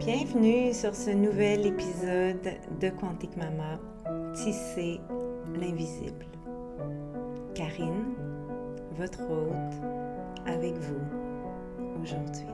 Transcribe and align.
Bienvenue 0.00 0.72
sur 0.72 0.94
ce 0.94 1.10
nouvel 1.10 1.66
épisode 1.66 2.54
de 2.80 2.88
Quantique 2.88 3.36
Mama, 3.36 3.78
Tisser 4.32 4.98
l'invisible. 5.54 6.24
Karine, 7.54 8.14
votre 8.96 9.20
hôte, 9.20 10.46
avec 10.46 10.72
vous 10.72 12.02
aujourd'hui. 12.02 12.46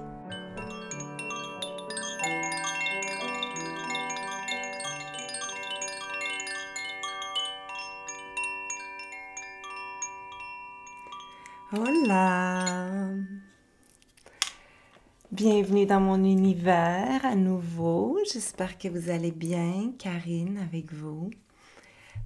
Bienvenue 15.66 15.86
dans 15.86 16.00
mon 16.00 16.22
univers 16.22 17.26
à 17.26 17.34
nouveau. 17.34 18.20
J'espère 18.32 18.78
que 18.78 18.86
vous 18.86 19.10
allez 19.10 19.32
bien. 19.32 19.90
Karine 19.98 20.58
avec 20.58 20.92
vous. 20.92 21.30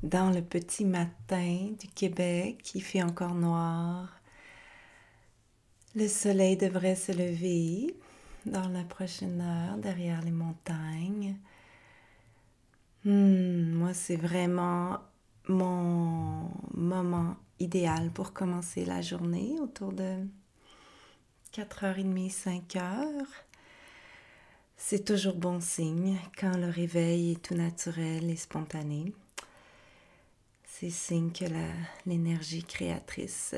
Dans 0.02 0.28
le 0.28 0.42
petit 0.42 0.84
matin 0.84 1.70
du 1.80 1.88
Québec, 1.88 2.70
il 2.74 2.82
fait 2.82 3.02
encore 3.02 3.34
noir. 3.34 4.20
Le 5.94 6.06
soleil 6.06 6.58
devrait 6.58 6.96
se 6.96 7.12
lever 7.12 7.96
dans 8.44 8.68
la 8.68 8.84
prochaine 8.84 9.40
heure 9.40 9.78
derrière 9.78 10.20
les 10.20 10.32
montagnes. 10.32 11.36
Hmm, 13.06 13.72
moi, 13.72 13.94
c'est 13.94 14.16
vraiment 14.16 14.98
mon 15.48 16.50
moment 16.74 17.36
idéal 17.58 18.10
pour 18.10 18.34
commencer 18.34 18.84
la 18.84 19.00
journée 19.00 19.56
autour 19.62 19.94
de 19.94 20.26
4h30, 21.52 22.32
5h. 22.32 23.24
C'est 24.76 25.04
toujours 25.04 25.34
bon 25.34 25.60
signe 25.60 26.16
quand 26.38 26.56
le 26.56 26.70
réveil 26.70 27.32
est 27.32 27.42
tout 27.42 27.54
naturel 27.54 28.30
et 28.30 28.36
spontané. 28.36 29.12
C'est 30.64 30.90
signe 30.90 31.32
que 31.32 31.44
l'énergie 32.06 32.62
créatrice 32.62 33.56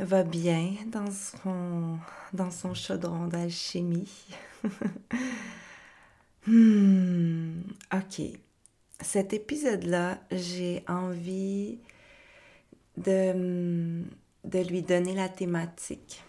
va 0.00 0.24
bien 0.24 0.74
dans 0.86 2.50
son, 2.50 2.74
chaudron 2.74 3.26
d'alchimie. 3.26 4.12
Hmm, 6.48 7.62
ok. 7.92 8.22
Cet 9.00 9.32
épisode-là, 9.32 10.20
j'ai 10.30 10.84
envie 10.86 11.80
de 12.96 14.04
de 14.46 14.60
lui 14.60 14.82
donner 14.82 15.14
la 15.14 15.28
thématique 15.28 16.22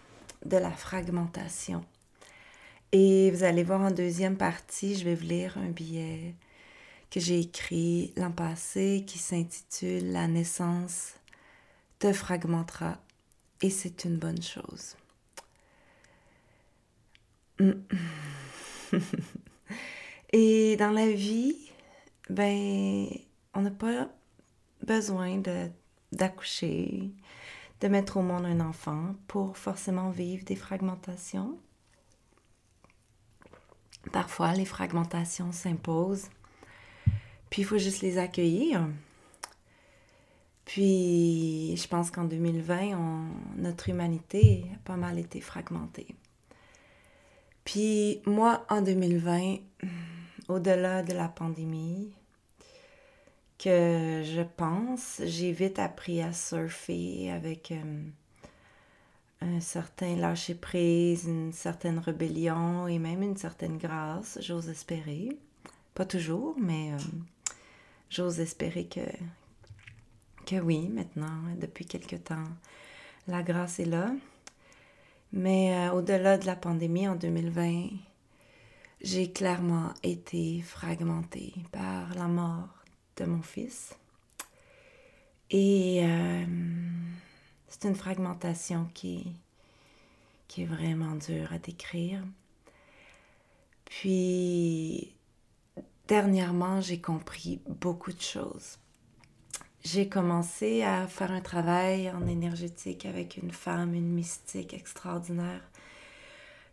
de 0.44 0.56
la 0.56 0.70
fragmentation. 0.70 1.84
Et 2.92 3.30
vous 3.30 3.44
allez 3.44 3.62
voir 3.62 3.80
en 3.80 3.90
deuxième 3.90 4.36
partie, 4.36 4.96
je 4.96 5.04
vais 5.04 5.14
vous 5.14 5.26
lire 5.26 5.56
un 5.58 5.70
billet 5.70 6.34
que 7.10 7.20
j'ai 7.20 7.40
écrit 7.40 8.12
l'an 8.16 8.32
passé 8.32 9.04
qui 9.06 9.18
s'intitule 9.18 10.12
La 10.12 10.26
naissance 10.26 11.14
te 11.98 12.12
fragmentera 12.12 12.98
et 13.62 13.70
c'est 13.70 14.04
une 14.04 14.18
bonne 14.18 14.42
chose. 14.42 14.96
et 20.32 20.76
dans 20.76 20.90
la 20.90 21.10
vie, 21.10 21.56
ben, 22.30 23.08
on 23.54 23.62
n'a 23.62 23.70
pas 23.70 24.08
besoin 24.82 25.42
d'accoucher, 26.12 27.10
de 27.80 27.88
mettre 27.88 28.16
au 28.16 28.22
monde 28.22 28.44
un 28.44 28.60
enfant 28.60 29.14
pour 29.26 29.56
forcément 29.56 30.10
vivre 30.10 30.44
des 30.44 30.56
fragmentations. 30.56 31.58
Parfois, 34.12 34.52
les 34.54 34.64
fragmentations 34.64 35.52
s'imposent, 35.52 36.28
puis 37.50 37.62
il 37.62 37.64
faut 37.64 37.78
juste 37.78 38.00
les 38.00 38.18
accueillir. 38.18 38.88
Puis, 40.64 41.76
je 41.76 41.88
pense 41.88 42.10
qu'en 42.10 42.24
2020, 42.24 42.96
notre 43.56 43.88
humanité 43.88 44.66
a 44.74 44.78
pas 44.80 44.96
mal 44.96 45.18
été 45.18 45.40
fragmentée. 45.40 46.14
Puis, 47.64 48.20
moi, 48.26 48.66
en 48.68 48.82
2020, 48.82 49.56
au-delà 50.48 51.02
de 51.02 51.12
la 51.12 51.28
pandémie, 51.28 52.12
que 53.58 54.22
je 54.24 54.42
pense. 54.42 55.20
J'ai 55.24 55.52
vite 55.52 55.78
appris 55.78 56.22
à 56.22 56.32
surfer 56.32 57.30
avec 57.30 57.72
euh, 57.72 58.02
un 59.40 59.60
certain 59.60 60.16
lâcher-prise, 60.16 61.24
une 61.24 61.52
certaine 61.52 61.98
rébellion 61.98 62.86
et 62.86 62.98
même 62.98 63.22
une 63.22 63.36
certaine 63.36 63.78
grâce, 63.78 64.38
j'ose 64.40 64.68
espérer. 64.68 65.36
Pas 65.94 66.04
toujours, 66.04 66.56
mais 66.58 66.92
euh, 66.92 66.98
j'ose 68.10 68.40
espérer 68.40 68.86
que, 68.86 69.00
que 70.46 70.56
oui, 70.60 70.88
maintenant, 70.88 71.42
depuis 71.60 71.86
quelque 71.86 72.16
temps, 72.16 72.48
la 73.26 73.42
grâce 73.42 73.80
est 73.80 73.84
là. 73.84 74.12
Mais 75.32 75.74
euh, 75.74 75.92
au-delà 75.92 76.38
de 76.38 76.46
la 76.46 76.56
pandémie 76.56 77.08
en 77.08 77.16
2020, 77.16 77.88
j'ai 79.02 79.30
clairement 79.30 79.92
été 80.02 80.62
fragmentée 80.62 81.54
par 81.70 82.14
la 82.14 82.26
mort 82.28 82.77
de 83.18 83.24
mon 83.24 83.42
fils. 83.42 83.94
Et 85.50 86.00
euh, 86.02 86.44
c'est 87.68 87.88
une 87.88 87.94
fragmentation 87.94 88.88
qui, 88.94 89.32
qui 90.46 90.62
est 90.62 90.66
vraiment 90.66 91.14
dure 91.16 91.52
à 91.52 91.58
décrire. 91.58 92.22
Puis, 93.84 95.14
dernièrement, 96.06 96.80
j'ai 96.80 97.00
compris 97.00 97.60
beaucoup 97.66 98.12
de 98.12 98.20
choses. 98.20 98.78
J'ai 99.84 100.08
commencé 100.08 100.82
à 100.82 101.06
faire 101.06 101.30
un 101.30 101.40
travail 101.40 102.10
en 102.10 102.26
énergétique 102.26 103.06
avec 103.06 103.38
une 103.38 103.52
femme, 103.52 103.94
une 103.94 104.12
mystique 104.12 104.74
extraordinaire 104.74 105.67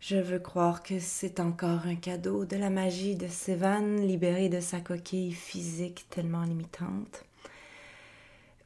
je 0.00 0.16
veux 0.16 0.38
croire 0.38 0.82
que 0.82 0.98
c'est 1.00 1.40
encore 1.40 1.86
un 1.86 1.96
cadeau 1.96 2.44
de 2.44 2.56
la 2.56 2.70
magie 2.70 3.16
de 3.16 3.28
Sévan, 3.28 3.96
libérée 3.96 4.48
de 4.48 4.60
sa 4.60 4.80
coquille 4.80 5.32
physique 5.32 6.06
tellement 6.10 6.42
limitante. 6.42 7.24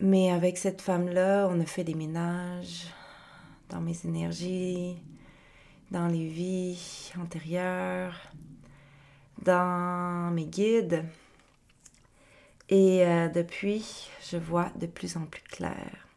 Mais 0.01 0.31
avec 0.31 0.59
cette 0.59 0.81
femme-là, 0.81 1.49
on 1.51 1.61
a 1.61 1.67
fait 1.67 1.85
des 1.85 1.95
ménages 1.95 2.87
dans 3.69 3.81
mes 3.81 3.97
énergies, 4.05 4.97
dans 5.91 6.09
les 6.09 6.27
vies 6.27 7.13
antérieures, 7.21 8.19
dans 9.43 10.31
mes 10.33 10.47
guides. 10.47 11.05
Et 12.69 13.07
euh, 13.07 13.29
depuis, 13.29 14.09
je 14.31 14.37
vois 14.37 14.71
de 14.77 14.87
plus 14.87 15.17
en 15.17 15.27
plus 15.27 15.43
clair. 15.43 16.09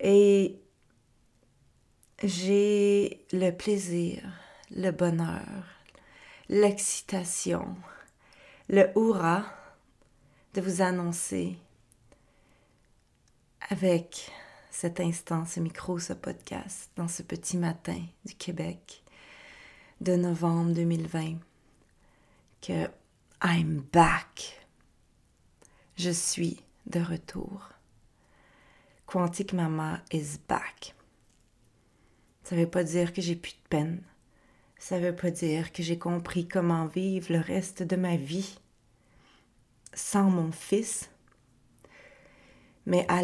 Et 0.00 0.56
j'ai 2.22 3.24
le 3.32 3.50
plaisir, 3.50 4.22
le 4.70 4.90
bonheur, 4.90 5.64
l'excitation, 6.48 7.76
le 8.68 8.90
hurrah 8.96 9.46
de 10.54 10.60
vous 10.60 10.82
annoncer 10.82 11.56
avec 13.70 14.32
cet 14.70 14.98
instant, 14.98 15.44
ce 15.46 15.60
micro, 15.60 15.98
ce 15.98 16.12
podcast, 16.12 16.90
dans 16.96 17.08
ce 17.08 17.22
petit 17.22 17.56
matin 17.56 18.00
du 18.24 18.34
Québec 18.34 19.02
de 20.00 20.16
novembre 20.16 20.72
2020, 20.74 21.36
que 22.60 22.88
I'm 23.42 23.84
back. 23.92 24.66
Je 25.96 26.10
suis 26.10 26.60
de 26.86 27.00
retour. 27.00 27.68
Quantique 29.06 29.52
Mama 29.52 30.02
is 30.12 30.38
back. 30.48 30.94
Ça 32.48 32.56
ne 32.56 32.62
veut 32.62 32.70
pas 32.70 32.82
dire 32.82 33.12
que 33.12 33.20
j'ai 33.20 33.36
plus 33.36 33.52
de 33.52 33.68
peine. 33.68 34.00
Ça 34.78 34.98
ne 34.98 35.04
veut 35.04 35.14
pas 35.14 35.30
dire 35.30 35.70
que 35.70 35.82
j'ai 35.82 35.98
compris 35.98 36.48
comment 36.48 36.86
vivre 36.86 37.30
le 37.30 37.40
reste 37.40 37.82
de 37.82 37.94
ma 37.94 38.16
vie 38.16 38.58
sans 39.92 40.30
mon 40.30 40.50
fils. 40.50 41.10
Mais 42.86 43.04
à, 43.10 43.20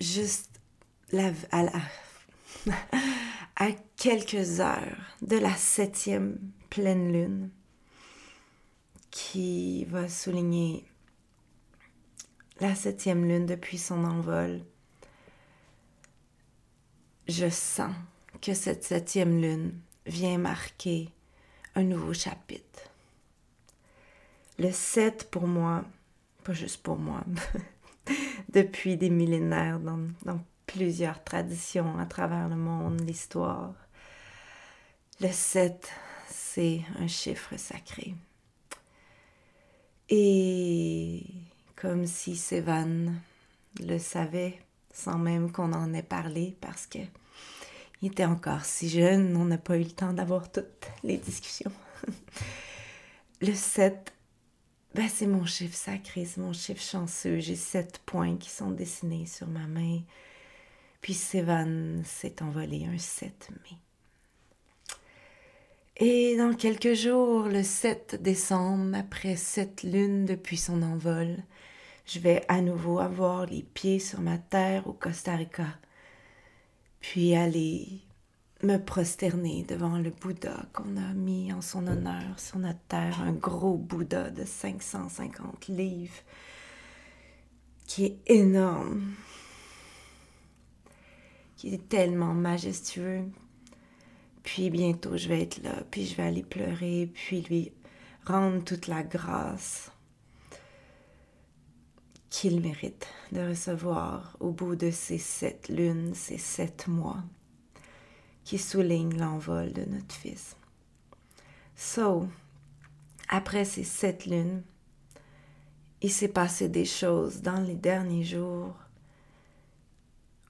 juste 0.00 0.60
à 3.56 3.68
quelques 3.96 4.60
heures 4.60 5.16
de 5.22 5.38
la 5.38 5.54
septième 5.54 6.38
pleine 6.68 7.10
lune 7.10 7.48
qui 9.10 9.86
va 9.86 10.10
souligner 10.10 10.84
la 12.60 12.74
septième 12.74 13.26
lune 13.26 13.46
depuis 13.46 13.78
son 13.78 14.04
envol, 14.04 14.60
je 17.30 17.48
sens 17.48 17.94
que 18.42 18.54
cette 18.54 18.84
septième 18.84 19.40
lune 19.40 19.78
vient 20.06 20.38
marquer 20.38 21.10
un 21.74 21.84
nouveau 21.84 22.12
chapitre. 22.12 22.90
Le 24.58 24.72
7 24.72 25.30
pour 25.30 25.46
moi, 25.46 25.84
pas 26.44 26.52
juste 26.52 26.82
pour 26.82 26.96
moi, 26.96 27.24
depuis 28.52 28.96
des 28.96 29.10
millénaires 29.10 29.80
dans, 29.80 30.08
plusieurs 30.66 31.24
traditions 31.24 31.98
à 31.98 32.06
travers 32.06 32.48
le 32.48 32.56
monde, 32.56 33.00
l'histoire. 33.00 33.74
Le 35.20 35.28
7, 35.28 35.90
c'est 36.28 36.82
un 36.98 37.08
chiffre 37.08 37.56
sacré. 37.56 38.14
Et 40.08 41.24
comme 41.74 42.06
si 42.06 42.36
Sévan 42.36 43.14
le 43.80 43.98
savait 43.98 44.60
sans 44.92 45.18
même 45.18 45.50
qu'on 45.50 45.72
en 45.72 45.92
ait 45.94 46.02
parlé 46.02 46.56
parce 46.60 46.86
que 46.86 46.98
il 48.02 48.08
était 48.08 48.24
encore 48.24 48.64
si 48.64 48.88
jeune, 48.88 49.36
on 49.36 49.44
n'a 49.44 49.58
pas 49.58 49.76
eu 49.76 49.82
le 49.82 49.90
temps 49.90 50.12
d'avoir 50.12 50.50
toutes 50.50 50.88
les 51.02 51.18
discussions. 51.18 51.72
le 53.40 53.54
7, 53.54 54.12
ben 54.94 55.08
c'est 55.08 55.26
mon 55.26 55.44
chiffre 55.44 55.76
sacré, 55.76 56.24
c'est 56.24 56.40
mon 56.40 56.52
chiffre 56.52 56.82
chanceux. 56.82 57.38
J'ai 57.38 57.56
sept 57.56 58.00
points 58.06 58.36
qui 58.36 58.50
sont 58.50 58.70
dessinés 58.70 59.26
sur 59.26 59.46
ma 59.46 59.66
main. 59.66 60.00
Puis 61.00 61.14
Sévan 61.14 62.02
s'est 62.04 62.42
envolé 62.42 62.86
un 62.86 62.98
7 62.98 63.50
mai. 63.50 63.78
Et 65.96 66.36
dans 66.36 66.54
quelques 66.54 66.94
jours, 66.94 67.44
le 67.44 67.62
7 67.62 68.22
décembre, 68.22 68.96
après 68.96 69.36
sept 69.36 69.82
lunes 69.82 70.24
depuis 70.24 70.56
son 70.56 70.82
envol, 70.82 71.36
je 72.06 72.18
vais 72.18 72.44
à 72.48 72.60
nouveau 72.60 72.98
avoir 72.98 73.46
les 73.46 73.62
pieds 73.62 73.98
sur 73.98 74.20
ma 74.20 74.38
terre 74.38 74.86
au 74.86 74.92
Costa 74.92 75.36
Rica, 75.36 75.66
puis 77.00 77.34
aller 77.34 78.00
me 78.62 78.76
prosterner 78.76 79.64
devant 79.64 79.98
le 79.98 80.10
Bouddha 80.10 80.66
qu'on 80.72 80.96
a 80.96 81.14
mis 81.14 81.52
en 81.52 81.62
son 81.62 81.86
honneur 81.86 82.38
sur 82.38 82.58
notre 82.58 82.80
terre, 82.88 83.20
un 83.22 83.32
gros 83.32 83.78
Bouddha 83.78 84.30
de 84.30 84.44
550 84.44 85.68
livres, 85.68 86.22
qui 87.86 88.04
est 88.04 88.18
énorme, 88.26 89.14
qui 91.56 91.74
est 91.74 91.88
tellement 91.88 92.34
majestueux. 92.34 93.24
Puis 94.42 94.70
bientôt 94.70 95.16
je 95.16 95.28
vais 95.28 95.42
être 95.42 95.62
là, 95.62 95.82
puis 95.90 96.06
je 96.06 96.16
vais 96.16 96.24
aller 96.24 96.42
pleurer, 96.42 97.10
puis 97.12 97.40
lui 97.42 97.72
rendre 98.26 98.62
toute 98.62 98.86
la 98.86 99.02
grâce 99.02 99.89
qu'il 102.30 102.60
mérite 102.60 103.08
de 103.32 103.48
recevoir 103.48 104.36
au 104.40 104.52
bout 104.52 104.76
de 104.76 104.90
ces 104.90 105.18
sept 105.18 105.68
lunes, 105.68 106.14
ces 106.14 106.38
sept 106.38 106.86
mois 106.86 107.22
qui 108.44 108.56
soulignent 108.56 109.18
l'envol 109.18 109.72
de 109.72 109.84
notre 109.84 110.14
fils. 110.14 110.56
So, 111.76 112.28
après 113.28 113.64
ces 113.64 113.84
sept 113.84 114.26
lunes, 114.26 114.62
il 116.02 116.10
s'est 116.10 116.28
passé 116.28 116.68
des 116.68 116.84
choses 116.84 117.42
dans 117.42 117.60
les 117.60 117.74
derniers 117.74 118.24
jours 118.24 118.74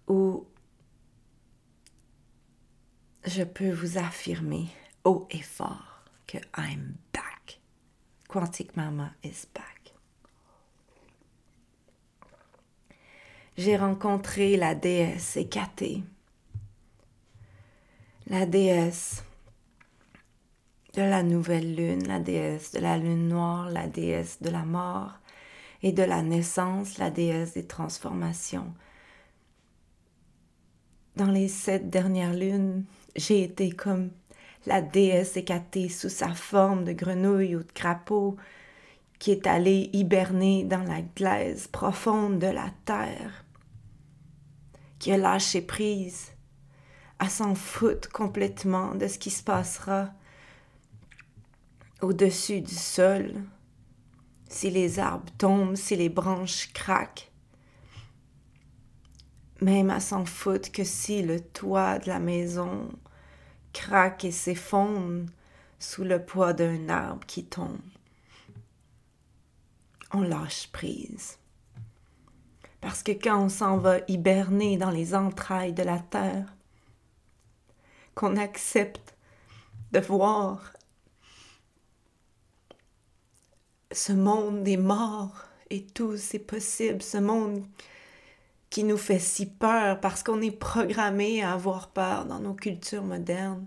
où 0.06 0.46
je 3.24 3.42
peux 3.42 3.70
vous 3.70 3.98
affirmer 3.98 4.68
haut 5.04 5.26
et 5.30 5.42
fort 5.42 6.04
que 6.26 6.38
I'm 6.56 6.94
back. 7.12 7.60
Quantic 8.28 8.76
Mama 8.76 9.12
is 9.24 9.46
back. 9.54 9.79
J'ai 13.60 13.76
rencontré 13.76 14.56
la 14.56 14.74
déesse 14.74 15.36
Hécatée, 15.36 16.02
la 18.26 18.46
déesse 18.46 19.22
de 20.94 21.02
la 21.02 21.22
nouvelle 21.22 21.76
lune, 21.76 22.08
la 22.08 22.20
déesse 22.20 22.72
de 22.72 22.78
la 22.78 22.96
lune 22.96 23.28
noire, 23.28 23.68
la 23.68 23.86
déesse 23.86 24.40
de 24.40 24.48
la 24.48 24.64
mort 24.64 25.12
et 25.82 25.92
de 25.92 26.02
la 26.02 26.22
naissance, 26.22 26.96
la 26.96 27.10
déesse 27.10 27.52
des 27.52 27.66
transformations. 27.66 28.72
Dans 31.16 31.30
les 31.30 31.48
sept 31.48 31.90
dernières 31.90 32.32
lunes, 32.32 32.84
j'ai 33.14 33.42
été 33.42 33.72
comme 33.72 34.08
la 34.64 34.80
déesse 34.80 35.36
écatée 35.36 35.90
sous 35.90 36.08
sa 36.08 36.32
forme 36.32 36.84
de 36.84 36.92
grenouille 36.92 37.56
ou 37.56 37.62
de 37.62 37.72
crapaud 37.72 38.38
qui 39.18 39.32
est 39.32 39.46
allée 39.46 39.90
hiberner 39.92 40.64
dans 40.64 40.82
la 40.82 41.02
glaise 41.02 41.68
profonde 41.68 42.38
de 42.38 42.46
la 42.46 42.70
terre, 42.86 43.39
qui 45.00 45.10
a 45.10 45.16
lâché 45.16 45.62
prise, 45.62 46.28
à 47.18 47.28
s'en 47.28 47.56
foutre 47.56 48.10
complètement 48.10 48.94
de 48.94 49.08
ce 49.08 49.18
qui 49.18 49.30
se 49.30 49.42
passera 49.42 50.12
au-dessus 52.02 52.60
du 52.60 52.74
sol, 52.74 53.42
si 54.48 54.70
les 54.70 54.98
arbres 54.98 55.32
tombent, 55.38 55.74
si 55.74 55.96
les 55.96 56.08
branches 56.08 56.72
craquent, 56.72 57.32
même 59.60 59.90
à 59.90 60.00
s'en 60.00 60.24
foutre 60.24 60.70
que 60.70 60.84
si 60.84 61.22
le 61.22 61.40
toit 61.40 61.98
de 61.98 62.08
la 62.08 62.18
maison 62.18 62.90
craque 63.72 64.24
et 64.24 64.32
s'effondre 64.32 65.26
sous 65.78 66.04
le 66.04 66.22
poids 66.22 66.52
d'un 66.52 66.88
arbre 66.90 67.26
qui 67.26 67.44
tombe. 67.44 67.80
On 70.12 70.22
lâche 70.22 70.68
prise. 70.72 71.39
Parce 72.80 73.02
que 73.02 73.12
quand 73.12 73.44
on 73.44 73.48
s'en 73.48 73.76
va 73.78 73.98
hiberner 74.08 74.76
dans 74.76 74.90
les 74.90 75.14
entrailles 75.14 75.74
de 75.74 75.82
la 75.82 75.98
terre, 75.98 76.54
qu'on 78.14 78.36
accepte 78.36 79.14
de 79.92 80.00
voir 80.00 80.72
ce 83.92 84.12
monde 84.12 84.62
des 84.62 84.76
morts 84.76 85.44
et 85.68 85.84
tout, 85.84 86.16
c'est 86.16 86.38
possible, 86.38 87.02
ce 87.02 87.18
monde 87.18 87.64
qui 88.70 88.84
nous 88.84 88.96
fait 88.96 89.18
si 89.18 89.46
peur 89.46 90.00
parce 90.00 90.22
qu'on 90.22 90.40
est 90.40 90.50
programmé 90.50 91.42
à 91.42 91.52
avoir 91.52 91.88
peur 91.88 92.24
dans 92.24 92.38
nos 92.38 92.54
cultures 92.54 93.02
modernes. 93.02 93.66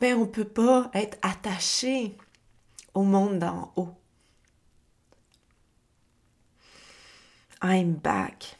Ben, 0.00 0.16
on 0.16 0.22
ne 0.22 0.26
peut 0.26 0.44
pas 0.44 0.90
être 0.92 1.16
attaché 1.22 2.16
au 2.92 3.02
monde 3.02 3.38
d'en 3.38 3.72
haut. 3.76 3.94
I'm 7.64 7.94
back. 7.94 8.56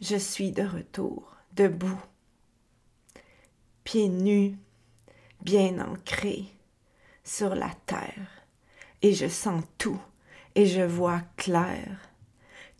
Je 0.00 0.16
suis 0.16 0.52
de 0.52 0.62
retour, 0.62 1.34
debout, 1.54 2.00
pieds 3.82 4.08
nus, 4.08 4.56
bien 5.42 5.80
ancrés 5.80 6.44
sur 7.24 7.54
la 7.54 7.70
terre, 7.86 8.44
et 9.02 9.14
je 9.14 9.26
sens 9.26 9.64
tout, 9.78 10.00
et 10.54 10.66
je 10.66 10.82
vois 10.82 11.22
clair 11.36 12.10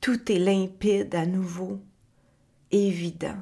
tout 0.01 0.33
est 0.33 0.39
limpide 0.39 1.15
à 1.15 1.27
nouveau, 1.27 1.79
évident. 2.71 3.37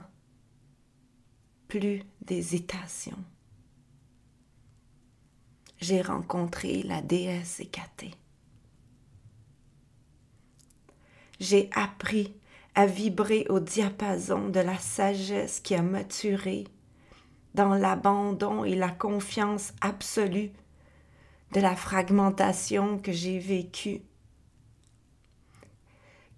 Plus 1.69 2.03
d'hésitation. 2.21 3.17
J'ai 5.81 6.03
rencontré 6.03 6.83
la 6.83 7.01
déesse 7.01 7.61
Hécatée. 7.61 8.15
J'ai 11.41 11.71
appris 11.75 12.35
à 12.75 12.87
vibrer 12.87 13.47
au 13.49 13.61
diapason 13.61 14.49
de 14.49 14.61
la 14.61 14.79
sagesse 14.79 15.61
qui 15.61 15.75
a 15.75 15.83
maturé 15.83 16.65
dans 17.55 17.75
l'abandon 17.75 18.65
et 18.65 18.75
la 18.75 18.91
confiance 18.91 19.73
absolue 19.81 20.51
de 21.53 21.61
la 21.61 21.75
fragmentation 21.75 22.99
que 22.99 23.13
j'ai 23.13 23.39
vécue 23.39 24.03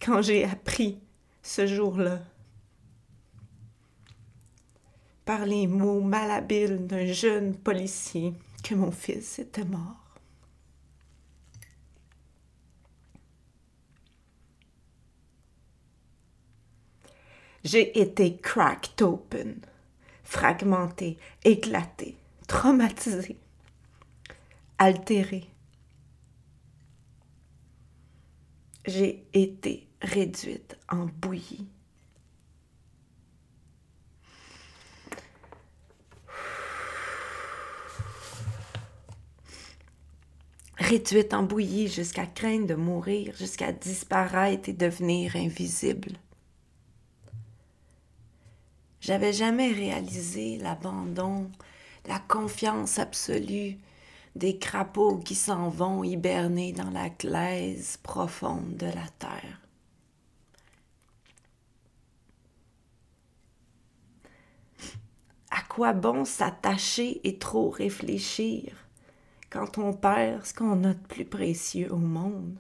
quand 0.01 0.23
j'ai 0.23 0.45
appris 0.45 0.99
ce 1.43 1.67
jour-là 1.67 2.21
par 5.25 5.47
les 5.47 5.67
mots 5.67 6.01
malhabiles 6.01 6.87
d'un 6.87 7.07
jeune 7.07 7.55
policier 7.55 8.35
que 8.65 8.75
mon 8.75 8.91
fils 8.91 9.39
était 9.39 9.65
mort. 9.65 10.00
J'ai 17.63 18.01
été 18.01 18.39
cracked 18.39 19.03
open, 19.03 19.61
fragmenté, 20.25 21.19
éclaté, 21.45 22.17
traumatisé, 22.47 23.37
altéré. 24.79 25.45
J'ai 28.87 29.27
été 29.35 29.87
réduite 30.01 30.79
en 30.89 31.05
bouillie. 31.05 31.69
Réduite 40.79 41.35
en 41.35 41.43
bouillie 41.43 41.89
jusqu'à 41.89 42.25
craindre 42.25 42.67
de 42.67 42.75
mourir, 42.75 43.37
jusqu'à 43.37 43.71
disparaître 43.71 44.71
et 44.71 44.73
devenir 44.73 45.37
invisible. 45.37 46.13
J'avais 49.11 49.33
jamais 49.33 49.73
réalisé 49.73 50.57
l'abandon, 50.59 51.51
la 52.07 52.21
confiance 52.21 53.01
absolue 53.01 53.77
des 54.37 54.57
crapauds 54.57 55.19
qui 55.19 55.35
s'en 55.35 55.69
vont 55.69 56.05
hiberner 56.05 56.73
dans 56.73 56.91
la 56.91 57.09
glaise 57.09 57.97
profonde 58.05 58.77
de 58.77 58.87
la 58.87 59.09
terre. 59.19 59.61
quoi 65.69 65.93
bon 65.93 66.25
s'attacher 66.25 67.21
et 67.27 67.37
trop 67.39 67.69
réfléchir 67.71 68.77
quand 69.51 69.79
on 69.79 69.93
perd 69.93 70.47
ce 70.47 70.55
qu'on 70.55 70.85
a 70.85 70.95
de 70.95 71.07
plus 71.09 71.25
précieux 71.25 71.93
au 71.93 71.97
monde? 71.97 72.57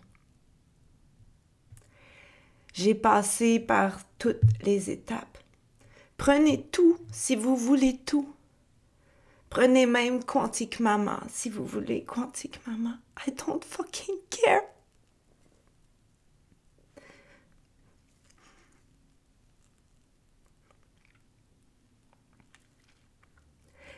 J'ai 2.72 2.96
passé 2.96 3.60
par 3.60 4.00
toutes 4.18 4.40
les 4.64 4.90
étapes. 4.90 5.29
Prenez 6.20 6.64
tout 6.64 6.98
si 7.10 7.34
vous 7.34 7.56
voulez 7.56 7.96
tout. 7.96 8.30
Prenez 9.48 9.86
même 9.86 10.22
Quantique 10.22 10.78
Maman 10.78 11.18
si 11.30 11.48
vous 11.48 11.64
voulez 11.64 12.04
Quantique 12.04 12.60
Maman. 12.66 12.98
I 13.26 13.30
don't 13.30 13.64
fucking 13.64 14.16
care. 14.28 14.60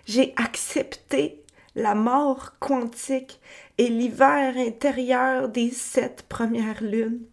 J'ai 0.07 0.33
accepté 0.37 1.43
la 1.75 1.97
mort 1.97 2.57
quantique 2.61 3.41
et 3.79 3.89
l'hiver 3.89 4.57
intérieur 4.57 5.49
des 5.49 5.73
sept 5.73 6.23
premières 6.29 6.85
lunes 6.85 7.27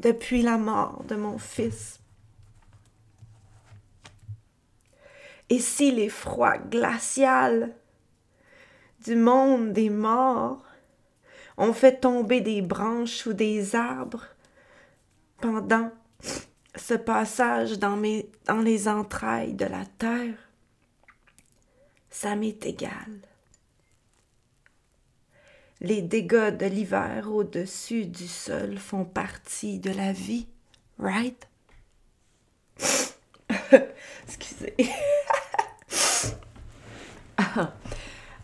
depuis 0.00 0.40
la 0.40 0.56
mort 0.56 1.04
de 1.04 1.16
mon 1.16 1.36
fils. 1.36 2.01
Et 5.52 5.58
si 5.58 5.92
les 5.92 6.08
froids 6.08 6.56
glaciales 6.56 7.74
du 9.04 9.16
monde 9.16 9.74
des 9.74 9.90
morts 9.90 10.64
ont 11.58 11.74
fait 11.74 12.00
tomber 12.00 12.40
des 12.40 12.62
branches 12.62 13.26
ou 13.26 13.34
des 13.34 13.76
arbres 13.76 14.24
pendant 15.42 15.92
ce 16.74 16.94
passage 16.94 17.78
dans, 17.78 17.98
mes, 17.98 18.30
dans 18.46 18.62
les 18.62 18.88
entrailles 18.88 19.52
de 19.52 19.66
la 19.66 19.84
terre, 19.98 20.38
ça 22.08 22.34
m'est 22.34 22.64
égal. 22.64 23.20
Les 25.82 26.00
dégâts 26.00 26.56
de 26.56 26.64
l'hiver 26.64 27.30
au-dessus 27.30 28.06
du 28.06 28.26
sol 28.26 28.78
font 28.78 29.04
partie 29.04 29.78
de 29.80 29.90
la 29.90 30.14
vie, 30.14 30.46
right? 30.98 31.46
Excusez. 34.26 34.74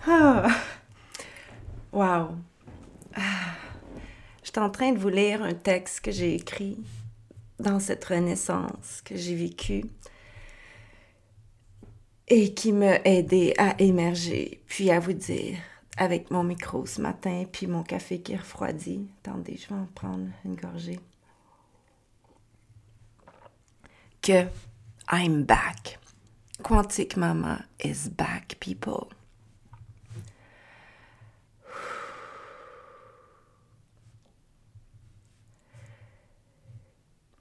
Ah. 0.07 0.49
Wow. 1.93 2.37
Ah. 3.15 3.55
Je 4.43 4.51
suis 4.51 4.61
en 4.61 4.71
train 4.71 4.93
de 4.93 4.99
vous 4.99 5.09
lire 5.09 5.43
un 5.43 5.55
texte 5.55 6.01
que 6.01 6.11
j'ai 6.11 6.35
écrit 6.35 6.79
dans 7.59 7.81
cette 7.81 8.05
renaissance 8.05 9.03
que 9.05 9.17
j'ai 9.17 9.35
vécue 9.35 9.85
et 12.29 12.55
qui 12.55 12.73
m'a 12.73 12.97
aidé 13.05 13.55
à 13.59 13.75
émerger, 13.81 14.63
puis 14.67 14.91
à 14.91 15.01
vous 15.01 15.15
dire 15.15 15.59
avec 15.97 16.31
mon 16.31 16.45
micro 16.45 16.87
ce 16.87 17.01
matin, 17.01 17.45
puis 17.51 17.67
mon 17.67 17.83
café 17.83 18.21
qui 18.21 18.37
refroidit. 18.37 19.09
Attendez, 19.23 19.57
je 19.57 19.69
vais 19.69 19.81
en 19.81 19.89
prendre 19.95 20.29
une 20.45 20.55
gorgée. 20.55 21.01
Que 24.23 24.47
I'm 25.11 25.43
back. 25.43 25.99
Quantique 26.63 27.17
Mama 27.17 27.65
is 27.83 28.09
back, 28.09 28.57
people. 28.61 29.09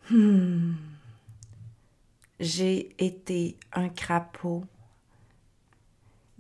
Hmm. 0.10 0.76
J'ai 2.40 2.96
été 3.04 3.58
un 3.74 3.90
crapaud 3.90 4.64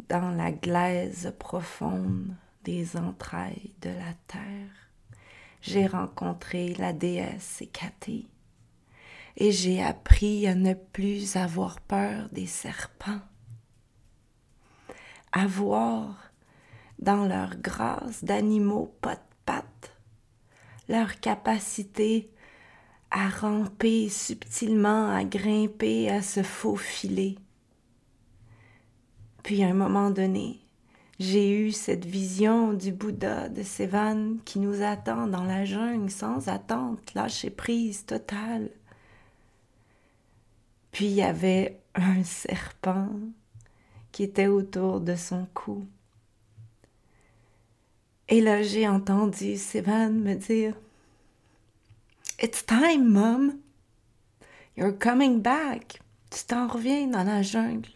dans 0.07 0.31
la 0.31 0.53
glaise 0.53 1.33
profonde 1.37 2.33
des 2.63 2.95
entrailles 2.95 3.73
de 3.81 3.89
la 3.89 4.13
terre, 4.27 4.71
j'ai 5.61 5.85
rencontré 5.85 6.75
la 6.75 6.93
déesse 6.93 7.61
Hécaté 7.61 8.27
et 9.35 9.51
j'ai 9.51 9.83
appris 9.83 10.47
à 10.47 10.55
ne 10.55 10.73
plus 10.73 11.35
avoir 11.35 11.81
peur 11.81 12.29
des 12.31 12.47
serpents, 12.47 13.19
à 15.33 15.45
voir 15.45 16.31
dans 16.99 17.25
leur 17.25 17.57
grâce 17.57 18.23
d'animaux 18.23 18.95
pas 19.01 19.15
de 19.15 19.21
pattes 19.45 19.93
leur 20.87 21.19
capacité 21.19 22.31
à 23.17 23.29
ramper 23.29 24.09
subtilement, 24.09 25.09
à 25.09 25.23
grimper, 25.23 26.09
à 26.09 26.21
se 26.21 26.43
faufiler 26.43 27.37
puis 29.47 29.63
à 29.63 29.69
un 29.69 29.73
moment 29.73 30.11
donné, 30.11 30.59
j'ai 31.21 31.49
eu 31.57 31.71
cette 31.71 32.03
vision 32.03 32.73
du 32.73 32.91
Bouddha 32.91 33.47
de 33.47 33.63
Sévan 33.63 34.39
qui 34.43 34.59
nous 34.59 34.81
attend 34.81 35.25
dans 35.25 35.45
la 35.45 35.63
jungle 35.63 36.11
sans 36.11 36.49
attente, 36.49 37.13
lâcher 37.13 37.49
prise 37.49 38.05
totale. 38.05 38.69
Puis 40.91 41.05
il 41.05 41.13
y 41.13 41.21
avait 41.21 41.79
un 41.95 42.25
serpent 42.25 43.07
qui 44.11 44.23
était 44.23 44.47
autour 44.47 44.99
de 44.99 45.15
son 45.15 45.47
cou. 45.53 45.85
Et 48.27 48.41
là, 48.41 48.63
j'ai 48.63 48.85
entendu 48.85 49.55
Sévan 49.55 50.09
me 50.09 50.33
dire 50.33 50.75
It's 52.39 52.63
time, 52.63 53.11
Mom. 53.11 53.63
You're 54.75 54.91
coming 54.91 55.41
back. 55.41 55.99
Tu 56.29 56.45
t'en 56.45 56.67
reviens 56.67 57.07
dans 57.07 57.23
la 57.23 57.41
jungle. 57.41 57.89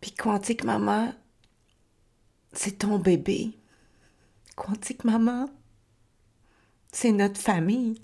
Puis 0.00 0.12
Quantique 0.12 0.62
Maman, 0.62 1.12
c'est 2.52 2.78
ton 2.78 3.00
bébé. 3.00 3.58
Quantique 4.54 5.02
Maman, 5.02 5.50
c'est 6.92 7.10
notre 7.10 7.40
famille. 7.40 8.00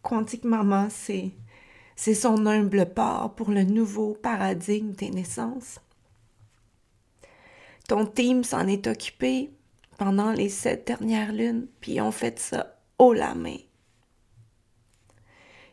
Quantique 0.00 0.44
Maman, 0.44 0.88
c'est, 0.88 1.32
c'est 1.94 2.14
son 2.14 2.46
humble 2.46 2.86
part 2.86 3.34
pour 3.34 3.50
le 3.50 3.64
nouveau 3.64 4.14
paradigme 4.14 4.92
des 4.92 5.10
naissances. 5.10 5.78
Ton 7.86 8.06
team 8.06 8.44
s'en 8.44 8.66
est 8.66 8.86
occupé 8.86 9.50
pendant 9.98 10.32
les 10.32 10.48
sept 10.48 10.86
dernières 10.86 11.32
lunes, 11.32 11.66
puis 11.80 11.94
ils 11.94 12.00
ont 12.00 12.12
fait 12.12 12.38
ça 12.38 12.78
haut 12.98 13.12
la 13.12 13.34
main. 13.34 13.58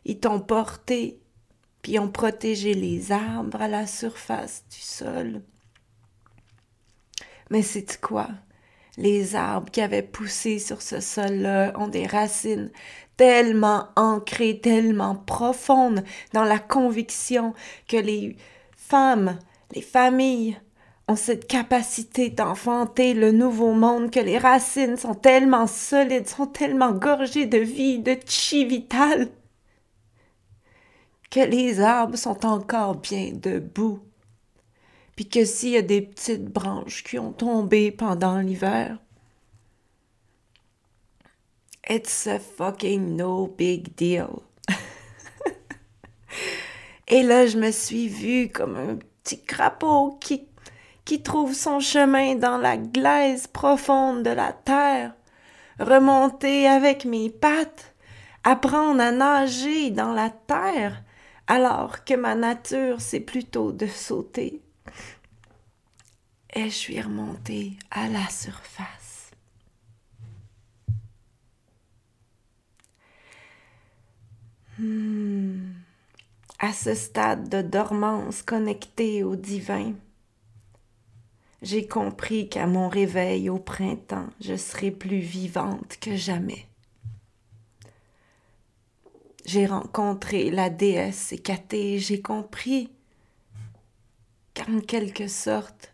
Ils 0.03 0.19
t'ont 0.19 0.41
porté 0.41 1.21
puis 1.81 1.99
ont 1.99 2.09
protégé 2.09 2.73
les 2.73 3.11
arbres 3.11 3.61
à 3.61 3.67
la 3.67 3.85
surface 3.85 4.65
du 4.71 4.79
sol. 4.79 5.43
Mais 7.51 7.61
c'est 7.61 8.01
quoi? 8.01 8.27
Les 8.97 9.35
arbres 9.35 9.69
qui 9.69 9.81
avaient 9.81 10.01
poussé 10.01 10.57
sur 10.57 10.81
ce 10.81 10.99
sol-là 10.99 11.73
ont 11.75 11.87
des 11.87 12.07
racines 12.07 12.71
tellement 13.17 13.89
ancrées, 13.95 14.59
tellement 14.59 15.15
profondes 15.15 16.03
dans 16.33 16.43
la 16.43 16.57
conviction 16.57 17.53
que 17.87 17.97
les 17.97 18.35
femmes, 18.75 19.37
les 19.75 19.83
familles 19.83 20.57
ont 21.07 21.15
cette 21.15 21.47
capacité 21.47 22.29
d'enfanter 22.29 23.13
le 23.13 23.31
nouveau 23.31 23.73
monde, 23.73 24.09
que 24.09 24.19
les 24.19 24.37
racines 24.37 24.97
sont 24.97 25.13
tellement 25.13 25.67
solides, 25.67 26.27
sont 26.27 26.47
tellement 26.47 26.91
gorgées 26.91 27.45
de 27.45 27.59
vie, 27.59 27.99
de 27.99 28.17
chi 28.25 28.65
vital, 28.65 29.29
que 31.29 31.41
les 31.41 31.79
arbres 31.79 32.17
sont 32.17 32.45
encore 32.45 32.95
bien 32.95 33.31
debout, 33.33 33.99
puis 35.15 35.29
que 35.29 35.45
s'il 35.45 35.71
y 35.71 35.77
a 35.77 35.81
des 35.81 36.01
petites 36.01 36.45
branches 36.45 37.03
qui 37.03 37.19
ont 37.19 37.33
tombé 37.33 37.91
pendant 37.91 38.39
l'hiver, 38.39 38.97
it's 41.87 42.25
a 42.25 42.39
fucking 42.39 43.15
no 43.15 43.47
big 43.47 43.95
deal. 43.95 44.41
Et 47.07 47.21
là, 47.21 47.45
je 47.45 47.59
me 47.59 47.71
suis 47.71 48.07
vue 48.07 48.49
comme 48.49 48.75
un 48.75 48.97
petit 49.23 49.43
crapaud 49.43 50.17
qui, 50.19 50.47
qui 51.05 51.21
trouve 51.21 51.53
son 51.53 51.79
chemin 51.79 52.35
dans 52.35 52.57
la 52.57 52.77
glaise 52.77 53.45
profonde 53.47 54.23
de 54.23 54.31
la 54.31 54.51
terre, 54.51 55.13
remonter 55.79 56.67
avec 56.67 57.05
mes 57.05 57.29
pattes, 57.29 57.93
apprendre 58.43 59.01
à 59.01 59.11
nager 59.11 59.91
dans 59.91 60.13
la 60.13 60.31
terre, 60.31 61.03
alors 61.47 62.03
que 62.03 62.15
ma 62.15 62.33
nature, 62.33 63.01
c'est 63.01 63.19
plutôt 63.19 63.71
de 63.71 63.85
sauter. 63.85 64.61
Et 66.53 66.65
je 66.65 66.75
suis 66.75 67.01
remontée 67.01 67.73
à 67.91 68.07
la 68.07 68.27
surface. 68.29 69.31
Hmm. 74.79 75.73
À 76.59 76.73
ce 76.73 76.95
stade 76.95 77.49
de 77.49 77.61
dormance 77.61 78.41
connectée 78.41 79.23
au 79.23 79.35
divin, 79.35 79.93
j'ai 81.65 81.87
compris 81.87 82.47
qu'à 82.47 82.67
mon 82.67 82.87
réveil 82.87 83.49
au 83.49 83.57
printemps, 83.57 84.29
je 84.39 84.55
serai 84.55 84.91
plus 84.91 85.19
vivante 85.19 85.97
que 85.99 86.15
jamais. 86.15 86.67
j'ai 89.45 89.65
rencontré 89.65 90.49
la 90.49 90.69
déesse 90.69 91.31
Hécatée, 91.31 91.99
j'ai 91.99 92.21
compris 92.21 92.91
qu'en 94.55 94.79
quelque 94.79 95.27
sorte, 95.27 95.93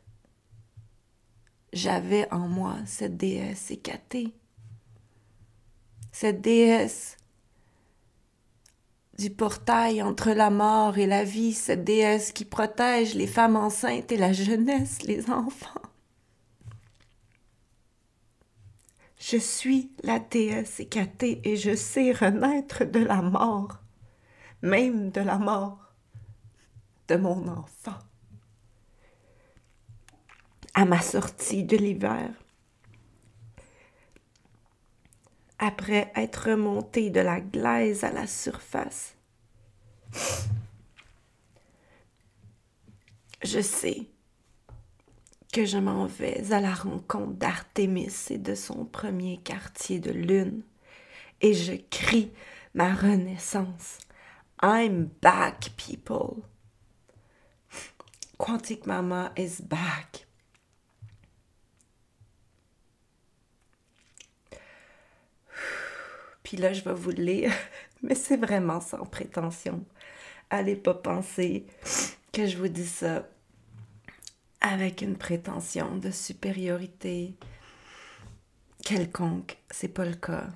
j'avais 1.73 2.31
en 2.31 2.47
moi 2.47 2.77
cette 2.85 3.17
déesse 3.17 3.71
Hécatée. 3.71 4.33
Cette 6.11 6.41
déesse 6.41 7.17
du 9.21 9.29
portail 9.29 10.01
entre 10.01 10.31
la 10.31 10.49
mort 10.49 10.97
et 10.97 11.05
la 11.05 11.23
vie, 11.23 11.53
cette 11.53 11.83
déesse 11.83 12.31
qui 12.31 12.43
protège 12.43 13.13
les 13.13 13.27
femmes 13.27 13.55
enceintes 13.55 14.11
et 14.11 14.17
la 14.17 14.33
jeunesse, 14.33 15.03
les 15.03 15.29
enfants. 15.29 15.81
Je 19.19 19.37
suis 19.37 19.91
la 20.01 20.17
déesse 20.17 20.79
Hécatée 20.79 21.39
et 21.43 21.55
je 21.55 21.75
sais 21.75 22.11
renaître 22.11 22.83
de 22.83 22.99
la 22.99 23.21
mort, 23.21 23.77
même 24.63 25.11
de 25.11 25.21
la 25.21 25.37
mort 25.37 25.93
de 27.07 27.15
mon 27.15 27.47
enfant. 27.47 27.99
À 30.73 30.85
ma 30.85 30.99
sortie 30.99 31.63
de 31.63 31.77
l'hiver, 31.77 32.31
après 35.61 36.11
être 36.15 36.49
remonté 36.49 37.11
de 37.11 37.21
la 37.21 37.39
glaise 37.39 38.03
à 38.03 38.11
la 38.11 38.27
surface, 38.27 39.15
je 43.43 43.61
sais 43.61 44.07
que 45.53 45.65
je 45.65 45.77
m'en 45.77 46.07
vais 46.07 46.51
à 46.51 46.59
la 46.59 46.73
rencontre 46.73 47.33
d'Artémis 47.33 48.27
et 48.29 48.37
de 48.37 48.55
son 48.55 48.85
premier 48.85 49.37
quartier 49.37 49.99
de 49.99 50.11
lune, 50.11 50.63
et 51.41 51.53
je 51.53 51.73
crie 51.89 52.31
ma 52.73 52.93
renaissance. 52.93 53.99
I'm 54.63 55.09
back, 55.21 55.71
people. 55.75 56.43
Quantic 58.37 58.87
Mama 58.87 59.31
is 59.37 59.61
back. 59.61 60.25
Puis 66.51 66.59
là, 66.59 66.73
je 66.73 66.83
vais 66.83 66.93
vous 66.93 67.11
le 67.11 67.23
lire, 67.23 67.53
mais 68.03 68.13
c'est 68.13 68.35
vraiment 68.35 68.81
sans 68.81 69.05
prétention. 69.05 69.85
Allez 70.49 70.75
pas 70.75 70.93
penser 70.93 71.65
que 72.33 72.45
je 72.45 72.57
vous 72.57 72.67
dis 72.67 72.85
ça 72.85 73.25
avec 74.59 75.01
une 75.01 75.15
prétention 75.15 75.95
de 75.95 76.11
supériorité 76.11 77.35
quelconque. 78.83 79.59
C'est 79.69 79.87
pas 79.87 80.03
le 80.03 80.15
cas. 80.15 80.49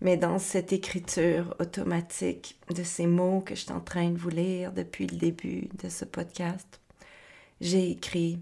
Mais 0.00 0.16
dans 0.16 0.38
cette 0.38 0.72
écriture 0.72 1.56
automatique 1.58 2.60
de 2.72 2.84
ces 2.84 3.08
mots 3.08 3.40
que 3.40 3.56
je 3.56 3.62
suis 3.62 3.72
en 3.72 3.80
train 3.80 4.10
de 4.10 4.18
vous 4.18 4.30
lire 4.30 4.70
depuis 4.70 5.08
le 5.08 5.16
début 5.16 5.68
de 5.82 5.88
ce 5.88 6.04
podcast, 6.04 6.80
j'ai 7.60 7.90
écrit 7.90 8.38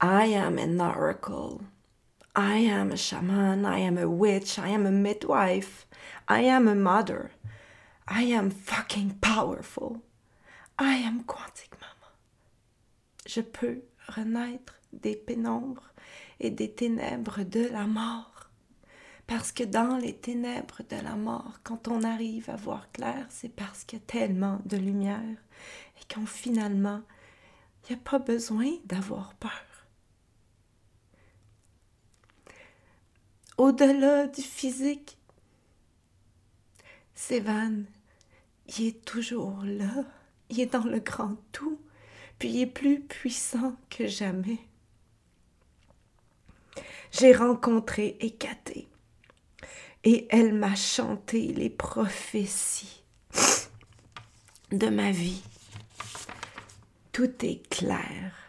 I 0.00 0.36
am 0.36 0.56
an 0.56 0.78
oracle. 0.78 1.58
I 2.36 2.56
am 2.56 2.90
a 2.90 2.96
shaman. 2.96 3.64
I 3.64 3.78
am 3.78 3.98
a 3.98 4.08
witch. 4.08 4.58
I 4.58 4.68
am 4.68 4.86
a 4.86 4.90
midwife. 4.90 5.86
I 6.28 6.40
am 6.40 6.68
a 6.68 6.74
mother. 6.74 7.32
I 8.08 8.22
am 8.22 8.50
fucking 8.50 9.18
powerful. 9.20 10.02
I 10.78 10.96
am 10.96 11.24
quantic 11.24 11.74
je 13.26 13.40
peux 13.40 13.82
renaître 14.08 14.78
des 14.92 15.16
pénombres 15.16 15.92
et 16.40 16.50
des 16.50 16.70
ténèbres 16.70 17.42
de 17.42 17.68
la 17.68 17.86
mort. 17.86 18.50
Parce 19.26 19.52
que 19.52 19.64
dans 19.64 19.96
les 19.96 20.14
ténèbres 20.14 20.82
de 20.88 20.96
la 21.02 21.16
mort, 21.16 21.58
quand 21.62 21.88
on 21.88 22.02
arrive 22.02 22.50
à 22.50 22.56
voir 22.56 22.92
clair, 22.92 23.26
c'est 23.30 23.48
parce 23.48 23.84
qu'il 23.84 23.98
y 23.98 24.02
a 24.02 24.04
tellement 24.06 24.60
de 24.66 24.76
lumière 24.76 25.38
et 25.98 26.14
qu'on 26.14 26.26
finalement, 26.26 27.00
il 27.84 27.94
n'y 27.94 28.00
a 28.00 28.04
pas 28.04 28.18
besoin 28.18 28.70
d'avoir 28.84 29.34
peur. 29.34 29.63
Au-delà 33.56 34.26
du 34.26 34.42
physique, 34.42 35.16
Sévan, 37.14 37.84
il 38.66 38.86
est 38.86 39.04
toujours 39.04 39.62
là, 39.64 40.04
il 40.50 40.60
est 40.60 40.72
dans 40.72 40.84
le 40.84 41.00
grand 41.00 41.36
tout 41.52 41.78
puis 42.38 42.50
il 42.50 42.60
est 42.62 42.66
plus 42.66 43.00
puissant 43.00 43.76
que 43.90 44.06
jamais. 44.06 44.58
J'ai 47.12 47.32
rencontré 47.32 48.16
Hécatée 48.20 48.88
et 50.02 50.26
elle 50.30 50.52
m'a 50.52 50.74
chanté 50.74 51.52
les 51.52 51.70
prophéties 51.70 53.02
de 54.72 54.88
ma 54.88 55.12
vie. 55.12 55.42
Tout 57.12 57.32
est 57.44 57.66
clair. 57.70 58.43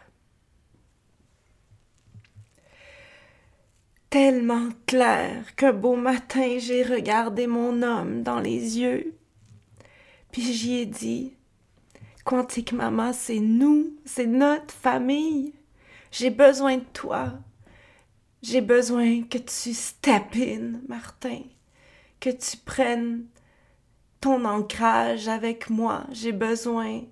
Tellement 4.10 4.68
clair 4.86 5.54
qu'un 5.56 5.72
beau 5.72 5.96
matin 5.96 6.58
j'ai 6.58 6.82
regardé 6.82 7.46
mon 7.46 7.82
homme 7.82 8.22
dans 8.22 8.40
les 8.40 8.78
yeux, 8.78 9.16
puis 10.30 10.52
j'y 10.52 10.74
ai 10.74 10.86
dit 10.86 11.36
Quantique 12.24 12.72
Maman, 12.72 13.12
c'est 13.12 13.38
nous, 13.38 13.94
c'est 14.04 14.26
notre 14.26 14.74
famille. 14.74 15.54
J'ai 16.10 16.30
besoin 16.30 16.78
de 16.78 16.84
toi. 16.92 17.34
J'ai 18.42 18.60
besoin 18.60 19.22
que 19.22 19.38
tu 19.38 19.72
step 19.72 20.34
in, 20.34 20.80
Martin, 20.88 21.42
que 22.18 22.30
tu 22.30 22.56
prennes 22.56 23.26
ton 24.20 24.44
ancrage 24.44 25.28
avec 25.28 25.70
moi. 25.70 26.04
J'ai 26.10 26.32
besoin 26.32 27.02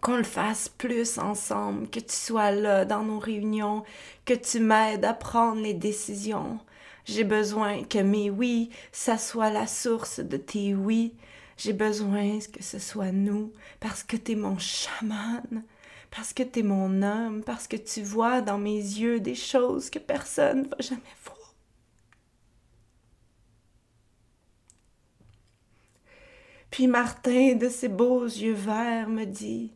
qu'on 0.00 0.16
le 0.16 0.22
fasse 0.22 0.68
plus 0.68 1.18
ensemble, 1.18 1.88
que 1.90 2.00
tu 2.00 2.14
sois 2.14 2.50
là 2.50 2.84
dans 2.84 3.02
nos 3.02 3.18
réunions, 3.18 3.84
que 4.24 4.34
tu 4.34 4.60
m'aides 4.60 5.04
à 5.04 5.14
prendre 5.14 5.60
les 5.60 5.74
décisions. 5.74 6.58
J'ai 7.04 7.24
besoin 7.24 7.84
que 7.84 7.98
mes 7.98 8.30
oui, 8.30 8.70
ça 8.92 9.18
soit 9.18 9.50
la 9.50 9.66
source 9.66 10.20
de 10.20 10.36
tes 10.36 10.74
oui. 10.74 11.14
J'ai 11.56 11.72
besoin 11.72 12.38
que 12.52 12.62
ce 12.62 12.78
soit 12.78 13.12
nous, 13.12 13.52
parce 13.80 14.02
que 14.02 14.16
tu 14.16 14.32
es 14.32 14.34
mon 14.36 14.58
chaman, 14.58 15.64
parce 16.10 16.32
que 16.32 16.42
tu 16.42 16.60
es 16.60 16.62
mon 16.62 17.02
homme, 17.02 17.42
parce 17.44 17.66
que 17.68 17.76
tu 17.76 18.02
vois 18.02 18.40
dans 18.40 18.58
mes 18.58 18.78
yeux 18.78 19.20
des 19.20 19.34
choses 19.34 19.90
que 19.90 19.98
personne 19.98 20.62
ne 20.62 20.68
va 20.68 20.76
jamais 20.78 21.00
voir. 21.24 21.36
Puis 26.70 26.86
Martin, 26.86 27.56
de 27.56 27.68
ses 27.68 27.88
beaux 27.88 28.24
yeux 28.24 28.54
verts, 28.54 29.08
me 29.08 29.24
dit 29.24 29.72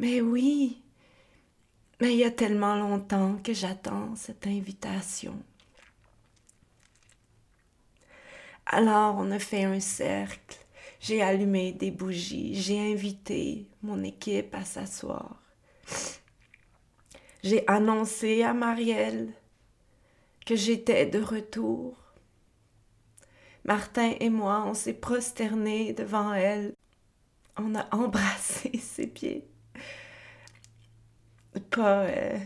Mais 0.00 0.20
oui, 0.20 0.82
mais 2.00 2.14
il 2.14 2.18
y 2.18 2.24
a 2.24 2.32
tellement 2.32 2.74
longtemps 2.74 3.36
que 3.44 3.52
j'attends 3.52 4.16
cette 4.16 4.48
invitation. 4.48 5.40
Alors 8.66 9.14
on 9.18 9.30
a 9.30 9.38
fait 9.38 9.62
un 9.62 9.78
cercle 9.78 10.58
j'ai 11.00 11.22
allumé 11.22 11.72
des 11.72 11.90
bougies, 11.90 12.54
j'ai 12.54 12.92
invité 12.92 13.66
mon 13.82 14.04
équipe 14.04 14.54
à 14.54 14.66
s'asseoir. 14.66 15.42
J'ai 17.42 17.66
annoncé 17.66 18.42
à 18.42 18.52
Marielle 18.52 19.32
que 20.44 20.56
j'étais 20.56 21.06
de 21.06 21.18
retour. 21.18 21.96
Martin 23.64 24.12
et 24.20 24.28
moi, 24.28 24.64
on 24.66 24.74
s'est 24.74 24.92
prosternés 24.92 25.94
devant 25.94 26.34
elle. 26.34 26.74
On 27.56 27.74
a 27.74 27.88
embrassé 27.94 28.76
ses 28.78 29.06
pieds. 29.06 29.49
Pas, 31.70 32.02
euh, 32.04 32.38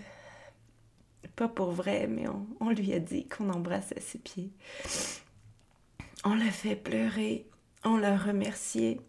pas 1.36 1.48
pour 1.48 1.72
vrai, 1.72 2.06
mais 2.06 2.28
on, 2.28 2.46
on 2.60 2.70
lui 2.70 2.92
a 2.92 2.98
dit 2.98 3.26
qu'on 3.28 3.50
embrassait 3.50 4.00
ses 4.00 4.18
pieds. 4.18 4.50
On 6.24 6.34
l'a 6.34 6.50
fait 6.50 6.76
pleurer 6.76 7.46
on 7.84 7.96
l'a 7.98 8.16
remercié 8.16 9.00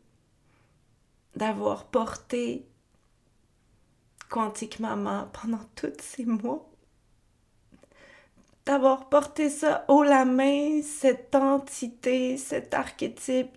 d'avoir 1.35 1.85
porté 1.85 2.65
Quantique 4.29 4.79
Maman 4.79 5.29
pendant 5.31 5.63
tous 5.75 5.93
ces 6.01 6.25
mois. 6.25 6.69
D'avoir 8.65 9.09
porté 9.09 9.49
ça 9.49 9.85
haut 9.87 10.03
la 10.03 10.25
main, 10.25 10.81
cette 10.81 11.35
entité, 11.35 12.37
cet 12.37 12.73
archétype 12.73 13.55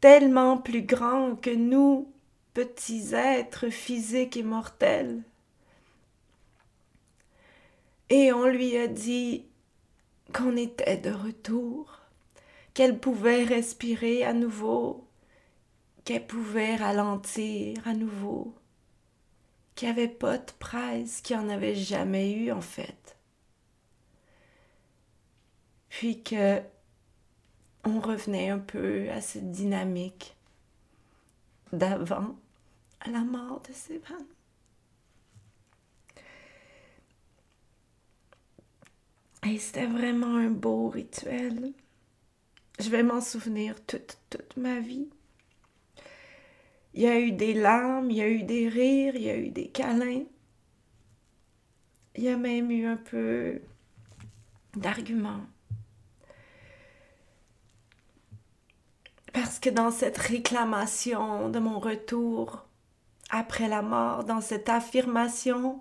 tellement 0.00 0.58
plus 0.58 0.82
grand 0.82 1.36
que 1.36 1.54
nous, 1.54 2.12
petits 2.52 3.14
êtres 3.14 3.70
physiques 3.70 4.36
et 4.36 4.42
mortels. 4.42 5.22
Et 8.10 8.32
on 8.32 8.46
lui 8.46 8.76
a 8.76 8.88
dit 8.88 9.46
qu'on 10.32 10.56
était 10.56 10.96
de 10.96 11.10
retour 11.10 12.00
qu'elle 12.74 12.98
pouvait 12.98 13.44
respirer 13.44 14.24
à 14.24 14.32
nouveau, 14.32 15.06
qu'elle 16.04 16.26
pouvait 16.26 16.76
ralentir 16.76 17.86
à 17.86 17.92
nouveau, 17.92 18.54
qu'il 19.74 19.88
n'y 19.88 19.92
avait 19.92 20.08
pas 20.08 20.38
de 20.38 20.52
presse, 20.58 21.20
qu'il 21.20 21.36
n'y 21.36 21.44
en 21.44 21.48
avait 21.48 21.74
jamais 21.74 22.32
eu 22.32 22.52
en 22.52 22.60
fait. 22.60 23.16
Puis 25.88 26.22
que 26.22 26.62
on 27.84 28.00
revenait 28.00 28.50
un 28.50 28.58
peu 28.58 29.08
à 29.10 29.20
cette 29.20 29.50
dynamique 29.50 30.36
d'avant, 31.72 32.36
à 33.00 33.10
la 33.10 33.20
mort 33.20 33.60
de 33.68 33.72
Sévan. 33.72 34.24
Et 39.46 39.58
c'était 39.58 39.86
vraiment 39.86 40.36
un 40.36 40.50
beau 40.50 40.88
rituel. 40.88 41.72
Je 42.78 42.90
vais 42.90 43.02
m'en 43.02 43.20
souvenir 43.20 43.74
toute, 43.86 44.18
toute 44.30 44.56
ma 44.56 44.80
vie. 44.80 45.08
Il 46.94 47.02
y 47.02 47.06
a 47.06 47.18
eu 47.20 47.32
des 47.32 47.54
larmes, 47.54 48.10
il 48.10 48.16
y 48.16 48.22
a 48.22 48.28
eu 48.28 48.42
des 48.42 48.68
rires, 48.68 49.14
il 49.14 49.22
y 49.22 49.30
a 49.30 49.36
eu 49.36 49.50
des 49.50 49.68
câlins. 49.68 50.24
Il 52.16 52.24
y 52.24 52.28
a 52.28 52.36
même 52.36 52.70
eu 52.70 52.86
un 52.86 52.96
peu 52.96 53.60
d'arguments. 54.74 55.46
Parce 59.32 59.60
que 59.60 59.70
dans 59.70 59.90
cette 59.90 60.18
réclamation 60.18 61.48
de 61.48 61.58
mon 61.60 61.78
retour 61.78 62.66
après 63.30 63.68
la 63.68 63.82
mort, 63.82 64.24
dans 64.24 64.40
cette 64.40 64.68
affirmation 64.68 65.80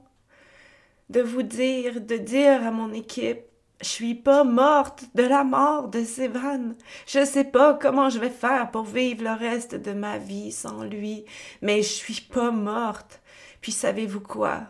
de 1.09 1.21
vous 1.21 1.43
dire, 1.43 2.01
de 2.01 2.17
dire 2.17 2.65
à 2.65 2.71
mon 2.71 2.93
équipe, 2.93 3.41
je 3.81 3.87
suis 3.87 4.15
pas 4.15 4.43
morte 4.43 5.05
de 5.13 5.23
la 5.23 5.43
mort 5.43 5.87
de 5.87 6.03
Sévan. 6.03 6.73
Je 7.05 7.23
sais 7.23 7.43
pas 7.43 7.75
comment 7.75 8.09
je 8.09 8.19
vais 8.19 8.29
faire 8.29 8.71
pour 8.71 8.83
vivre 8.83 9.23
le 9.23 9.33
reste 9.33 9.75
de 9.75 9.93
ma 9.93 10.17
vie 10.17 10.51
sans 10.51 10.83
lui, 10.83 11.25
mais 11.61 11.83
je 11.83 11.89
suis 11.89 12.21
pas 12.21 12.51
morte. 12.51 13.21
Puis 13.61 13.71
savez-vous 13.71 14.21
quoi? 14.21 14.63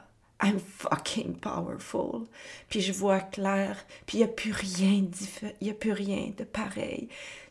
I'm 0.43 0.59
fucking 0.59 1.39
powerful. 1.39 2.27
Puis 2.69 2.81
je 2.81 2.91
vois 2.91 3.21
clair, 3.21 3.77
puis 4.05 4.17
il 4.17 4.21
n'y 4.21 4.29
a 4.29 4.33
plus 4.33 4.51
rien 4.51 5.03
y 5.61 5.69
a 5.69 5.73
plus 5.73 5.93
rien 5.93 6.31
de 6.37 6.43
pareil. 6.43 7.09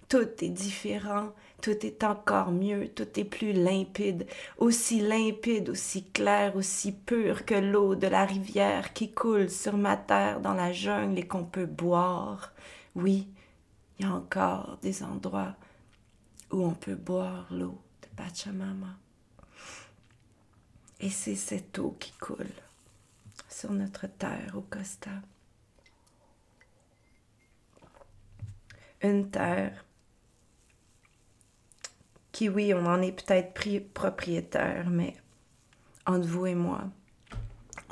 Tout 0.09 0.29
est 0.45 0.51
différent, 0.51 1.33
tout 1.61 1.87
est 1.87 2.05
encore 2.05 2.53
mieux, 2.53 2.89
tout 2.89 3.19
est 3.19 3.25
plus 3.25 3.53
limpide, 3.53 4.27
aussi 4.59 5.01
limpide, 5.01 5.71
aussi 5.71 6.05
clair, 6.05 6.55
aussi 6.57 6.93
pur 6.93 7.45
que 7.45 7.55
l'eau 7.55 7.95
de 7.95 8.07
la 8.07 8.25
rivière 8.25 8.93
qui 8.93 9.13
coule 9.13 9.51
sur 9.51 9.77
ma 9.77 9.97
terre 9.97 10.41
dans 10.41 10.55
la 10.55 10.73
jungle 10.73 11.19
et 11.19 11.27
qu'on 11.27 11.45
peut 11.45 11.67
boire. 11.67 12.53
Oui, 12.95 13.29
il 13.99 14.07
y 14.07 14.09
a 14.09 14.13
encore 14.13 14.79
des 14.83 15.03
endroits 15.03 15.57
où 16.51 16.65
on 16.65 16.75
peut 16.75 16.95
boire 16.95 17.47
l'eau 17.51 17.81
de 18.03 18.09
Pachamama. 18.17 18.97
Et 21.01 21.11
c'est 21.11 21.37
cette 21.37 21.79
eau 21.79 21.97
qui 21.99 22.13
coule 22.13 22.47
sur 23.49 23.73
notre 23.73 24.07
terre 24.07 24.53
au 24.55 24.63
Costa. 24.63 25.11
Une 29.03 29.31
terre 29.31 29.86
oui, 32.43 32.75
on 32.75 32.87
en 32.87 33.01
est 33.03 33.13
peut-être 33.13 33.55
propriétaire, 33.93 34.89
mais 34.91 35.17
entre 36.07 36.27
vous 36.27 36.47
et 36.47 36.55
moi, 36.55 36.85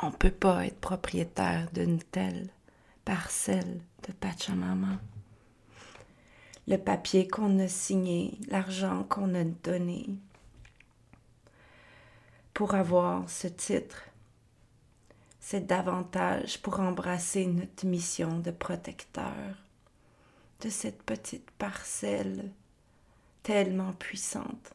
on 0.02 0.09
ne 0.09 0.16
peut 0.16 0.30
pas 0.30 0.66
être 0.66 0.80
propriétaire 0.80 1.68
d'une 1.72 1.98
telle 1.98 2.48
parcelle 3.04 3.80
de 4.07 4.12
Pachamama. 4.12 5.00
Le 6.66 6.76
papier 6.76 7.26
qu'on 7.28 7.59
a 7.59 7.68
signé, 7.68 8.38
l'argent 8.48 9.04
qu'on 9.04 9.35
a 9.35 9.44
donné 9.44 10.07
pour 12.52 12.74
avoir 12.74 13.28
ce 13.28 13.48
titre, 13.48 14.04
c'est 15.40 15.66
davantage 15.66 16.61
pour 16.62 16.80
embrasser 16.80 17.46
notre 17.46 17.87
mission 17.87 18.38
de 18.38 18.50
protecteur 18.50 19.35
de 20.61 20.68
cette 20.70 21.02
petite 21.02 21.50
parcelle 21.52 22.50
tellement 23.44 23.92
puissante 23.92 24.74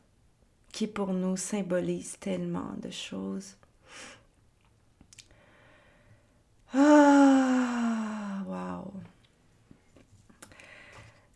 qui 0.71 0.87
pour 0.87 1.11
nous 1.11 1.35
symbolise 1.35 2.17
tellement 2.19 2.71
de 2.77 2.91
choses. 2.91 3.57
Ah, 6.73 8.43
wow. 8.47 8.93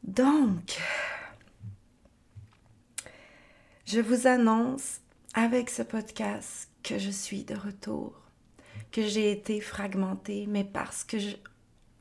Donc, 0.04 0.80
je 3.86 4.00
vous 4.00 4.28
annonce 4.28 5.02
avec 5.34 5.72
ce 5.72 5.82
podcast 5.82 6.70
que 6.84 7.00
je 7.00 7.10
suis 7.10 7.44
de 7.44 7.56
retour, 7.56 8.14
que 8.92 9.08
j'ai 9.08 9.32
été 9.32 9.60
fragmentée, 9.60 10.46
mais 10.48 10.64
parce 10.64 11.04
que 11.04 11.18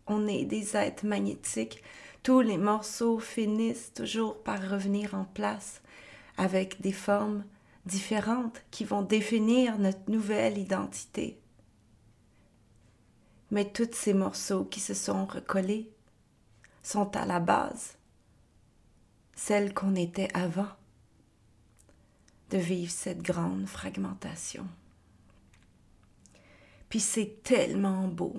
on 0.06 0.26
est 0.28 0.44
des 0.44 0.76
êtres 0.76 1.06
magnétiques, 1.06 1.82
tous 2.22 2.40
les 2.40 2.58
morceaux 2.58 3.18
finissent 3.18 3.92
toujours 3.94 4.42
par 4.42 4.70
revenir 4.70 5.14
en 5.14 5.24
place 5.24 5.82
avec 6.36 6.80
des 6.80 6.92
formes 6.92 7.44
différentes 7.84 8.62
qui 8.70 8.84
vont 8.84 9.02
définir 9.02 9.78
notre 9.78 10.10
nouvelle 10.10 10.58
identité. 10.58 11.38
Mais 13.50 13.70
tous 13.70 13.90
ces 13.92 14.14
morceaux 14.14 14.64
qui 14.64 14.80
se 14.80 14.94
sont 14.94 15.26
recollés 15.26 15.90
sont 16.82 17.14
à 17.16 17.26
la 17.26 17.40
base 17.40 17.96
celles 19.34 19.74
qu'on 19.74 19.96
était 19.96 20.28
avant 20.34 20.68
de 22.50 22.58
vivre 22.58 22.92
cette 22.92 23.22
grande 23.22 23.66
fragmentation. 23.66 24.66
Puis 26.88 27.00
c'est 27.00 27.42
tellement 27.42 28.06
beau. 28.06 28.36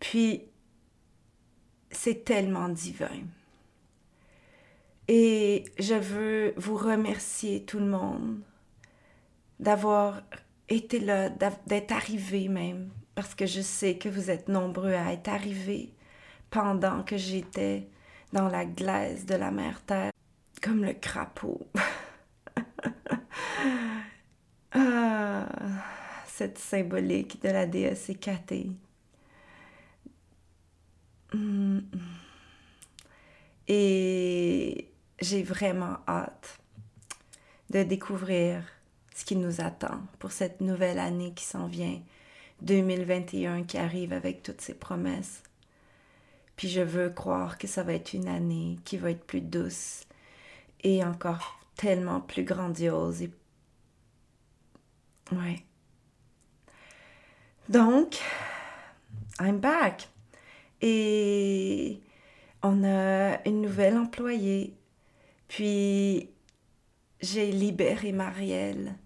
Puis 0.00 0.44
c'est 1.96 2.24
tellement 2.24 2.68
divin. 2.68 3.20
Et 5.08 5.64
je 5.78 5.94
veux 5.94 6.54
vous 6.56 6.76
remercier 6.76 7.64
tout 7.64 7.78
le 7.78 7.86
monde 7.86 8.40
d'avoir 9.60 10.22
été 10.68 10.98
là, 10.98 11.28
d'être 11.66 11.92
arrivé 11.92 12.48
même, 12.48 12.90
parce 13.14 13.34
que 13.34 13.46
je 13.46 13.60
sais 13.60 13.98
que 13.98 14.08
vous 14.08 14.30
êtes 14.30 14.48
nombreux 14.48 14.94
à 14.94 15.12
être 15.12 15.28
arrivés 15.28 15.92
pendant 16.50 17.02
que 17.02 17.16
j'étais 17.16 17.88
dans 18.32 18.48
la 18.48 18.64
glace 18.64 19.26
de 19.26 19.34
la 19.34 19.50
mer 19.50 19.82
Terre, 19.86 20.10
comme 20.62 20.84
le 20.84 20.94
crapaud. 20.94 21.60
ah, 24.72 25.46
cette 26.26 26.58
symbolique 26.58 27.42
de 27.42 27.50
la 27.50 27.66
déesse 27.66 28.08
Hécatée 28.08 28.66
Mm. 28.66 28.83
Et 33.66 34.90
j'ai 35.20 35.42
vraiment 35.42 35.98
hâte 36.06 36.60
de 37.70 37.82
découvrir 37.82 38.62
ce 39.14 39.24
qui 39.24 39.36
nous 39.36 39.60
attend 39.60 40.00
pour 40.18 40.32
cette 40.32 40.60
nouvelle 40.60 40.98
année 40.98 41.32
qui 41.34 41.44
s'en 41.44 41.66
vient, 41.66 42.00
2021 42.62 43.64
qui 43.64 43.78
arrive 43.78 44.12
avec 44.12 44.42
toutes 44.42 44.60
ses 44.60 44.74
promesses. 44.74 45.42
Puis 46.56 46.68
je 46.68 46.80
veux 46.80 47.10
croire 47.10 47.58
que 47.58 47.66
ça 47.66 47.82
va 47.82 47.94
être 47.94 48.12
une 48.12 48.28
année 48.28 48.78
qui 48.84 48.96
va 48.96 49.10
être 49.10 49.24
plus 49.24 49.40
douce 49.40 50.04
et 50.82 51.04
encore 51.04 51.58
tellement 51.76 52.20
plus 52.20 52.44
grandiose. 52.44 53.28
Ouais. 55.32 55.64
Donc, 57.68 58.20
I'm 59.40 59.58
back. 59.58 60.08
Et 60.80 62.00
on 62.62 62.84
a 62.84 63.46
une 63.46 63.62
nouvelle 63.62 63.96
employée. 63.96 64.74
Puis 65.48 66.30
j'ai 67.20 67.52
libéré 67.52 68.12
Marielle 68.12 68.96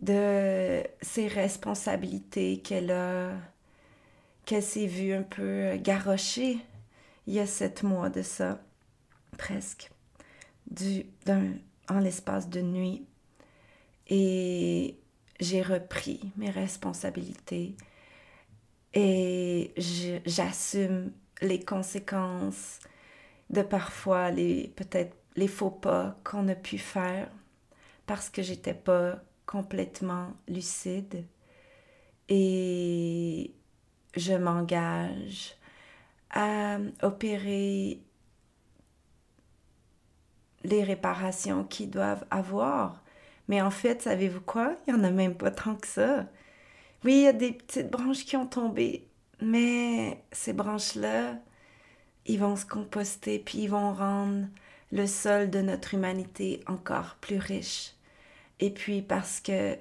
de 0.00 0.82
ses 1.02 1.28
responsabilités 1.28 2.58
qu'elle 2.58 2.90
a, 2.90 3.32
qu'elle 4.44 4.62
s'est 4.62 4.86
vue 4.86 5.12
un 5.12 5.22
peu 5.22 5.76
garrochée 5.76 6.58
il 7.26 7.34
y 7.34 7.40
a 7.40 7.46
sept 7.46 7.82
mois 7.82 8.10
de 8.10 8.22
ça, 8.22 8.60
presque, 9.38 9.90
du, 10.70 11.06
en 11.88 11.98
l'espace 11.98 12.48
de 12.48 12.60
nuit. 12.60 13.06
Et 14.08 14.98
j'ai 15.40 15.62
repris 15.62 16.32
mes 16.36 16.50
responsabilités 16.50 17.76
et 18.94 19.74
j'assume 20.24 21.12
les 21.42 21.60
conséquences 21.60 22.78
de 23.50 23.62
parfois 23.62 24.30
les 24.30 24.68
peut-être 24.76 25.16
les 25.36 25.48
faux 25.48 25.70
pas 25.70 26.16
qu'on 26.24 26.48
a 26.48 26.54
pu 26.54 26.78
faire 26.78 27.28
parce 28.06 28.30
que 28.30 28.42
j'étais 28.42 28.74
pas 28.74 29.20
complètement 29.46 30.32
lucide 30.48 31.24
et 32.28 33.54
je 34.16 34.32
m'engage 34.34 35.56
à 36.30 36.78
opérer 37.02 38.00
les 40.64 40.82
réparations 40.82 41.64
qui 41.64 41.86
doivent 41.86 42.24
avoir. 42.30 43.02
Mais 43.48 43.60
en 43.60 43.70
fait, 43.70 44.02
savez-vous 44.02 44.40
quoi? 44.40 44.76
Il 44.86 44.94
n'y 44.94 45.00
en 45.00 45.04
a 45.04 45.10
même 45.10 45.36
pas 45.36 45.50
tant 45.50 45.76
que 45.76 45.86
ça. 45.86 46.26
Oui, 47.04 47.16
il 47.16 47.22
y 47.22 47.26
a 47.26 47.32
des 47.34 47.52
petites 47.52 47.90
branches 47.90 48.24
qui 48.24 48.36
ont 48.36 48.46
tombé, 48.46 49.06
mais 49.40 50.24
ces 50.32 50.54
branches-là, 50.54 51.38
ils 52.26 52.40
vont 52.40 52.56
se 52.56 52.64
composter, 52.64 53.38
puis 53.38 53.58
ils 53.64 53.70
vont 53.70 53.92
rendre 53.92 54.46
le 54.90 55.06
sol 55.06 55.50
de 55.50 55.60
notre 55.60 55.94
humanité 55.94 56.62
encore 56.66 57.16
plus 57.20 57.38
riche. 57.38 57.92
Et 58.60 58.70
puis 58.70 59.02
parce 59.02 59.40
que 59.40 59.76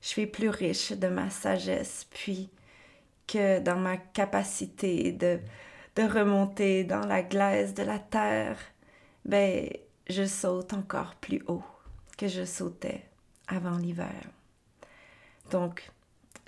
je 0.00 0.08
suis 0.08 0.26
plus 0.26 0.48
riche 0.48 0.92
de 0.92 1.08
ma 1.08 1.28
sagesse, 1.28 2.06
puis 2.10 2.48
que 3.26 3.60
dans 3.60 3.76
ma 3.76 3.98
capacité 3.98 5.12
de, 5.12 5.40
de 5.96 6.02
remonter 6.02 6.84
dans 6.84 7.04
la 7.06 7.22
glace 7.22 7.74
de 7.74 7.82
la 7.82 7.98
terre, 7.98 8.58
ben, 9.26 9.68
je 10.08 10.24
saute 10.24 10.72
encore 10.72 11.16
plus 11.16 11.42
haut 11.48 11.64
que 12.16 12.28
je 12.28 12.44
sautais 12.46 13.04
avant 13.48 13.76
l'hiver. 13.76 14.35
Donc, 15.50 15.90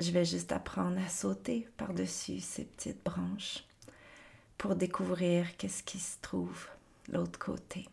je 0.01 0.11
vais 0.11 0.25
juste 0.25 0.53
apprendre 0.53 1.01
à 1.05 1.09
sauter 1.09 1.69
par-dessus 1.77 2.41
ces 2.41 2.65
petites 2.65 3.05
branches 3.05 3.65
pour 4.57 4.75
découvrir 4.75 5.57
qu'est-ce 5.57 5.83
qui 5.83 5.99
se 5.99 6.17
trouve 6.21 6.67
l'autre 7.13 7.39
côté. 7.39 7.89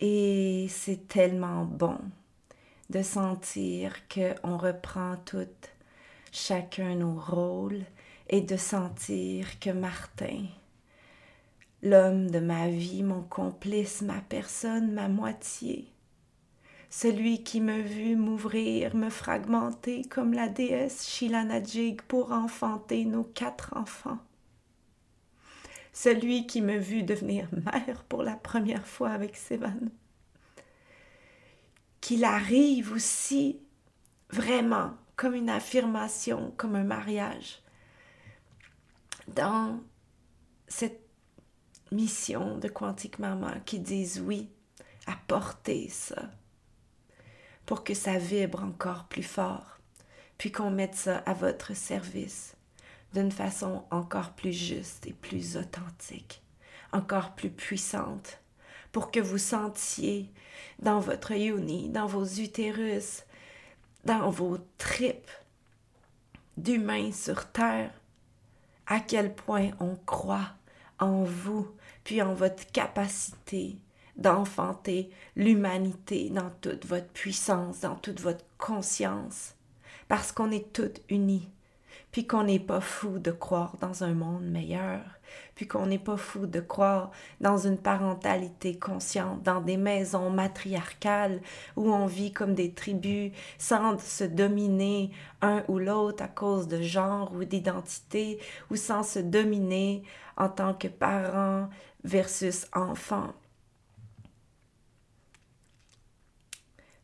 Et 0.00 0.66
c'est 0.70 1.08
tellement 1.08 1.64
bon 1.64 1.98
de 2.88 3.02
sentir 3.02 3.94
qu'on 4.08 4.56
reprend 4.56 5.16
toutes, 5.24 5.70
chacun 6.32 6.96
nos 6.96 7.20
rôles 7.20 7.84
et 8.28 8.40
de 8.40 8.56
sentir 8.56 9.58
que 9.60 9.70
Martin, 9.70 10.46
l'homme 11.82 12.30
de 12.30 12.40
ma 12.40 12.68
vie, 12.68 13.02
mon 13.02 13.22
complice, 13.22 14.00
ma 14.02 14.20
personne, 14.22 14.92
ma 14.92 15.08
moitié, 15.08 15.86
celui 16.90 17.44
qui 17.44 17.60
me 17.60 17.80
vu 17.80 18.16
m'ouvrir, 18.16 18.96
me 18.96 19.10
fragmenter 19.10 20.02
comme 20.02 20.32
la 20.32 20.48
déesse 20.48 21.08
Shilanajig 21.08 22.02
pour 22.02 22.32
enfanter 22.32 23.04
nos 23.04 23.22
quatre 23.22 23.76
enfants. 23.76 24.18
Celui 25.92 26.48
qui 26.48 26.60
me 26.60 26.76
vu 26.76 27.04
devenir 27.04 27.48
mère 27.52 28.04
pour 28.08 28.24
la 28.24 28.34
première 28.34 28.86
fois 28.86 29.10
avec 29.10 29.36
Sévan. 29.36 29.78
Qu'il 32.00 32.24
arrive 32.24 32.92
aussi 32.92 33.60
vraiment 34.30 34.94
comme 35.14 35.34
une 35.34 35.50
affirmation, 35.50 36.52
comme 36.56 36.74
un 36.74 36.84
mariage, 36.84 37.62
dans 39.28 39.80
cette 40.66 41.06
mission 41.92 42.58
de 42.58 42.68
Quantique 42.68 43.20
Maman 43.20 43.60
qui 43.64 43.78
disent 43.78 44.20
oui, 44.26 44.48
apportez 45.06 45.88
ça 45.88 46.30
pour 47.70 47.84
que 47.84 47.94
ça 47.94 48.18
vibre 48.18 48.64
encore 48.64 49.04
plus 49.04 49.22
fort, 49.22 49.78
puis 50.38 50.50
qu'on 50.50 50.72
mette 50.72 50.96
ça 50.96 51.18
à 51.18 51.34
votre 51.34 51.76
service 51.76 52.56
d'une 53.14 53.30
façon 53.30 53.84
encore 53.92 54.32
plus 54.32 54.52
juste 54.52 55.06
et 55.06 55.12
plus 55.12 55.56
authentique, 55.56 56.42
encore 56.90 57.36
plus 57.36 57.48
puissante, 57.48 58.40
pour 58.90 59.12
que 59.12 59.20
vous 59.20 59.38
sentiez 59.38 60.32
dans 60.80 60.98
votre 60.98 61.30
yoni, 61.30 61.90
dans 61.90 62.08
vos 62.08 62.24
utérus, 62.24 63.22
dans 64.04 64.30
vos 64.30 64.58
tripes 64.76 65.30
d'humains 66.56 67.12
sur 67.12 67.52
terre, 67.52 67.92
à 68.88 68.98
quel 68.98 69.32
point 69.32 69.70
on 69.78 69.94
croit 69.94 70.54
en 70.98 71.22
vous, 71.22 71.70
puis 72.02 72.20
en 72.20 72.34
votre 72.34 72.66
capacité 72.72 73.78
d'enfanter 74.20 75.10
l'humanité 75.36 76.30
dans 76.30 76.50
toute 76.60 76.86
votre 76.86 77.08
puissance, 77.08 77.80
dans 77.80 77.96
toute 77.96 78.20
votre 78.20 78.44
conscience, 78.58 79.54
parce 80.08 80.32
qu'on 80.32 80.50
est 80.50 80.72
toutes 80.72 81.00
unies, 81.08 81.48
puis 82.12 82.26
qu'on 82.26 82.44
n'est 82.44 82.60
pas 82.60 82.80
fou 82.80 83.18
de 83.18 83.30
croire 83.30 83.76
dans 83.80 84.04
un 84.04 84.14
monde 84.14 84.44
meilleur, 84.44 85.00
puis 85.54 85.68
qu'on 85.68 85.86
n'est 85.86 85.98
pas 85.98 86.16
fou 86.16 86.46
de 86.46 86.60
croire 86.60 87.10
dans 87.40 87.56
une 87.56 87.78
parentalité 87.78 88.78
consciente, 88.78 89.42
dans 89.42 89.60
des 89.60 89.76
maisons 89.76 90.30
matriarcales 90.30 91.40
où 91.76 91.92
on 91.92 92.06
vit 92.06 92.32
comme 92.32 92.54
des 92.54 92.72
tribus 92.72 93.32
sans 93.58 93.98
se 93.98 94.24
dominer 94.24 95.12
un 95.40 95.62
ou 95.68 95.78
l'autre 95.78 96.24
à 96.24 96.28
cause 96.28 96.66
de 96.66 96.82
genre 96.82 97.32
ou 97.34 97.44
d'identité, 97.44 98.40
ou 98.70 98.76
sans 98.76 99.02
se 99.02 99.18
dominer 99.18 100.02
en 100.36 100.48
tant 100.48 100.74
que 100.74 100.88
parents 100.88 101.68
versus 102.02 102.66
enfants. 102.72 103.32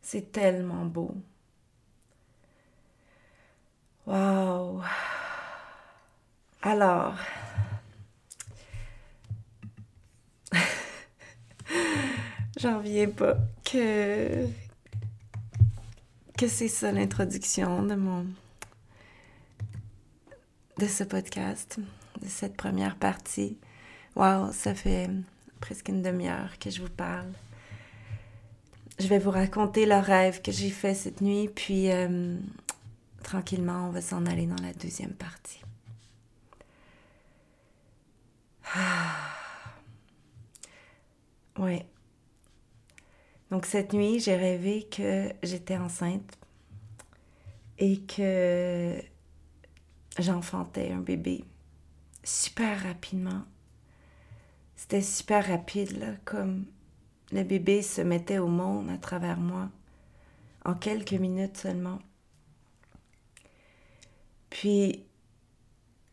C'est 0.09 0.31
tellement 0.31 0.85
beau. 0.85 1.13
Wow. 4.05 4.81
Alors, 6.61 7.15
j'en 12.57 12.79
viens 12.79 13.09
pas 13.09 13.35
que 13.65 14.47
que 16.37 16.47
c'est 16.47 16.69
ça 16.69 16.93
l'introduction 16.93 17.83
de 17.83 17.95
mon 17.95 18.27
de 20.77 20.87
ce 20.87 21.03
podcast, 21.03 21.81
de 22.21 22.29
cette 22.29 22.55
première 22.55 22.95
partie. 22.95 23.57
Wow, 24.15 24.53
ça 24.53 24.73
fait 24.73 25.09
presque 25.59 25.89
une 25.89 26.01
demi-heure 26.01 26.57
que 26.59 26.69
je 26.69 26.81
vous 26.81 26.89
parle 26.89 27.33
je 28.99 29.07
vais 29.07 29.19
vous 29.19 29.31
raconter 29.31 29.85
le 29.85 29.97
rêve 29.97 30.41
que 30.41 30.51
j'ai 30.51 30.69
fait 30.69 30.93
cette 30.93 31.21
nuit, 31.21 31.49
puis 31.49 31.91
euh, 31.91 32.37
tranquillement, 33.23 33.87
on 33.87 33.91
va 33.91 34.01
s'en 34.01 34.25
aller 34.25 34.45
dans 34.47 34.61
la 34.63 34.73
deuxième 34.73 35.13
partie. 35.13 35.61
Ah. 38.75 39.33
Ouais. 41.57 41.85
Donc 43.51 43.65
cette 43.65 43.93
nuit, 43.93 44.19
j'ai 44.19 44.35
rêvé 44.35 44.87
que 44.89 45.31
j'étais 45.41 45.77
enceinte 45.77 46.37
et 47.79 48.01
que 48.01 49.01
j'enfantais 50.19 50.91
un 50.91 50.99
bébé 50.99 51.45
super 52.23 52.83
rapidement. 52.83 53.43
C'était 54.75 55.01
super 55.01 55.47
rapide, 55.47 55.97
là, 55.97 56.13
comme 56.25 56.65
le 57.31 57.43
bébé 57.43 57.81
se 57.81 58.01
mettait 58.01 58.39
au 58.39 58.47
monde 58.47 58.89
à 58.89 58.97
travers 58.97 59.37
moi, 59.37 59.69
en 60.65 60.73
quelques 60.73 61.13
minutes 61.13 61.57
seulement. 61.57 61.99
Puis, 64.49 65.05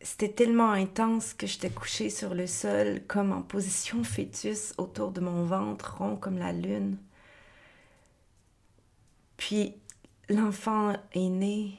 c'était 0.01 0.31
tellement 0.31 0.71
intense 0.71 1.33
que 1.33 1.47
j'étais 1.47 1.69
couchée 1.69 2.09
sur 2.09 2.35
le 2.35 2.47
sol, 2.47 3.01
comme 3.07 3.31
en 3.31 3.41
position 3.41 4.03
fœtus, 4.03 4.73
autour 4.77 5.11
de 5.11 5.21
mon 5.21 5.45
ventre, 5.45 5.97
rond 5.97 6.15
comme 6.15 6.37
la 6.37 6.53
lune. 6.53 6.97
Puis, 9.37 9.73
l'enfant 10.29 10.93
est 11.13 11.29
né. 11.29 11.77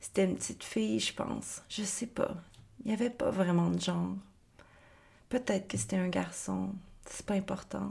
C'était 0.00 0.24
une 0.24 0.36
petite 0.36 0.64
fille, 0.64 1.00
je 1.00 1.14
pense. 1.14 1.62
Je 1.68 1.82
sais 1.82 2.06
pas. 2.06 2.36
Il 2.80 2.88
n'y 2.88 2.92
avait 2.94 3.10
pas 3.10 3.30
vraiment 3.30 3.70
de 3.70 3.80
genre. 3.80 4.14
Peut-être 5.28 5.68
que 5.68 5.76
c'était 5.76 5.96
un 5.96 6.08
garçon. 6.08 6.74
C'est 7.06 7.26
pas 7.26 7.34
important. 7.34 7.88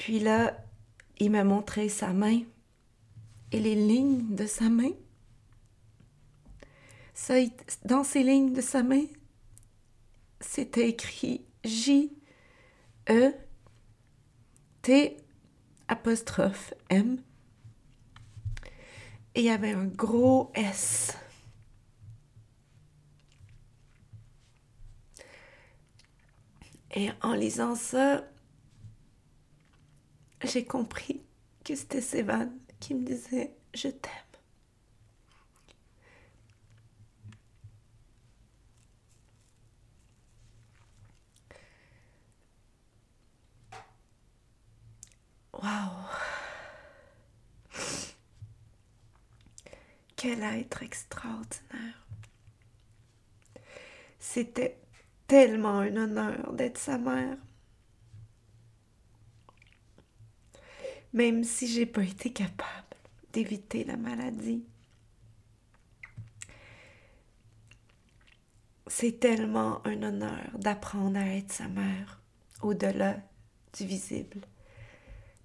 Puis 0.00 0.18
là, 0.18 0.56
il 1.18 1.30
m'a 1.30 1.44
montré 1.44 1.90
sa 1.90 2.14
main 2.14 2.40
et 3.52 3.60
les 3.60 3.74
lignes 3.74 4.34
de 4.34 4.46
sa 4.46 4.70
main. 4.70 4.92
Dans 7.84 8.02
ces 8.02 8.22
lignes 8.22 8.54
de 8.54 8.62
sa 8.62 8.82
main, 8.82 9.04
c'était 10.40 10.88
écrit 10.88 11.44
J 11.64 12.16
E 13.10 13.34
T 14.80 15.18
M. 16.88 17.22
Et 19.34 19.40
il 19.40 19.44
y 19.44 19.50
avait 19.50 19.72
un 19.72 19.84
gros 19.84 20.50
S. 20.54 21.14
Et 26.94 27.10
en 27.20 27.34
lisant 27.34 27.74
ça, 27.74 28.24
j'ai 30.44 30.64
compris 30.64 31.22
que 31.64 31.74
c'était 31.74 32.00
Sévan 32.00 32.50
qui 32.80 32.94
me 32.94 33.04
disait 33.04 33.54
Je 33.74 33.88
t'aime. 33.88 34.12
Waouh! 45.52 46.06
Quel 50.16 50.42
être 50.42 50.82
extraordinaire! 50.82 52.06
C'était 54.18 54.78
tellement 55.26 55.80
un 55.80 55.96
honneur 55.96 56.52
d'être 56.52 56.78
sa 56.78 56.98
mère. 56.98 57.36
Même 61.12 61.44
si 61.44 61.66
j'ai 61.66 61.86
pas 61.86 62.02
été 62.02 62.32
capable 62.32 62.96
d'éviter 63.32 63.84
la 63.84 63.96
maladie. 63.96 64.64
c'est 68.90 69.20
tellement 69.20 69.80
un 69.86 70.02
honneur 70.02 70.50
d'apprendre 70.58 71.16
à 71.16 71.24
être 71.24 71.52
sa 71.52 71.68
mère 71.68 72.20
au-delà 72.60 73.16
du 73.78 73.86
visible, 73.86 74.40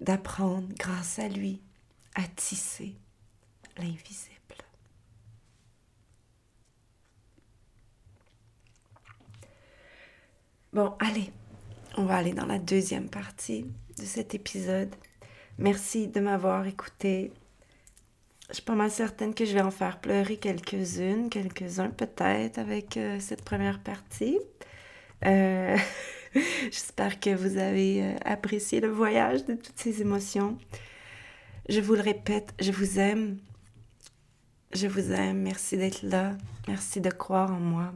d'apprendre 0.00 0.68
grâce 0.76 1.20
à 1.20 1.28
lui 1.28 1.62
à 2.16 2.22
tisser 2.24 2.96
l'invisible. 3.78 4.34
Bon, 10.72 10.94
allez, 10.98 11.32
on 11.96 12.04
va 12.04 12.16
aller 12.16 12.34
dans 12.34 12.46
la 12.46 12.58
deuxième 12.58 13.08
partie 13.08 13.64
de 13.96 14.04
cet 14.04 14.34
épisode. 14.34 14.94
Merci 15.58 16.08
de 16.08 16.20
m'avoir 16.20 16.66
écouté. 16.66 17.32
Je 18.50 18.54
suis 18.54 18.62
pas 18.62 18.74
mal 18.74 18.90
certaine 18.90 19.34
que 19.34 19.46
je 19.46 19.54
vais 19.54 19.62
en 19.62 19.70
faire 19.70 20.00
pleurer 20.00 20.36
quelques-unes, 20.36 21.30
quelques-uns 21.30 21.88
peut-être 21.88 22.58
avec 22.58 22.96
euh, 22.98 23.18
cette 23.20 23.42
première 23.42 23.80
partie. 23.80 24.38
Euh, 25.24 25.76
j'espère 26.64 27.18
que 27.20 27.34
vous 27.34 27.56
avez 27.56 28.02
euh, 28.02 28.14
apprécié 28.24 28.80
le 28.80 28.88
voyage 28.88 29.46
de 29.46 29.54
toutes 29.54 29.78
ces 29.78 30.02
émotions. 30.02 30.58
Je 31.70 31.80
vous 31.80 31.94
le 31.94 32.02
répète, 32.02 32.52
je 32.60 32.70
vous 32.70 32.98
aime. 32.98 33.38
Je 34.74 34.86
vous 34.86 35.10
aime. 35.10 35.38
Merci 35.38 35.78
d'être 35.78 36.02
là. 36.02 36.36
Merci 36.68 37.00
de 37.00 37.10
croire 37.10 37.50
en 37.50 37.60
moi. 37.60 37.94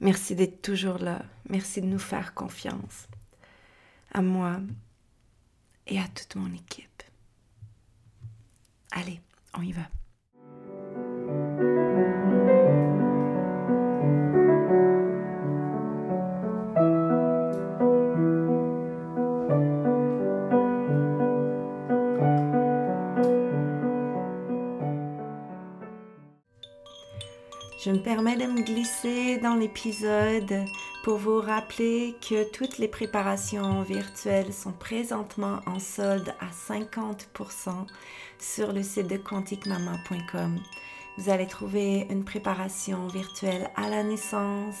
Merci 0.00 0.34
d'être 0.34 0.60
toujours 0.60 0.98
là. 0.98 1.22
Merci 1.48 1.80
de 1.80 1.86
nous 1.86 1.98
faire 1.98 2.34
confiance. 2.34 3.08
À 4.12 4.20
moi 4.20 4.60
et 5.86 5.98
à 5.98 6.08
toute 6.08 6.36
mon 6.36 6.52
équipe. 6.52 7.02
Allez, 8.92 9.20
on 9.54 9.62
y 9.62 9.72
va. 9.72 9.88
Permets 28.06 28.36
de 28.36 28.44
me 28.44 28.62
glisser 28.62 29.38
dans 29.38 29.56
l'épisode 29.56 30.64
pour 31.02 31.16
vous 31.16 31.40
rappeler 31.40 32.14
que 32.20 32.48
toutes 32.52 32.78
les 32.78 32.86
préparations 32.86 33.82
virtuelles 33.82 34.52
sont 34.52 34.70
présentement 34.70 35.58
en 35.66 35.80
solde 35.80 36.32
à 36.38 36.46
50% 36.46 37.72
sur 38.38 38.72
le 38.72 38.84
site 38.84 39.08
de 39.08 39.16
quanticmama.com. 39.16 40.56
Vous 41.18 41.30
allez 41.30 41.48
trouver 41.48 42.06
une 42.08 42.24
préparation 42.24 43.08
virtuelle 43.08 43.68
à 43.74 43.90
la 43.90 44.04
naissance, 44.04 44.78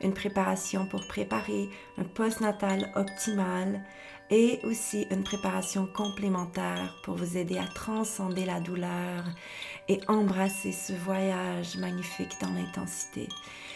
une 0.00 0.14
préparation 0.14 0.86
pour 0.86 1.04
préparer 1.08 1.68
un 1.98 2.04
postnatal 2.04 2.92
optimal 2.94 3.82
et 4.30 4.60
aussi 4.62 5.08
une 5.10 5.24
préparation 5.24 5.86
complémentaire 5.86 6.94
pour 7.02 7.16
vous 7.16 7.36
aider 7.36 7.58
à 7.58 7.66
transcender 7.66 8.44
la 8.44 8.60
douleur 8.60 9.24
et 9.88 10.00
embrasser 10.08 10.72
ce 10.72 10.92
voyage 10.92 11.76
magnifique 11.76 12.36
dans 12.40 12.52
l'intensité. 12.52 13.28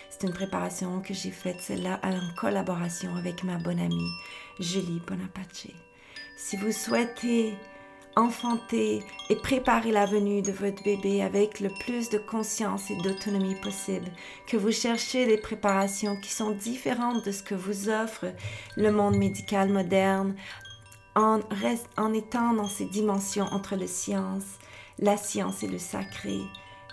C'est 0.09 0.27
une 0.27 0.33
préparation 0.33 1.01
que 1.01 1.12
j'ai 1.12 1.31
faite, 1.31 1.61
celle-là, 1.61 2.01
en 2.03 2.35
collaboration 2.37 3.14
avec 3.16 3.45
ma 3.45 3.59
bonne 3.59 3.81
amie 3.81 4.12
Julie 4.59 5.03
Bonapace. 5.07 5.69
Si 6.38 6.57
vous 6.57 6.73
souhaitez 6.73 7.55
enfanter 8.16 9.03
et 9.29 9.37
préparer 9.37 9.92
la 9.92 10.07
venue 10.07 10.40
de 10.40 10.53
votre 10.53 10.83
bébé 10.83 11.23
avec 11.23 11.61
le 11.61 11.69
plus 11.69 12.09
de 12.09 12.19
conscience 12.19 12.90
et 12.90 12.97
d'autonomie 12.97 13.57
possible, 13.57 14.07
que 14.47 14.57
vous 14.57 14.73
cherchez 14.73 15.27
des 15.27 15.37
préparations 15.37 16.16
qui 16.21 16.31
sont 16.31 16.53
différentes 16.53 17.25
de 17.27 17.31
ce 17.31 17.42
que 17.42 17.55
vous 17.55 17.90
offre 17.90 18.27
le 18.77 18.90
monde 18.90 19.16
médical 19.16 19.69
moderne, 19.69 20.35
en, 21.14 21.40
en 21.97 22.12
étant 22.14 22.55
dans 22.55 22.69
ces 22.69 22.87
dimensions 22.87 23.47
entre 23.47 23.77
le 23.77 23.87
science, 23.87 24.59
la 24.99 25.17
science 25.17 25.63
et 25.63 25.69
le 25.69 25.79
sacré, 25.79 26.41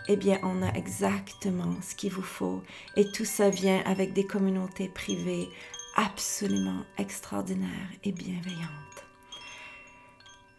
eh 0.08 0.16
bien, 0.18 0.39
on 0.44 0.62
a 0.62 0.74
exactement 0.74 1.76
ce 1.82 1.96
qu'il 1.96 2.12
vous 2.12 2.22
faut. 2.22 2.62
Et 2.96 3.12
tout 3.12 3.26
ça 3.26 3.50
vient 3.50 3.82
avec 3.86 4.13
des 4.13 4.26
communautés 4.26 4.89
privées 4.89 5.50
absolument 5.96 6.84
extraordinaires 6.98 7.89
et 8.04 8.12
bienveillantes. 8.12 8.68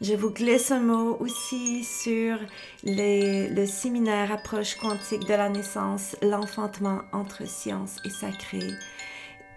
Je 0.00 0.14
vous 0.14 0.30
glisse 0.30 0.70
un 0.70 0.80
mot 0.80 1.16
aussi 1.20 1.84
sur 1.84 2.38
le 2.82 3.64
séminaire 3.64 4.32
Approche 4.32 4.74
quantique 4.74 5.24
de 5.24 5.34
la 5.34 5.48
naissance, 5.48 6.16
l'enfantement 6.20 7.02
entre 7.12 7.46
science 7.46 7.96
et 8.04 8.10
sacré, 8.10 8.60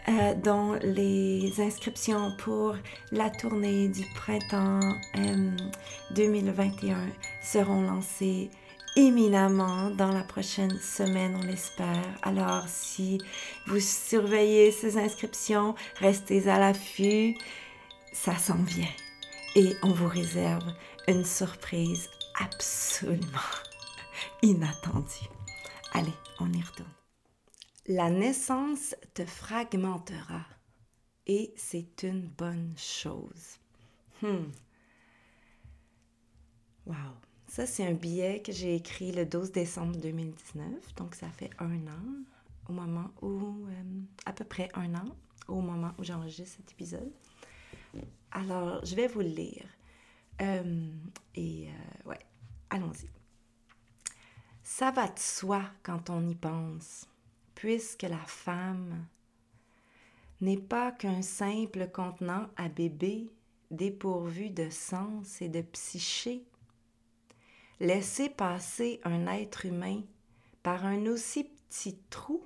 euh, 0.10 0.34
dont 0.36 0.74
les 0.82 1.60
inscriptions 1.60 2.32
pour 2.38 2.76
la 3.12 3.30
tournée 3.30 3.90
du 3.90 4.04
printemps 4.16 4.80
2021 6.12 6.96
euh, 6.96 7.08
seront 7.42 7.82
lancées 7.82 8.50
éminemment 8.96 9.92
dans 9.92 10.12
la 10.12 10.24
prochaine 10.24 10.78
semaine, 10.80 11.38
on 11.40 11.46
l'espère. 11.46 12.04
Alors, 12.24 12.64
si 12.68 13.20
vous 13.68 13.80
surveillez 13.80 14.72
ces 14.72 14.98
inscriptions, 14.98 15.76
restez 16.00 16.50
à 16.50 16.58
l'affût, 16.58 17.36
ça 18.12 18.36
s'en 18.38 18.64
vient 18.64 18.88
et 19.56 19.76
on 19.84 19.90
vous 19.90 20.08
réserve 20.08 20.64
une 21.08 21.26
surprise 21.26 22.10
absolument 22.40 23.28
inattendue. 24.42 25.30
Allez, 25.94 26.14
on 26.40 26.52
y 26.54 26.62
retourne. 26.62 26.97
La 27.90 28.10
naissance 28.10 28.96
te 29.14 29.26
fragmentera 29.26 30.46
et 31.26 31.54
c'est 31.56 32.04
une 32.04 32.28
bonne 32.28 32.74
chose. 32.78 33.60
Hmm. 34.22 34.52
Wow. 36.86 36.96
Ça, 37.48 37.66
c'est 37.66 37.88
un 37.88 37.94
billet 37.94 38.42
que 38.42 38.52
j'ai 38.52 38.76
écrit 38.76 39.14
le 39.14 39.26
12 39.26 39.54
décembre 39.54 39.96
2019, 39.96 40.96
donc 40.96 41.16
ça 41.16 41.30
fait 41.30 41.50
un 41.60 41.88
an 41.88 42.26
au 42.68 42.74
moment 42.74 43.10
où, 43.22 43.66
euh, 43.70 44.02
à 44.26 44.34
peu 44.34 44.44
près 44.44 44.70
un 44.74 44.94
an 44.96 45.06
au 45.48 45.62
moment 45.62 45.94
où 45.98 46.04
j'enregistre 46.04 46.58
cet 46.58 46.74
épisode. 46.74 47.14
Alors, 48.32 48.84
je 48.84 48.96
vais 48.96 49.08
vous 49.08 49.22
le 49.22 49.30
lire. 49.30 49.66
Euh, 50.42 50.92
et 51.36 51.70
euh, 51.70 52.10
ouais, 52.10 52.20
allons-y. 52.70 53.10
Ça 54.62 54.92
va 54.92 55.08
de 55.08 55.20
soi 55.20 55.64
quand 55.84 56.10
on 56.10 56.28
y 56.28 56.36
pense, 56.36 57.08
puisque 57.58 58.04
la 58.04 58.20
femme 58.20 59.08
n'est 60.42 60.60
pas 60.60 60.92
qu'un 60.92 61.24
simple 61.24 61.90
contenant 61.92 62.46
à 62.56 62.70
bébé 62.70 63.32
dépourvu 63.72 64.52
de 64.52 64.70
sens 64.70 65.42
et 65.42 65.50
de 65.50 65.62
psyché. 65.62 66.46
Laisser 67.80 68.30
passer 68.30 69.02
un 69.04 69.26
être 69.26 69.66
humain 69.66 70.04
par 70.62 70.86
un 70.86 71.08
aussi 71.08 71.46
petit 71.46 71.98
trou 72.12 72.46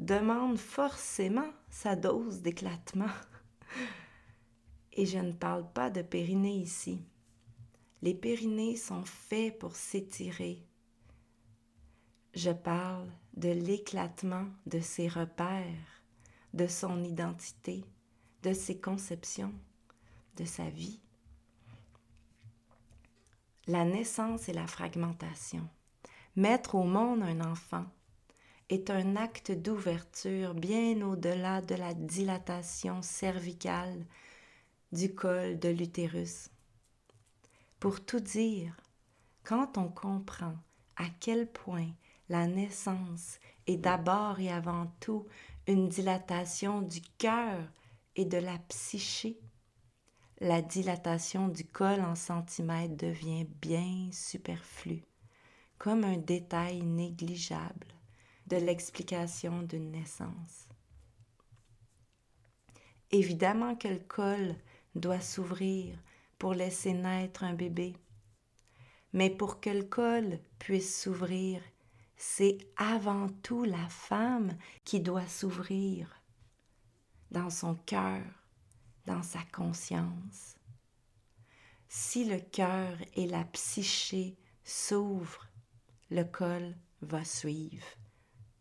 demande 0.00 0.58
forcément 0.58 1.52
sa 1.70 1.94
dose 1.94 2.42
d'éclatement. 2.42 3.14
Et 4.92 5.06
je 5.06 5.18
ne 5.18 5.32
parle 5.32 5.72
pas 5.72 5.88
de 5.88 6.02
périnée 6.02 6.56
ici. 6.56 7.00
Les 8.02 8.14
périnées 8.14 8.76
sont 8.76 9.04
faits 9.04 9.56
pour 9.60 9.76
s'étirer. 9.76 10.66
Je 12.34 12.50
parle 12.50 13.08
de 13.36 13.50
l'éclatement 13.50 14.46
de 14.64 14.80
ses 14.80 15.06
repères, 15.06 16.02
de 16.54 16.66
son 16.66 17.04
identité, 17.04 17.84
de 18.42 18.54
ses 18.54 18.80
conceptions, 18.80 19.52
de 20.36 20.46
sa 20.46 20.70
vie. 20.70 21.00
La 23.66 23.84
naissance 23.84 24.48
et 24.48 24.54
la 24.54 24.66
fragmentation. 24.66 25.68
Mettre 26.34 26.74
au 26.74 26.84
monde 26.84 27.22
un 27.22 27.40
enfant 27.42 27.84
est 28.70 28.88
un 28.88 29.16
acte 29.16 29.52
d'ouverture 29.52 30.54
bien 30.54 31.02
au-delà 31.02 31.60
de 31.60 31.74
la 31.74 31.92
dilatation 31.92 33.02
cervicale 33.02 34.06
du 34.90 35.14
col 35.14 35.58
de 35.58 35.68
l'utérus. 35.68 36.48
Pour 37.78 38.02
tout 38.02 38.20
dire, 38.20 38.74
quand 39.44 39.76
on 39.76 39.88
comprend 39.88 40.56
à 40.96 41.04
quel 41.20 41.46
point 41.46 41.90
la 42.28 42.46
naissance 42.46 43.38
est 43.66 43.76
d'abord 43.76 44.40
et 44.40 44.50
avant 44.50 44.86
tout 45.00 45.26
une 45.66 45.88
dilatation 45.88 46.82
du 46.82 47.00
cœur 47.18 47.60
et 48.16 48.24
de 48.24 48.38
la 48.38 48.58
psyché, 48.68 49.38
la 50.40 50.60
dilatation 50.60 51.48
du 51.48 51.64
col 51.64 52.00
en 52.00 52.14
centimètres 52.14 52.96
devient 52.96 53.44
bien 53.60 54.10
superflue, 54.12 55.04
comme 55.78 56.04
un 56.04 56.16
détail 56.16 56.82
négligeable 56.82 57.86
de 58.48 58.56
l'explication 58.56 59.62
d'une 59.62 59.92
naissance. 59.92 60.68
Évidemment 63.12 63.76
que 63.76 63.88
le 63.88 64.00
col 64.00 64.56
doit 64.94 65.20
s'ouvrir 65.20 65.96
pour 66.38 66.54
laisser 66.54 66.92
naître 66.92 67.44
un 67.44 67.54
bébé. 67.54 67.94
Mais 69.12 69.30
pour 69.30 69.60
que 69.60 69.70
le 69.70 69.84
col 69.84 70.40
puisse 70.58 71.02
s'ouvrir, 71.02 71.62
c'est 72.24 72.58
avant 72.76 73.28
tout 73.42 73.64
la 73.64 73.88
femme 73.88 74.56
qui 74.84 75.00
doit 75.00 75.26
s'ouvrir 75.26 76.22
dans 77.32 77.50
son 77.50 77.74
cœur, 77.74 78.22
dans 79.06 79.24
sa 79.24 79.40
conscience. 79.52 80.54
Si 81.88 82.24
le 82.24 82.38
cœur 82.38 82.96
et 83.14 83.26
la 83.26 83.42
psyché 83.46 84.36
s'ouvrent, 84.62 85.48
le 86.10 86.22
col 86.22 86.76
va 87.00 87.24
suivre 87.24 87.88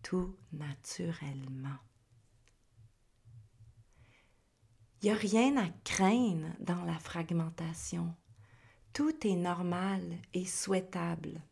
tout 0.01 0.36
naturellement. 0.51 1.78
Il 5.03 5.05
n'y 5.05 5.12
a 5.12 5.16
rien 5.16 5.55
à 5.57 5.70
craindre 5.84 6.49
dans 6.62 6.84
la 6.84 6.97
fragmentation. 6.97 8.16
Tout 8.91 9.28
est 9.28 9.36
normal 9.36 10.18
et 10.34 10.47
souhaitable. 10.47 11.43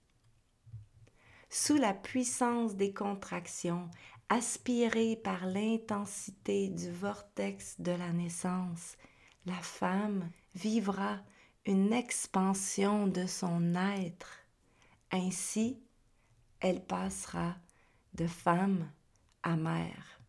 Sous 1.51 1.77
la 1.77 1.95
puissance 1.95 2.75
des 2.75 2.93
contractions, 2.93 3.89
aspirée 4.29 5.15
par 5.15 5.47
l'intensité 5.47 6.69
du 6.69 6.91
vortex 6.91 7.81
de 7.81 7.91
la 7.91 8.13
naissance, 8.13 8.97
la 9.47 9.55
femme 9.55 10.29
vivra 10.53 11.17
une 11.65 11.91
expansion 11.91 13.07
de 13.07 13.25
son 13.25 13.73
être. 13.73 14.45
Ainsi, 15.11 15.81
elle 16.59 16.85
passera 16.85 17.55
de 18.13 18.27
femme 18.27 18.87
à 19.41 19.55
mère. 19.55 20.21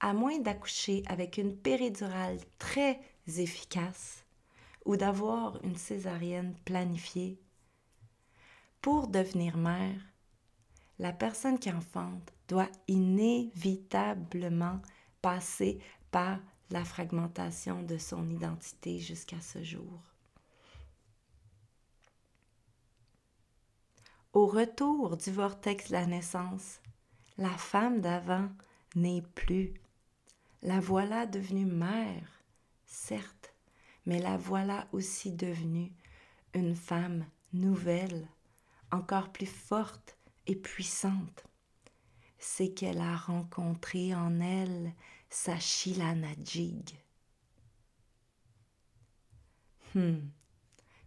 À 0.00 0.14
moins 0.14 0.38
d'accoucher 0.38 1.02
avec 1.08 1.36
une 1.36 1.54
péridurale 1.54 2.38
très 2.58 2.98
efficace 3.26 4.24
ou 4.86 4.96
d'avoir 4.96 5.62
une 5.62 5.76
césarienne 5.76 6.54
planifiée, 6.64 7.38
pour 8.80 9.08
devenir 9.08 9.56
mère, 9.56 10.00
la 10.98 11.12
personne 11.12 11.58
qui 11.58 11.70
enfante 11.70 12.32
doit 12.48 12.70
inévitablement 12.88 14.80
passer 15.22 15.80
par 16.10 16.38
la 16.70 16.84
fragmentation 16.84 17.82
de 17.82 17.98
son 17.98 18.28
identité 18.28 18.98
jusqu'à 18.98 19.40
ce 19.40 19.62
jour. 19.62 20.00
Au 24.32 24.46
retour 24.46 25.16
du 25.16 25.32
vortex 25.32 25.88
de 25.88 25.92
la 25.92 26.06
naissance, 26.06 26.80
la 27.36 27.50
femme 27.50 28.00
d'avant 28.00 28.48
n'est 28.94 29.24
plus. 29.34 29.74
La 30.62 30.78
voilà 30.78 31.26
devenue 31.26 31.66
mère, 31.66 32.44
certes, 32.86 33.54
mais 34.06 34.20
la 34.20 34.36
voilà 34.36 34.86
aussi 34.92 35.32
devenue 35.32 35.92
une 36.54 36.76
femme 36.76 37.24
nouvelle, 37.52 38.28
encore 38.92 39.30
plus 39.32 39.46
forte 39.46 40.16
et 40.46 40.56
puissante. 40.56 41.44
C'est 42.38 42.70
qu'elle 42.70 43.00
a 43.00 43.16
rencontré 43.16 44.14
en 44.14 44.40
elle 44.40 44.92
sa 45.28 45.58
Shilanajig. 45.58 46.98
Hmm. 49.94 50.20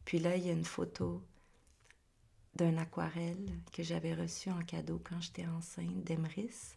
Puis 0.05 0.19
là, 0.19 0.35
il 0.35 0.45
y 0.45 0.49
a 0.49 0.53
une 0.53 0.65
photo 0.65 1.23
d'un 2.55 2.77
aquarelle 2.77 3.49
que 3.71 3.83
j'avais 3.83 4.13
reçu 4.13 4.49
en 4.49 4.61
cadeau 4.61 5.01
quand 5.03 5.19
j'étais 5.19 5.45
enceinte 5.47 6.03
d'Emrys. 6.03 6.75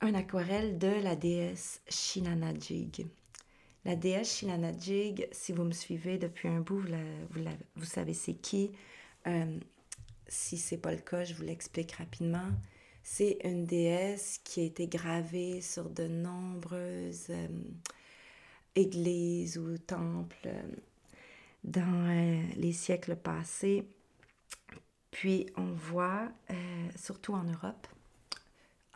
Un 0.00 0.14
aquarelle 0.14 0.78
de 0.78 0.88
la 1.02 1.16
déesse 1.16 1.82
Shinanajig. 1.88 3.06
La 3.84 3.96
déesse 3.96 4.38
Shinanajig, 4.38 5.28
si 5.32 5.52
vous 5.52 5.64
me 5.64 5.72
suivez 5.72 6.18
depuis 6.18 6.48
un 6.48 6.60
bout, 6.60 6.80
vous, 6.80 7.44
vous, 7.76 7.84
savez 7.84 8.14
c'est 8.14 8.34
qui? 8.34 8.72
Euh, 9.26 9.58
si 10.28 10.58
c'est 10.58 10.78
pas 10.78 10.92
le 10.92 11.00
cas, 11.00 11.24
je 11.24 11.34
vous 11.34 11.42
l'explique 11.42 11.92
rapidement. 11.92 12.50
C'est 13.02 13.38
une 13.44 13.64
déesse 13.64 14.40
qui 14.44 14.60
a 14.60 14.64
été 14.64 14.86
gravée 14.86 15.60
sur 15.60 15.88
de 15.90 16.06
nombreuses 16.06 17.26
euh, 17.30 17.48
églises 18.74 19.58
ou 19.58 19.78
temples 19.78 20.46
euh, 20.46 20.62
dans 21.64 22.06
les 22.56 22.72
siècles 22.72 23.16
passés. 23.16 23.84
Puis 25.10 25.46
on 25.56 25.72
voit, 25.72 26.30
euh, 26.50 26.88
surtout 26.96 27.34
en 27.34 27.44
Europe, 27.44 27.86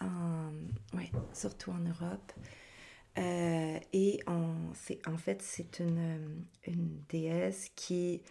en, 0.01 0.53
surtout 1.33 1.72
en 1.72 1.81
Europe, 1.81 2.33
euh, 3.18 3.79
et 3.93 4.20
on, 4.27 4.55
en 5.07 5.16
fait, 5.16 5.43
c'est 5.43 5.81
une, 5.81 6.45
une, 6.66 7.01
déesse 7.09 7.70
qui, 7.77 8.22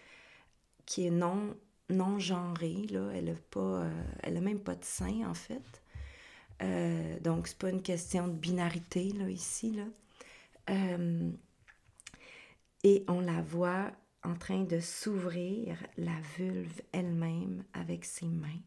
qui 0.86 1.06
est 1.06 1.10
non, 1.10 1.56
non 1.90 2.18
genrée, 2.18 2.86
là. 2.90 3.10
Elle 3.14 3.26
n'a 3.26 3.34
pas, 3.50 3.82
euh, 3.84 4.04
elle 4.22 4.36
a 4.36 4.40
même 4.40 4.60
pas 4.60 4.74
de 4.74 4.84
sein, 4.84 5.28
en 5.28 5.34
fait. 5.34 5.82
Euh, 6.62 7.18
donc, 7.20 7.48
c'est 7.48 7.58
pas 7.58 7.70
une 7.70 7.82
question 7.82 8.28
de 8.28 8.32
binarité, 8.32 9.12
là, 9.12 9.28
ici, 9.28 9.72
là. 9.72 9.84
et 12.84 13.04
on 13.08 13.20
la 13.20 13.42
voit 13.42 13.92
en 14.24 14.34
train 14.34 14.64
de 14.64 14.80
s'ouvrir 14.80 15.76
la 15.98 16.18
vulve 16.36 16.80
elle-même 16.92 17.64
avec 17.74 18.04
ses 18.04 18.26
mains. 18.26 18.60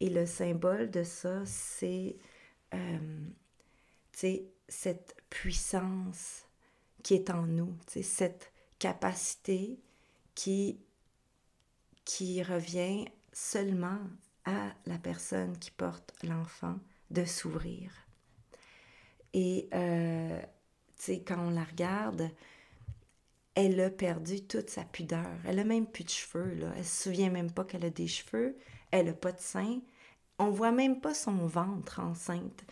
Et 0.00 0.08
le 0.08 0.26
symbole 0.26 0.90
de 0.90 1.02
ça, 1.02 1.44
c'est 1.44 2.16
euh, 2.74 3.20
cette 4.68 5.16
puissance 5.28 6.44
qui 7.02 7.14
est 7.14 7.30
en 7.30 7.46
nous, 7.46 7.74
cette 7.86 8.52
capacité 8.78 9.78
qui, 10.34 10.78
qui 12.08 12.42
revient 12.42 13.04
seulement 13.34 14.00
à 14.46 14.72
la 14.86 14.96
personne 14.96 15.58
qui 15.58 15.70
porte 15.70 16.14
l'enfant 16.22 16.78
de 17.10 17.26
s'ouvrir. 17.26 17.92
Et 19.34 19.68
euh, 19.74 20.40
quand 21.26 21.38
on 21.38 21.50
la 21.50 21.64
regarde, 21.64 22.30
elle 23.54 23.78
a 23.78 23.90
perdu 23.90 24.40
toute 24.40 24.70
sa 24.70 24.84
pudeur. 24.84 25.36
Elle 25.44 25.58
a 25.58 25.64
même 25.64 25.86
plus 25.86 26.04
de 26.04 26.08
cheveux, 26.08 26.54
là. 26.54 26.72
Elle 26.78 26.86
se 26.86 27.02
souvient 27.02 27.28
même 27.28 27.52
pas 27.52 27.64
qu'elle 27.64 27.84
a 27.84 27.90
des 27.90 28.06
cheveux. 28.06 28.56
Elle 28.90 29.10
a 29.10 29.12
pas 29.12 29.32
de 29.32 29.40
sein. 29.40 29.82
On 30.38 30.48
voit 30.48 30.72
même 30.72 31.02
pas 31.02 31.12
son 31.12 31.46
ventre 31.46 32.00
enceinte. 32.00 32.64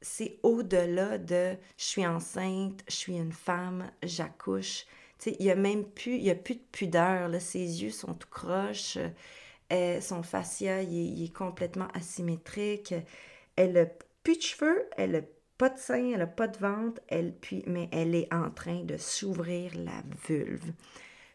C'est 0.00 0.38
au-delà 0.42 1.18
de 1.18 1.58
je 1.76 1.84
suis 1.84 2.06
enceinte, 2.06 2.82
je 2.88 2.94
suis 2.94 3.18
une 3.18 3.32
femme, 3.32 3.90
j'accouche. 4.02 4.86
Il 5.26 5.44
y 5.44 5.50
a 5.50 5.54
même 5.54 5.84
plus, 5.84 6.16
il 6.16 6.30
a 6.30 6.34
plus 6.34 6.54
de 6.54 6.64
pudeur, 6.72 7.28
là. 7.28 7.40
Ses 7.40 7.82
yeux 7.82 7.90
sont 7.90 8.14
tout 8.14 8.28
croches. 8.28 8.98
Euh, 9.72 10.00
son 10.00 10.22
fascia, 10.22 10.82
il 10.82 11.22
est, 11.22 11.34
complètement 11.34 11.88
asymétrique. 11.94 12.94
Elle 13.56 13.76
a 13.76 13.86
plus 14.22 14.36
de 14.36 14.42
cheveux, 14.42 14.88
elle 14.96 15.16
a 15.16 15.20
pas 15.58 15.68
de 15.68 15.78
sein, 15.78 16.10
elle 16.12 16.18
n'a 16.18 16.26
pas 16.26 16.48
de 16.48 16.58
ventre, 16.58 17.00
elle, 17.08 17.34
puis, 17.34 17.64
mais 17.66 17.88
elle 17.92 18.14
est 18.14 18.32
en 18.32 18.50
train 18.50 18.84
de 18.84 18.96
s'ouvrir 18.96 19.72
la 19.76 20.02
vulve. 20.26 20.72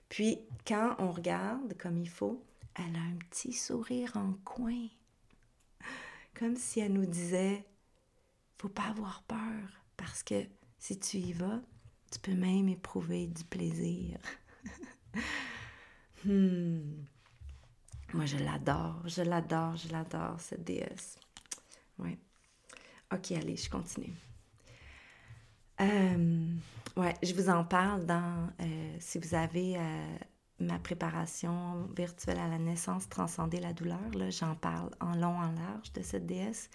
Puis, 0.10 0.40
quand 0.66 0.96
on 1.00 1.12
regarde 1.12 1.78
comme 1.78 1.98
il 1.98 2.10
faut, 2.10 2.44
elle 2.76 2.96
a 2.96 3.00
un 3.00 3.18
petit 3.30 3.54
sourire 3.54 4.14
en 4.16 4.34
coin. 4.46 4.88
Comme 6.34 6.56
si 6.56 6.80
elle 6.80 6.94
nous 6.94 7.06
disait 7.06 7.64
faut 8.58 8.70
pas 8.70 8.88
avoir 8.92 9.24
peur, 9.24 9.84
parce 9.98 10.24
que 10.24 10.46
si 10.80 10.98
tu 10.98 11.18
y 11.18 11.34
vas, 11.34 11.60
tu 12.14 12.20
peux 12.20 12.36
même 12.36 12.70
éprouver 12.70 13.26
du 13.26 13.43
plaisir. 13.43 14.20
hmm. 16.26 17.05
Moi, 18.14 18.26
je 18.28 18.38
l'adore, 18.38 19.01
je 19.05 19.24
l'adore, 19.24 19.76
je 19.76 19.91
l'adore, 19.91 20.39
cette 20.39 20.64
déesse. 20.64 21.18
Ouais. 21.97 22.20
Ok, 23.11 23.32
allez, 23.32 23.55
je 23.55 23.68
continue. 23.68 24.14
Euh, 25.82 26.47
ouais, 26.95 27.16
je 27.24 27.34
vous 27.34 27.49
en 27.49 27.64
parle 27.66 28.05
dans, 28.05 28.47
euh, 28.61 28.95
si 28.99 29.18
vous 29.18 29.34
avez 29.34 29.78
euh, 29.78 30.18
ma 30.59 30.78
préparation 30.78 31.88
virtuelle 31.97 32.38
à 32.38 32.47
la 32.47 32.59
naissance, 32.59 33.09
transcender 33.09 33.59
la 33.59 33.74
douleur, 33.74 33.99
j'en 34.30 34.53
parle 34.53 34.91
en 34.99 35.16
long, 35.16 35.36
en 35.36 35.51
large 35.51 35.91
de 35.93 36.03
cette 36.03 36.28
déesse. 36.28 36.70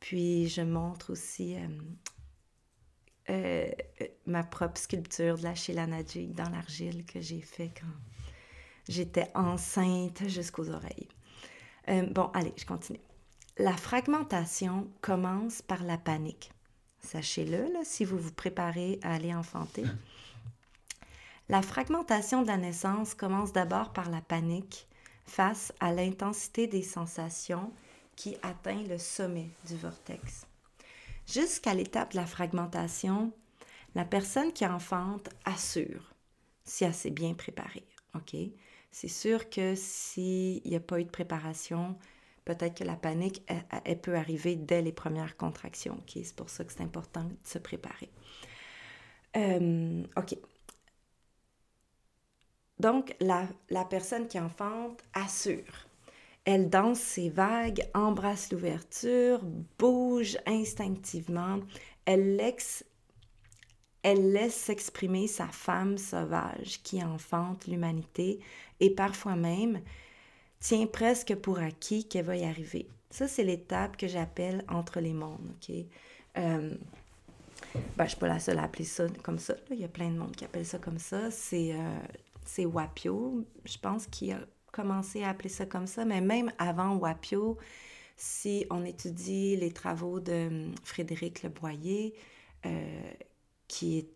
Puis 0.00 0.48
je 0.48 0.62
montre 0.62 1.12
aussi 1.12 1.56
ma 4.26 4.42
propre 4.44 4.80
sculpture 4.80 5.38
de 5.38 5.44
la 5.44 5.54
Sheila-Najik 5.54 6.34
dans 6.34 6.50
l'argile 6.50 7.04
que 7.04 7.20
j'ai 7.20 7.40
fait 7.40 7.70
quand 7.78 7.86
j'étais 8.88 9.30
enceinte 9.34 10.28
jusqu'aux 10.28 10.70
oreilles. 10.70 11.08
bon, 12.10 12.30
allez, 12.34 12.52
je 12.56 12.64
continue. 12.64 13.00
La 13.58 13.76
fragmentation 13.76 14.88
commence 15.02 15.62
par 15.62 15.82
la 15.84 15.98
panique. 15.98 16.50
Sachez-le, 17.00 17.68
si 17.84 18.04
vous 18.04 18.18
vous 18.18 18.32
préparez 18.32 18.98
à 19.02 19.14
aller 19.14 19.34
enfanter. 19.34 19.84
La 21.48 21.60
fragmentation 21.60 22.42
de 22.42 22.46
la 22.46 22.56
naissance 22.56 23.14
commence 23.14 23.52
d'abord 23.52 23.92
par 23.92 24.08
la 24.08 24.20
panique 24.20 24.88
face 25.26 25.72
à 25.80 25.92
l'intensité 25.92 26.66
des 26.66 26.82
sensations 26.82 27.72
qui 28.16 28.36
atteint 28.42 28.82
le 28.84 28.98
sommet 28.98 29.50
du 29.68 29.76
vortex. 29.76 30.46
Jusqu'à 31.26 31.74
l'étape 31.74 32.12
de 32.12 32.16
la 32.16 32.26
fragmentation, 32.26 33.32
la 33.94 34.04
personne 34.04 34.52
qui 34.52 34.66
enfante 34.66 35.28
assure 35.44 36.14
si 36.64 36.84
elle 36.84 36.94
s'est 36.94 37.10
bien 37.10 37.34
préparée. 37.34 37.86
C'est 38.90 39.08
sûr 39.08 39.48
que 39.48 39.74
s'il 39.74 40.62
n'y 40.64 40.76
a 40.76 40.80
pas 40.80 41.00
eu 41.00 41.04
de 41.04 41.10
préparation, 41.10 41.96
peut-être 42.44 42.78
que 42.78 42.84
la 42.84 42.96
panique, 42.96 43.42
peut 44.02 44.14
arriver 44.14 44.56
dès 44.56 44.82
les 44.82 44.92
premières 44.92 45.36
contractions. 45.36 46.02
C'est 46.06 46.36
pour 46.36 46.50
ça 46.50 46.64
que 46.64 46.72
c'est 46.72 46.82
important 46.82 47.24
de 47.24 47.36
se 47.44 47.58
préparer. 47.58 48.10
Euh. 49.36 50.02
Donc, 52.78 53.16
la 53.20 53.84
personne 53.88 54.28
qui 54.28 54.38
enfante 54.38 55.02
assure. 55.14 55.86
Elle 56.44 56.68
danse 56.68 56.98
ses 56.98 57.28
vagues, 57.28 57.88
embrasse 57.94 58.50
l'ouverture, 58.50 59.40
bouge 59.78 60.36
instinctivement. 60.46 61.60
Elle 62.04 62.36
laisse, 62.36 62.84
s'exprimer 64.50 65.28
sa 65.28 65.46
femme 65.46 65.98
sauvage 65.98 66.82
qui 66.82 67.02
enfante 67.02 67.68
l'humanité 67.68 68.40
et 68.80 68.90
parfois 68.90 69.36
même 69.36 69.80
tient 70.58 70.86
presque 70.86 71.34
pour 71.36 71.60
acquis 71.60 72.08
qu'elle 72.08 72.24
va 72.24 72.36
y 72.36 72.44
arriver. 72.44 72.88
Ça, 73.10 73.28
c'est 73.28 73.44
l'étape 73.44 73.96
que 73.96 74.08
j'appelle 74.08 74.64
entre 74.68 74.98
les 75.00 75.12
mondes, 75.12 75.52
OK? 75.56 75.74
Euh, 76.38 76.74
ben, 77.74 77.80
je 77.98 78.02
ne 78.02 78.08
suis 78.08 78.18
pas 78.18 78.28
la 78.28 78.40
seule 78.40 78.58
à 78.58 78.64
appeler 78.64 78.84
ça 78.84 79.06
comme 79.22 79.38
ça. 79.38 79.54
Il 79.70 79.78
y 79.78 79.84
a 79.84 79.88
plein 79.88 80.10
de 80.10 80.16
monde 80.16 80.34
qui 80.34 80.44
appelle 80.44 80.66
ça 80.66 80.78
comme 80.78 80.98
ça. 80.98 81.30
C'est 81.30 81.74
euh, 81.74 82.66
Wapio, 82.66 83.44
je 83.64 83.78
pense, 83.78 84.06
qui 84.06 84.32
a 84.32 84.40
commencé 84.72 85.22
à 85.22 85.30
appeler 85.30 85.48
ça 85.48 85.66
comme 85.66 85.86
ça. 85.86 86.04
Mais 86.04 86.20
même 86.20 86.52
avant 86.58 86.96
Wapio, 86.96 87.58
si 88.16 88.66
on 88.70 88.84
étudie 88.84 89.56
les 89.56 89.72
travaux 89.72 90.20
de 90.20 90.48
hum, 90.48 90.74
Frédéric 90.84 91.42
Leboyer, 91.42 92.14
euh, 92.66 93.12
qui 93.68 93.98
est 93.98 94.08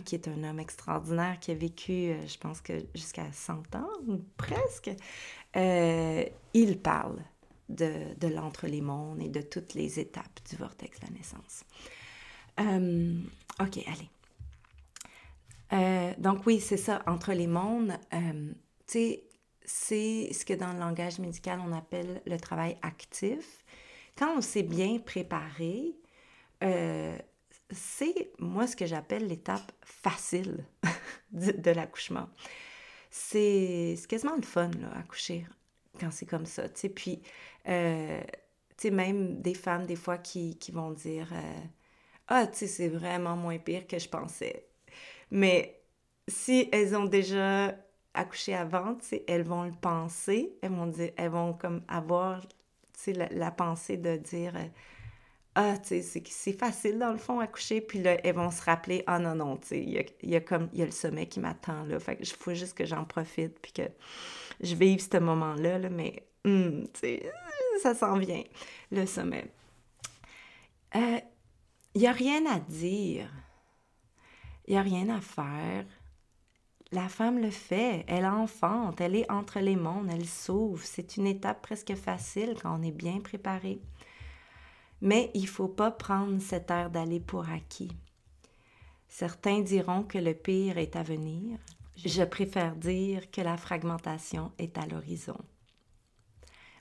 qui 0.00 0.14
est 0.14 0.28
un 0.28 0.44
homme 0.44 0.60
extraordinaire 0.60 1.38
qui 1.40 1.50
a 1.50 1.54
vécu, 1.54 1.92
euh, 1.92 2.26
je 2.26 2.36
pense 2.38 2.60
que 2.60 2.74
jusqu'à 2.94 3.32
100 3.32 3.74
ans, 3.76 3.88
presque, 4.36 4.90
euh, 5.56 6.24
il 6.54 6.78
parle 6.78 7.18
de, 7.68 8.14
de 8.18 8.28
l'entre 8.28 8.66
les 8.66 8.80
mondes 8.80 9.20
et 9.20 9.28
de 9.28 9.42
toutes 9.42 9.74
les 9.74 10.00
étapes 10.00 10.40
du 10.48 10.56
vortex 10.56 10.98
de 11.00 11.06
la 11.06 11.12
naissance. 11.12 11.64
Euh, 12.60 13.20
ok, 13.60 13.78
allez. 13.86 14.10
donc 16.18 16.46
oui, 16.46 16.60
c'est 16.60 16.76
ça, 16.76 17.02
entre 17.06 17.32
les 17.32 17.46
mondes, 17.46 17.98
tu 18.10 18.54
sais, 18.98 19.24
c'est 19.64 20.32
ce 20.32 20.44
que 20.44 20.54
dans 20.54 20.72
le 20.72 20.78
langage 20.78 21.18
médical 21.18 21.60
on 21.64 21.72
appelle 21.72 22.22
le 22.26 22.38
travail 22.38 22.76
actif. 22.82 23.64
Quand 24.16 24.36
on 24.36 24.40
s'est 24.40 24.62
bien 24.62 24.98
préparé, 24.98 25.94
c'est 27.72 28.32
moi 28.38 28.66
ce 28.66 28.76
que 28.76 28.86
j'appelle 28.86 29.26
l'étape 29.26 29.72
facile 29.84 30.64
de, 31.32 31.70
l'accouchement. 31.70 32.28
C'est 33.10 33.96
quasiment 34.08 34.36
le 34.36 34.42
fun, 34.42 34.70
accoucher 34.94 35.46
quand 36.00 36.10
c'est 36.10 36.26
comme 36.26 36.46
ça, 36.46 36.68
tu 36.68 36.80
sais. 36.80 36.88
Puis, 36.88 37.22
euh, 37.68 38.20
tu 38.76 38.88
sais, 38.88 38.90
même 38.90 39.40
des 39.42 39.54
femmes, 39.54 39.86
des 39.86 39.96
fois, 39.96 40.18
qui, 40.18 40.56
vont 40.72 40.90
dire 40.90 41.28
euh, 41.32 41.60
Ah, 42.28 42.46
tu 42.46 42.60
sais, 42.60 42.66
c'est 42.66 42.88
vraiment 42.88 43.36
moins 43.36 43.58
pire 43.58 43.86
que 43.86 43.98
je 43.98 44.08
pensais. 44.08 44.66
Mais 45.30 45.82
si 46.28 46.68
elles 46.72 46.96
ont 46.96 47.04
déjà 47.04 47.74
accouché 48.14 48.54
avant, 48.54 48.96
elles 49.26 49.42
vont 49.42 49.64
le 49.64 49.72
penser, 49.72 50.52
elles 50.62 50.72
vont 50.72 50.86
dire, 50.86 51.10
elles 51.16 51.30
vont 51.30 51.52
comme 51.54 51.82
avoir, 51.88 52.42
sais, 52.94 53.12
la, 53.12 53.50
pensée 53.50 53.96
de 53.96 54.16
dire 54.16 54.54
ah, 55.54 55.76
tu 55.78 56.02
sais, 56.02 56.22
c'est 56.24 56.52
facile 56.52 56.98
dans 56.98 57.12
le 57.12 57.18
fond 57.18 57.38
à 57.40 57.46
coucher, 57.46 57.80
puis 57.82 58.00
là, 58.02 58.16
elles 58.24 58.34
vont 58.34 58.50
se 58.50 58.62
rappeler, 58.62 59.04
ah 59.06 59.18
non, 59.18 59.34
non, 59.34 59.58
tu 59.58 59.68
sais, 59.68 59.82
il 59.82 60.30
y 60.30 60.36
a, 60.36 60.40
comme, 60.40 60.68
il 60.72 60.78
y 60.78 60.82
a 60.82 60.86
le 60.86 60.92
sommet 60.92 61.26
qui 61.26 61.40
m'attend, 61.40 61.84
là, 61.84 61.98
fait 62.00 62.16
que 62.16 62.24
faut 62.24 62.54
juste 62.54 62.76
que 62.76 62.86
j'en 62.86 63.04
profite, 63.04 63.58
puis 63.60 63.72
que 63.72 63.82
je 64.60 64.74
vive 64.74 65.00
ce 65.00 65.18
moment-là, 65.18 65.78
là, 65.78 65.90
mais, 65.90 66.26
hmm, 66.44 66.84
tu 66.94 67.00
sais, 67.00 67.32
ça 67.82 67.94
s'en 67.94 68.16
vient, 68.16 68.42
le 68.90 69.04
sommet. 69.04 69.44
Il 70.94 71.02
euh, 71.02 71.18
n'y 71.96 72.06
a 72.06 72.12
rien 72.12 72.46
à 72.46 72.58
dire, 72.58 73.30
il 74.66 74.72
n'y 74.72 74.78
a 74.78 74.82
rien 74.82 75.08
à 75.10 75.20
faire. 75.20 75.84
La 76.92 77.08
femme 77.08 77.38
le 77.40 77.50
fait, 77.50 78.04
elle 78.06 78.26
enfante, 78.26 79.00
elle 79.00 79.16
est 79.16 79.30
entre 79.30 79.60
les 79.60 79.76
mondes, 79.76 80.10
elle 80.12 80.28
sauve. 80.28 80.84
C'est 80.84 81.16
une 81.16 81.26
étape 81.26 81.62
presque 81.62 81.94
facile 81.94 82.54
quand 82.60 82.78
on 82.78 82.82
est 82.82 82.92
bien 82.92 83.20
préparé. 83.20 83.80
Mais 85.00 85.30
il 85.32 85.42
ne 85.42 85.46
faut 85.46 85.68
pas 85.68 85.90
prendre 85.90 86.38
cette 86.40 86.70
air 86.70 86.90
d'aller 86.90 87.18
pour 87.18 87.48
acquis. 87.48 87.96
Certains 89.08 89.60
diront 89.60 90.02
que 90.02 90.18
le 90.18 90.34
pire 90.34 90.76
est 90.76 90.94
à 90.94 91.02
venir. 91.02 91.58
Je 91.96 92.22
préfère 92.22 92.76
dire 92.76 93.30
que 93.30 93.40
la 93.40 93.56
fragmentation 93.56 94.52
est 94.58 94.76
à 94.76 94.86
l'horizon. 94.86 95.38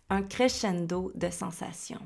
Un 0.10 0.24
crescendo 0.24 1.12
de 1.16 1.30
sensations. 1.30 2.06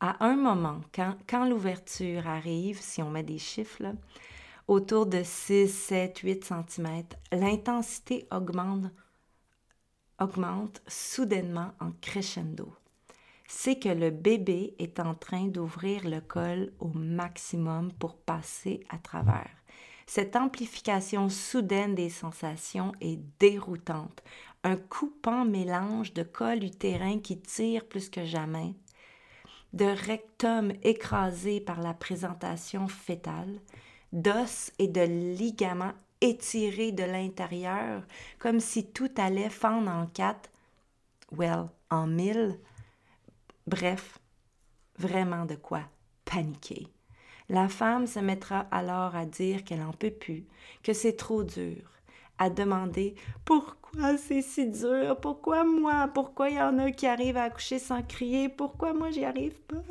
À 0.00 0.24
un 0.24 0.36
moment, 0.36 0.80
quand, 0.94 1.46
l'ouverture 1.46 2.26
arrive, 2.26 2.80
si 2.80 3.02
on 3.02 3.10
met 3.10 3.22
des 3.22 3.38
chiffres, 3.38 3.94
autour 4.68 5.06
de 5.06 5.22
6, 5.22 5.68
7, 5.68 6.18
8 6.18 6.44
cm, 6.44 7.04
l'intensité 7.32 8.26
augmente, 8.30 8.92
soudainement 10.88 11.72
en 11.80 11.92
crescendo 12.00 12.74
c'est 13.46 13.78
que 13.78 13.88
le 13.88 14.10
bébé 14.10 14.74
est 14.78 15.00
en 15.00 15.14
train 15.14 15.46
d'ouvrir 15.46 16.08
le 16.08 16.20
col 16.20 16.72
au 16.78 16.88
maximum 16.88 17.92
pour 17.92 18.16
passer 18.16 18.80
à 18.88 18.98
travers. 18.98 19.50
Cette 20.06 20.36
amplification 20.36 21.28
soudaine 21.28 21.94
des 21.94 22.10
sensations 22.10 22.92
est 23.00 23.20
déroutante, 23.38 24.22
un 24.62 24.76
coupant 24.76 25.44
mélange 25.44 26.12
de 26.12 26.22
col 26.22 26.62
utérin 26.62 27.20
qui 27.20 27.40
tire 27.40 27.86
plus 27.86 28.08
que 28.08 28.24
jamais, 28.24 28.74
de 29.72 29.86
rectum 29.86 30.72
écrasé 30.82 31.60
par 31.60 31.80
la 31.80 31.94
présentation 31.94 32.86
fétale, 32.86 33.60
d'os 34.14 34.72
et 34.78 34.88
de 34.88 35.02
ligaments 35.02 35.92
étirés 36.22 36.92
de 36.92 37.04
l'intérieur, 37.04 38.02
comme 38.38 38.60
si 38.60 38.86
tout 38.86 39.10
allait 39.18 39.50
fendre 39.50 39.90
en 39.90 40.06
quatre, 40.06 40.50
well, 41.32 41.66
en 41.90 42.06
mille, 42.06 42.58
Bref, 43.66 44.18
vraiment 44.98 45.46
de 45.46 45.54
quoi 45.54 45.80
paniquer. 46.26 46.86
La 47.48 47.68
femme 47.68 48.06
se 48.06 48.18
mettra 48.18 48.66
alors 48.70 49.16
à 49.16 49.24
dire 49.24 49.64
qu'elle 49.64 49.80
n'en 49.80 49.92
peut 49.92 50.10
plus, 50.10 50.44
que 50.82 50.92
c'est 50.92 51.16
trop 51.16 51.44
dur, 51.44 51.82
à 52.38 52.50
demander 52.50 53.14
pourquoi 53.44 54.18
c'est 54.18 54.42
si 54.42 54.68
dur, 54.68 55.18
pourquoi 55.20 55.64
moi, 55.64 56.10
pourquoi 56.12 56.50
il 56.50 56.56
y 56.56 56.60
en 56.60 56.78
a 56.78 56.90
qui 56.90 57.06
arrivent 57.06 57.38
à 57.38 57.44
accoucher 57.44 57.78
sans 57.78 58.02
crier, 58.02 58.50
pourquoi 58.50 58.92
moi 58.92 59.10
j'y 59.10 59.24
arrive 59.24 59.58
pas. 59.62 59.82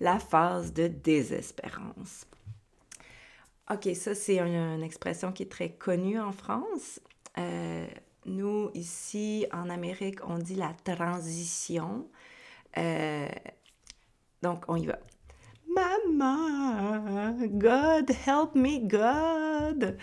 La 0.00 0.18
phase 0.18 0.72
de 0.74 0.88
désespérance. 0.88 2.26
OK, 3.70 3.88
ça 3.94 4.14
c'est 4.14 4.38
une, 4.38 4.82
expression 4.82 5.32
qui 5.32 5.42
est 5.42 5.50
très 5.50 5.70
connue 5.70 6.18
en 6.18 6.32
France. 6.32 7.00
Euh, 7.36 7.86
nous, 8.24 8.70
ici, 8.74 9.46
en 9.52 9.68
Amérique, 9.68 10.20
on 10.26 10.38
dit 10.38 10.54
la 10.54 10.72
transition. 10.84 12.08
Euh, 12.78 13.28
donc, 14.42 14.64
on 14.68 14.76
y 14.76 14.86
va. 14.86 14.98
Maman, 15.68 17.36
God, 17.46 18.10
help 18.10 18.54
me, 18.54 18.78
God. 18.86 19.98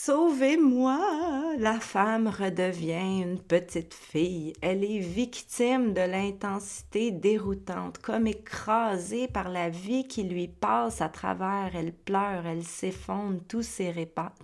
Sauvez-moi! 0.00 1.56
La 1.58 1.80
femme 1.80 2.28
redevient 2.28 3.20
une 3.20 3.40
petite 3.40 3.94
fille. 3.94 4.52
Elle 4.62 4.84
est 4.84 5.00
victime 5.00 5.92
de 5.92 6.02
l'intensité 6.02 7.10
déroutante, 7.10 7.98
comme 7.98 8.28
écrasée 8.28 9.26
par 9.26 9.48
la 9.48 9.68
vie 9.68 10.06
qui 10.06 10.22
lui 10.22 10.46
passe 10.46 11.00
à 11.00 11.08
travers. 11.08 11.72
Elle 11.74 11.92
pleure, 11.92 12.46
elle 12.46 12.62
s'effondre, 12.62 13.40
tous 13.48 13.64
ses, 13.64 13.92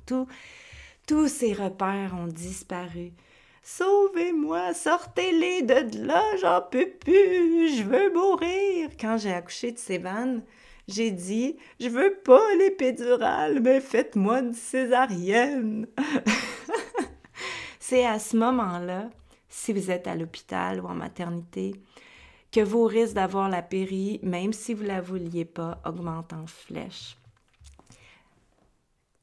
tout, 0.06 0.26
tous 1.06 1.28
ses 1.28 1.52
repères 1.52 2.16
ont 2.20 2.26
disparu. 2.26 3.12
Sauvez-moi, 3.62 4.74
sortez-les 4.74 5.62
de 5.62 6.04
là, 6.04 6.20
j'en 6.40 6.62
peux 6.68 6.90
plus, 6.90 7.76
je 7.76 7.84
veux 7.84 8.12
mourir. 8.12 8.90
Quand 9.00 9.18
j'ai 9.18 9.32
accouché 9.32 9.70
de 9.70 9.78
Sévan, 9.78 10.40
j'ai 10.88 11.10
dit 11.10 11.56
Je 11.80 11.88
veux 11.88 12.14
pas 12.24 12.54
l'épidurale, 12.58 13.60
mais 13.60 13.80
faites-moi 13.80 14.40
une 14.40 14.54
césarienne. 14.54 15.86
C'est 17.78 18.06
à 18.06 18.18
ce 18.18 18.36
moment-là, 18.36 19.10
si 19.48 19.72
vous 19.72 19.90
êtes 19.90 20.06
à 20.06 20.14
l'hôpital 20.14 20.80
ou 20.80 20.86
en 20.86 20.94
maternité, 20.94 21.74
que 22.50 22.60
vos 22.60 22.86
risques 22.86 23.14
d'avoir 23.14 23.48
la 23.48 23.62
péri, 23.62 24.20
même 24.22 24.52
si 24.52 24.74
vous 24.74 24.84
ne 24.84 24.88
la 24.88 25.00
vouliez 25.00 25.44
pas, 25.44 25.80
augmentent 25.84 26.32
en 26.32 26.46
flèche 26.46 27.16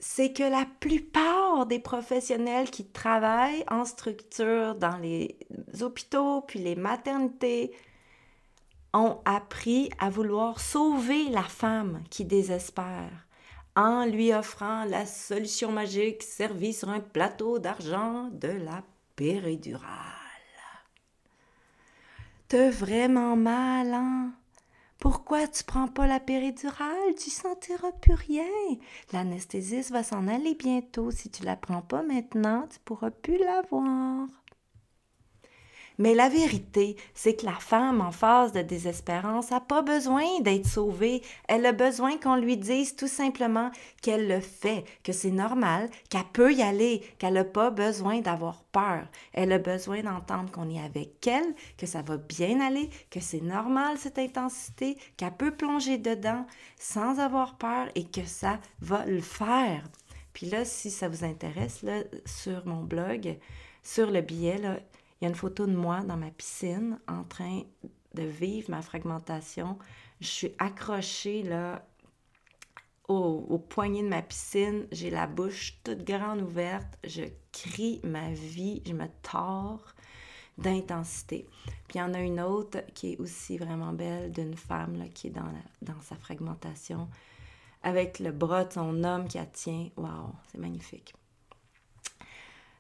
c'est 0.02 0.34
que 0.34 0.44
la 0.44 0.66
plupart 0.80 1.68
des 1.68 1.78
professionnels 1.80 2.72
qui 2.72 2.86
travaillent 2.86 3.64
en 3.70 3.86
structure 3.86 4.74
dans 4.74 4.98
les 4.98 5.38
hôpitaux 5.80 6.42
puis 6.42 6.60
les 6.60 6.76
maternités 6.76 7.72
ont 8.94 9.20
appris 9.26 9.90
à 10.00 10.10
vouloir 10.10 10.60
sauver 10.60 11.30
la 11.30 11.44
femme 11.44 12.04
qui 12.10 12.26
désespère 12.26 13.28
en 13.76 14.06
lui 14.06 14.34
offrant 14.34 14.84
la 14.86 15.06
solution 15.06 15.72
magique 15.72 16.24
servie 16.24 16.74
sur 16.74 16.90
un 16.90 17.00
plateau 17.00 17.60
d'argent 17.60 18.30
de 18.32 18.50
la 18.50 18.84
péridurale. 19.16 19.88
T'as 22.48 22.70
vraiment 22.70 23.38
mal, 23.38 23.94
hein? 23.94 24.34
Pourquoi 25.00 25.48
tu 25.48 25.64
prends 25.64 25.88
pas 25.88 26.06
la 26.06 26.20
péridurale? 26.20 27.16
Tu 27.18 27.30
sentiras 27.32 27.92
plus 27.94 28.14
rien. 28.14 28.46
L'anesthésiste 29.14 29.90
va 29.90 30.04
s'en 30.04 30.28
aller 30.28 30.54
bientôt. 30.54 31.10
Si 31.10 31.32
tu 31.32 31.44
la 31.44 31.56
prends 31.56 31.82
pas 31.82 32.04
maintenant, 32.04 32.68
tu 32.70 32.78
pourras 32.86 33.10
plus 33.10 33.40
l'avoir. 33.40 34.28
Mais 36.02 36.16
la 36.16 36.30
vérité, 36.30 36.96
c'est 37.14 37.36
que 37.36 37.46
la 37.46 37.54
femme 37.54 38.02
en 38.02 38.12
phase 38.12 38.54
de 38.54 38.64
désespérance 38.64 39.52
n'a 39.52 39.60
pas 39.60 39.84
besoin 39.84 40.24
d'être 40.40 40.66
sauvée. 40.66 41.22
Elle 41.48 41.64
a 41.64 41.74
besoin 41.74 42.18
qu'on 42.18 42.38
lui 42.38 42.58
dise 42.58 42.96
tout 42.96 43.08
simplement 43.08 43.70
qu'elle 44.02 44.28
le 44.28 44.40
fait, 44.40 44.84
que 45.04 45.12
c'est 45.12 45.30
normal, 45.30 45.92
qu'elle 46.10 46.26
peut 46.34 46.54
y 46.54 46.64
aller, 46.64 47.04
qu'elle 47.20 47.36
n'a 47.36 47.44
pas 47.44 47.70
besoin 47.70 48.20
d'avoir 48.20 48.64
peur. 48.72 49.06
Elle 49.32 49.52
a 49.52 49.60
besoin 49.60 50.02
d'entendre 50.02 50.50
qu'on 50.50 50.72
est 50.72 50.84
avec 50.84 51.28
elle, 51.28 51.54
que 51.78 51.86
ça 51.86 52.02
va 52.02 52.18
bien 52.18 52.62
aller, 52.62 52.90
que 53.12 53.20
c'est 53.20 53.42
normal 53.42 54.00
cette 54.00 54.18
intensité, 54.18 54.98
qu'elle 55.18 55.38
peut 55.38 55.52
plonger 55.52 56.00
dedans 56.00 56.48
sans 56.80 57.20
avoir 57.20 57.60
peur 57.60 57.90
et 57.94 58.06
que 58.06 58.26
ça 58.26 58.60
va 58.80 59.06
le 59.06 59.22
faire. 59.22 59.84
Puis 60.34 60.48
là, 60.48 60.66
si 60.66 60.90
ça 60.90 61.08
vous 61.10 61.24
intéresse, 61.24 61.84
là, 61.84 62.00
sur 62.26 62.66
mon 62.66 62.82
blog, 62.82 63.38
sur 63.84 64.10
le 64.10 64.22
billet, 64.22 64.58
là, 64.58 64.80
il 65.22 65.26
y 65.26 65.28
a 65.28 65.30
une 65.30 65.36
photo 65.36 65.68
de 65.68 65.76
moi 65.76 66.02
dans 66.02 66.18
ma 66.18 66.32
piscine 66.32 67.00
en 67.08 67.24
train 67.24 67.62
de 68.16 68.24
vivre 68.24 68.72
ma 68.72 68.82
fragmentation. 68.82 69.78
Je 70.20 70.28
suis 70.28 70.56
accrochée 70.58 71.44
là 71.44 71.86
au, 73.08 73.60
poignet 73.60 74.02
de 74.02 74.08
ma 74.08 74.24
piscine. 74.24 74.88
J'ai 74.92 75.12
la 75.12 75.28
bouche 75.28 75.80
toute 75.84 76.04
grande 76.04 76.42
ouverte. 76.42 76.98
Je 77.04 77.24
crie 77.52 78.00
ma 78.04 78.32
vie. 78.32 78.82
Je 78.86 78.94
me 78.94 79.08
tords 79.22 79.94
d'intensité. 80.58 81.48
Puis 81.88 81.96
il 81.96 82.00
y 82.00 82.02
en 82.02 82.14
a 82.16 82.20
une 82.20 82.42
autre 82.42 82.80
qui 82.96 83.14
est 83.14 83.20
aussi 83.20 83.58
vraiment 83.58 83.94
belle 83.94 84.32
d'une 84.32 84.56
femme 84.56 85.08
qui 85.14 85.28
est 85.28 85.32
dans, 85.32 85.54
dans 85.82 86.02
sa 86.02 86.16
fragmentation 86.16 87.08
avec 87.84 88.20
le 88.20 88.32
bras 88.32 88.66
de 88.66 88.74
son 88.74 89.04
homme 89.04 89.28
qui 89.28 89.38
la 89.38 89.46
tient. 89.46 89.90
Waouh, 89.98 90.34
c'est 90.52 90.60
magnifique. 90.60 91.14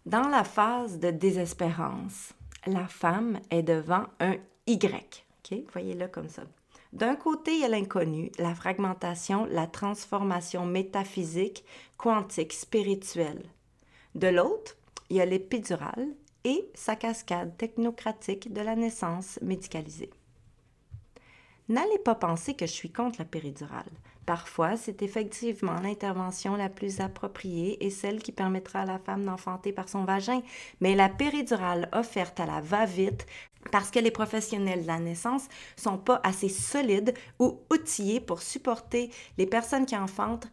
Dans 0.07 0.27
la 0.29 0.43
phase 0.43 0.97
de 0.97 1.11
désespérance, 1.11 2.33
la 2.65 2.87
femme 2.87 3.39
est 3.51 3.61
devant 3.61 4.05
un 4.19 4.35
Y. 4.65 5.23
Voyez-le 5.73 6.07
comme 6.07 6.27
ça. 6.27 6.41
D'un 6.91 7.15
côté, 7.15 7.53
il 7.53 7.59
y 7.59 7.65
a 7.65 7.69
l'inconnu, 7.69 8.31
la 8.39 8.55
fragmentation, 8.55 9.45
la 9.45 9.67
transformation 9.67 10.65
métaphysique, 10.65 11.63
quantique, 11.97 12.53
spirituelle. 12.53 13.43
De 14.15 14.27
l'autre, 14.27 14.75
il 15.11 15.17
y 15.17 15.21
a 15.21 15.25
l'épidurale 15.25 16.07
et 16.45 16.67
sa 16.73 16.95
cascade 16.95 17.55
technocratique 17.57 18.51
de 18.51 18.61
la 18.61 18.75
naissance 18.75 19.37
médicalisée. 19.43 20.09
N'allez 21.69 21.99
pas 21.99 22.15
penser 22.15 22.55
que 22.55 22.65
je 22.65 22.71
suis 22.71 22.91
contre 22.91 23.19
la 23.19 23.25
péridurale. 23.25 23.91
Parfois, 24.25 24.77
c'est 24.77 25.01
effectivement 25.01 25.79
l'intervention 25.79 26.55
la 26.55 26.69
plus 26.69 26.99
appropriée 26.99 27.83
et 27.83 27.89
celle 27.89 28.21
qui 28.21 28.31
permettra 28.31 28.81
à 28.81 28.85
la 28.85 28.99
femme 28.99 29.25
d'enfanter 29.25 29.71
par 29.71 29.89
son 29.89 30.03
vagin, 30.03 30.41
mais 30.79 30.95
la 30.95 31.09
péridurale 31.09 31.89
offerte 31.91 32.39
à 32.39 32.45
la 32.45 32.61
va-vite 32.61 33.25
parce 33.71 33.91
que 33.91 33.99
les 33.99 34.11
professionnels 34.11 34.83
de 34.83 34.87
la 34.87 34.99
naissance 34.99 35.47
sont 35.75 35.97
pas 35.97 36.19
assez 36.23 36.49
solides 36.49 37.13
ou 37.39 37.59
outillés 37.71 38.19
pour 38.19 38.41
supporter 38.41 39.11
les 39.37 39.45
personnes 39.45 39.85
qui 39.85 39.95
enfantent 39.95 40.47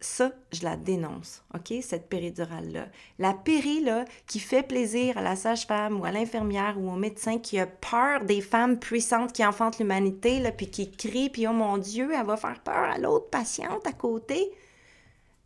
ça, 0.00 0.30
je 0.52 0.62
la 0.62 0.76
dénonce, 0.76 1.42
OK, 1.54 1.74
cette 1.82 2.08
péridurale-là. 2.08 2.86
La 3.18 3.34
péri, 3.34 3.80
là, 3.82 4.04
qui 4.26 4.38
fait 4.38 4.62
plaisir 4.62 5.18
à 5.18 5.22
la 5.22 5.34
sage-femme 5.34 6.00
ou 6.00 6.04
à 6.04 6.12
l'infirmière 6.12 6.78
ou 6.78 6.90
au 6.90 6.96
médecin 6.96 7.38
qui 7.38 7.58
a 7.58 7.66
peur 7.66 8.24
des 8.24 8.40
femmes 8.40 8.78
puissantes 8.78 9.32
qui 9.32 9.44
enfantent 9.44 9.78
l'humanité, 9.78 10.38
là, 10.38 10.52
puis 10.52 10.70
qui 10.70 10.90
crie, 10.90 11.30
puis 11.30 11.48
oh 11.48 11.52
mon 11.52 11.78
Dieu, 11.78 12.10
elle 12.14 12.26
va 12.26 12.36
faire 12.36 12.60
peur 12.62 12.74
à 12.90 12.98
l'autre 12.98 13.28
patiente 13.28 13.86
à 13.86 13.92
côté. 13.92 14.52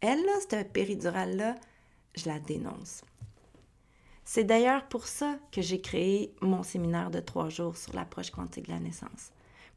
Elle, 0.00 0.22
là, 0.22 0.32
cette 0.48 0.72
péridurale-là, 0.72 1.54
je 2.14 2.28
la 2.28 2.38
dénonce. 2.38 3.02
C'est 4.24 4.44
d'ailleurs 4.44 4.86
pour 4.88 5.06
ça 5.06 5.36
que 5.50 5.62
j'ai 5.62 5.80
créé 5.80 6.34
mon 6.42 6.62
séminaire 6.62 7.10
de 7.10 7.20
trois 7.20 7.48
jours 7.48 7.76
sur 7.76 7.94
l'approche 7.94 8.30
quantique 8.30 8.66
de 8.66 8.72
la 8.72 8.80
naissance 8.80 9.30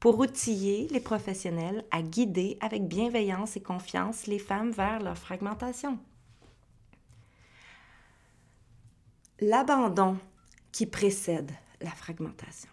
pour 0.06 0.20
outiller 0.20 0.88
les 0.92 1.00
professionnels 1.00 1.84
à 1.90 2.04
guider 2.04 2.60
avec 2.62 2.88
bienveillance 2.88 3.58
et 3.58 3.60
confiance 3.60 4.28
les 4.28 4.38
femmes 4.38 4.70
vers 4.70 5.02
leur 5.02 5.18
fragmentation. 5.18 5.98
L'abandon 9.40 10.20
qui 10.72 10.86
précède 10.86 11.52
la 11.82 11.90
fragmentation. 11.90 12.70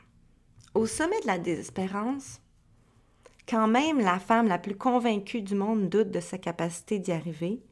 Au 0.74 0.84
sommet 0.84 1.22
de 1.22 1.26
la 1.26 1.38
désespérance, 1.38 2.38
quand 3.48 3.66
même 3.66 3.98
la 3.98 4.18
femme 4.18 4.48
la 4.48 4.58
plus 4.58 4.76
convaincue 4.76 5.40
du 5.40 5.54
monde 5.54 5.88
doute 5.88 6.10
de 6.10 6.20
sa 6.20 6.36
capacité 6.36 6.98
d'y 6.98 7.12
arriver, 7.12 7.62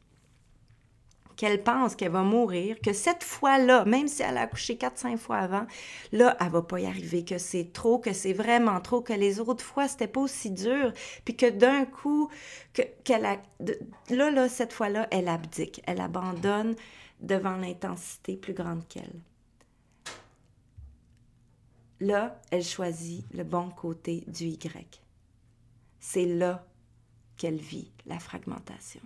qu'elle 1.40 1.62
pense 1.62 1.96
qu'elle 1.96 2.12
va 2.12 2.22
mourir, 2.22 2.78
que 2.82 2.92
cette 2.92 3.24
fois-là, 3.24 3.86
même 3.86 4.08
si 4.08 4.20
elle 4.20 4.36
a 4.36 4.42
accouché 4.42 4.74
4-5 4.74 5.16
fois 5.16 5.38
avant, 5.38 5.66
là, 6.12 6.36
elle 6.38 6.50
va 6.50 6.60
pas 6.60 6.80
y 6.80 6.84
arriver, 6.84 7.24
que 7.24 7.38
c'est 7.38 7.72
trop, 7.72 7.98
que 7.98 8.12
c'est 8.12 8.34
vraiment 8.34 8.78
trop, 8.82 9.00
que 9.00 9.14
les 9.14 9.40
autres 9.40 9.64
fois, 9.64 9.88
c'était 9.88 10.06
pas 10.06 10.20
aussi 10.20 10.50
dur, 10.50 10.92
puis 11.24 11.36
que 11.36 11.48
d'un 11.48 11.86
coup, 11.86 12.28
que, 12.74 12.82
qu'elle 13.04 13.22
là, 13.22 14.30
là, 14.30 14.48
cette 14.50 14.74
fois-là, 14.74 15.08
elle 15.10 15.28
abdique, 15.28 15.80
elle 15.86 16.02
abandonne 16.02 16.76
devant 17.20 17.56
l'intensité 17.56 18.36
plus 18.36 18.52
grande 18.52 18.86
qu'elle. 18.86 19.22
Là, 22.00 22.38
elle 22.50 22.64
choisit 22.64 23.24
le 23.32 23.44
bon 23.44 23.70
côté 23.70 24.24
du 24.26 24.44
Y. 24.44 25.00
C'est 26.00 26.26
là 26.26 26.66
qu'elle 27.38 27.56
vit 27.56 27.90
la 28.04 28.18
fragmentation. 28.18 29.00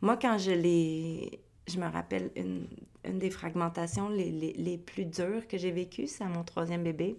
Moi, 0.00 0.16
quand 0.16 0.38
je 0.38 0.52
l'ai. 0.52 1.40
Je 1.66 1.78
me 1.78 1.86
rappelle 1.86 2.30
une, 2.36 2.68
des 3.18 3.30
fragmentations 3.30 4.08
les, 4.08 4.78
plus 4.78 5.04
dures 5.04 5.48
que 5.48 5.58
j'ai 5.58 5.72
vécues, 5.72 6.06
c'est 6.06 6.22
à 6.22 6.28
mon 6.28 6.44
troisième 6.44 6.84
bébé, 6.84 7.16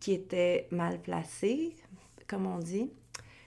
qui 0.00 0.12
était 0.12 0.66
mal 0.70 1.00
placé, 1.00 1.74
comme 2.26 2.46
on 2.46 2.58
dit, 2.58 2.90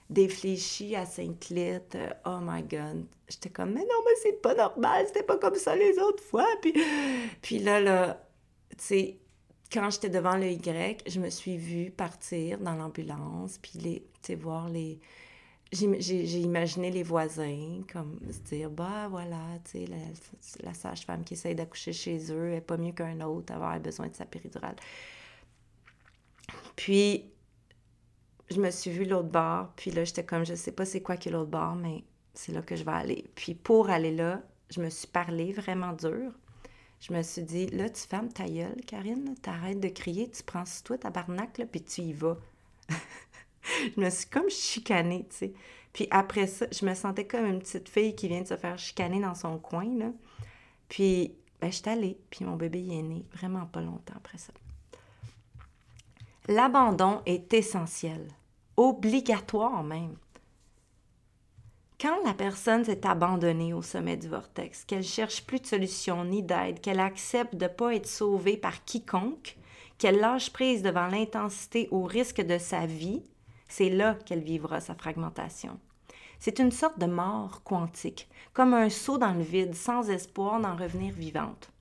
défléchi 0.10 0.96
à 0.96 1.06
Sainte-Clite. 1.06 1.98
Oh 2.26 2.40
my 2.42 2.64
God! 2.64 3.06
J'étais 3.30 3.50
comme, 3.50 3.74
mais 3.74 3.82
non, 3.82 4.00
mais 4.06 4.12
c'est 4.24 4.42
pas 4.42 4.56
normal, 4.56 5.06
c'était 5.08 5.24
pas 5.24 5.38
comme 5.38 5.56
ça 5.56 5.76
les 5.76 6.00
autres 6.00 6.24
fois. 6.24 6.48
Puis, 6.62 6.74
puis 7.42 7.60
là, 7.60 7.80
là, 7.80 8.28
tu 8.72 8.78
sais, 8.80 9.18
quand 9.72 9.90
j'étais 9.90 10.10
devant 10.10 10.36
le 10.36 10.48
Y, 10.52 11.04
je 11.08 11.20
me 11.20 11.30
suis 11.30 11.58
vue 11.58 11.92
partir 11.92 12.60
dans 12.60 12.76
l'ambulance, 12.76 13.58
puis 13.60 13.80
les, 13.80 14.36
voir 14.36 14.68
les, 14.70 15.00
j'ai 15.72 16.40
imaginé 16.40 16.92
les 16.92 17.04
voisins 17.04 17.82
comme 17.92 18.20
se 18.30 18.40
dire 18.40 18.70
bah 18.70 19.08
voilà 19.10 19.40
tu 19.64 19.86
sais 19.86 20.62
la, 20.64 20.74
sage-femme 20.74 21.24
qui 21.24 21.36
essaye 21.36 21.56
d'accoucher 21.56 21.94
chez 21.94 22.32
eux 22.32 22.54
est 22.54 22.62
pas 22.62 22.76
mieux 22.76 22.92
qu'un 22.92 23.22
autre 23.22 23.54
avoir 23.54 23.80
besoin 23.80 24.08
de 24.08 24.16
sa 24.16 24.26
péridurale. 24.26 24.76
Puis 26.76 27.32
je 28.50 28.60
me 28.60 28.70
suis 28.70 28.92
vue 28.92 29.06
l'autre 29.06 29.30
bord 29.30 29.72
puis 29.78 29.92
là 29.92 30.04
j'étais 30.04 30.26
comme 30.26 30.46
je 30.46 30.56
sais 30.56 30.74
pas 30.74 30.84
c'est 30.86 31.02
quoi 31.02 31.16
qui 31.16 31.30
est 31.30 31.32
l'autre 31.32 31.52
bord 31.52 31.76
mais 31.76 32.04
c'est 32.34 32.52
là 32.52 32.62
que 32.62 32.76
je 32.76 32.84
vais 32.84 32.92
aller. 32.92 33.26
Puis 33.36 33.56
pour 33.56 33.90
aller 33.90 34.14
là 34.14 34.42
je 34.70 34.82
me 34.82 34.90
suis 34.90 35.08
parlé 35.08 35.54
vraiment 35.54 35.94
dur. 35.94 36.34
Je 37.00 37.14
me 37.14 37.22
suis 37.24 37.44
dit 37.44 37.68
là 37.68 37.90
tu 37.90 38.02
fermes 38.02 38.30
ta 38.30 38.46
gueule 38.46 38.82
Karine 38.86 39.36
t'arrêtes 39.42 39.80
de 39.80 39.88
crier 39.88 40.30
tu 40.30 40.44
prends 40.44 40.66
sur 40.66 40.84
toi 40.84 40.98
ta 40.98 41.10
barnacle 41.12 41.66
puis 41.66 41.82
tu 41.82 42.02
y 42.02 42.14
vas 42.14 42.38
je 43.96 44.02
me 44.02 44.10
suis 44.10 44.30
comme 44.30 44.50
chicanée, 44.50 45.26
tu 45.30 45.38
sais. 45.38 45.54
Puis 45.94 46.08
après 46.10 46.48
ça, 46.48 46.66
je 46.72 46.86
me 46.86 46.94
sentais 46.94 47.26
comme 47.26 47.46
une 47.46 47.60
petite 47.60 47.90
fille 47.90 48.16
qui 48.16 48.28
vient 48.28 48.42
de 48.42 48.48
se 48.48 48.58
faire 48.58 48.80
chicaner 48.80 49.20
dans 49.20 49.36
son 49.36 49.58
coin, 49.58 49.88
là. 49.98 50.12
Puis, 50.88 51.34
ben, 51.60 51.72
je 51.72 51.78
suis 51.78 51.90
allée, 51.90 52.18
puis 52.30 52.46
mon 52.46 52.56
bébé 52.56 52.80
y 52.82 53.00
est 53.00 53.04
né 53.04 53.26
vraiment 53.34 53.66
pas 53.66 53.82
longtemps 53.82 54.16
après 54.16 54.38
ça. 54.38 54.54
L'abandon 56.48 57.22
est 57.26 57.54
essentiel, 57.54 58.28
obligatoire 58.76 59.84
même. 59.84 60.16
Quand 62.00 62.18
la 62.26 62.34
personne 62.34 62.84
s'est 62.84 63.06
abandonnée 63.06 63.74
au 63.74 63.84
sommet 63.84 64.18
du 64.18 64.28
vortex, 64.28 64.86
qu'elle 64.86 65.04
cherche 65.04 65.46
plus 65.46 65.60
de 65.60 65.68
solution 65.68 66.26
ni 66.26 66.42
d'aide, 66.42 66.82
qu'elle 66.82 67.00
accepte 67.00 67.56
de 67.56 67.66
ne 67.66 67.70
pas 67.70 67.94
être 67.94 68.08
sauvée 68.08 68.58
par 68.58 68.84
quiconque, 68.86 69.56
qu'elle 70.00 70.18
lâche 70.18 70.52
prise 70.52 70.82
devant 70.82 71.06
l'intensité 71.06 71.88
au 71.92 72.02
risque 72.02 72.42
de 72.42 72.58
sa 72.58 72.88
vie, 72.88 73.22
c'est 73.72 73.90
là 73.90 74.16
qu'elle 74.26 74.44
vivra 74.44 74.82
sa 74.82 74.96
fragmentation. 74.96 75.80
C'est 76.40 76.60
une 76.60 76.72
sorte 76.72 77.00
de 77.00 77.06
mort 77.06 77.64
quantique, 77.64 78.28
comme 78.52 78.74
un 78.74 78.90
saut 78.90 79.18
dans 79.18 79.34
le 79.34 79.44
vide 79.44 79.76
sans 79.76 80.10
espoir 80.10 80.60
d'en 80.60 80.76
revenir 80.76 81.14
vivante. 81.14 81.72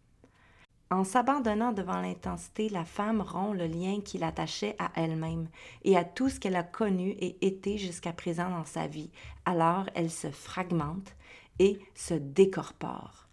En 0.93 1.03
s'abandonnant 1.03 1.72
devant 1.72 2.01
l'intensité, 2.01 2.68
la 2.68 2.84
femme 2.84 3.20
rompt 3.20 3.57
le 3.57 3.66
lien 3.66 4.01
qui 4.05 4.18
l'attachait 4.18 4.76
à 4.78 4.93
elle-même 4.95 5.49
et 5.82 5.97
à 5.97 6.05
tout 6.05 6.28
ce 6.28 6.38
qu'elle 6.38 6.57
a 6.57 6.62
connu 6.62 7.11
et 7.11 7.45
été 7.45 7.76
jusqu'à 7.76 8.12
présent 8.12 8.51
dans 8.51 8.64
sa 8.64 8.86
vie. 8.86 9.11
Alors 9.45 9.86
elle 9.95 10.11
se 10.11 10.30
fragmente 10.30 11.16
et 11.59 11.80
se 11.95 12.14
décorpore. 12.14 13.26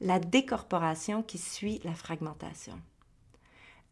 La 0.00 0.18
décorporation 0.18 1.22
qui 1.22 1.38
suit 1.38 1.80
la 1.84 1.94
fragmentation. 1.94 2.80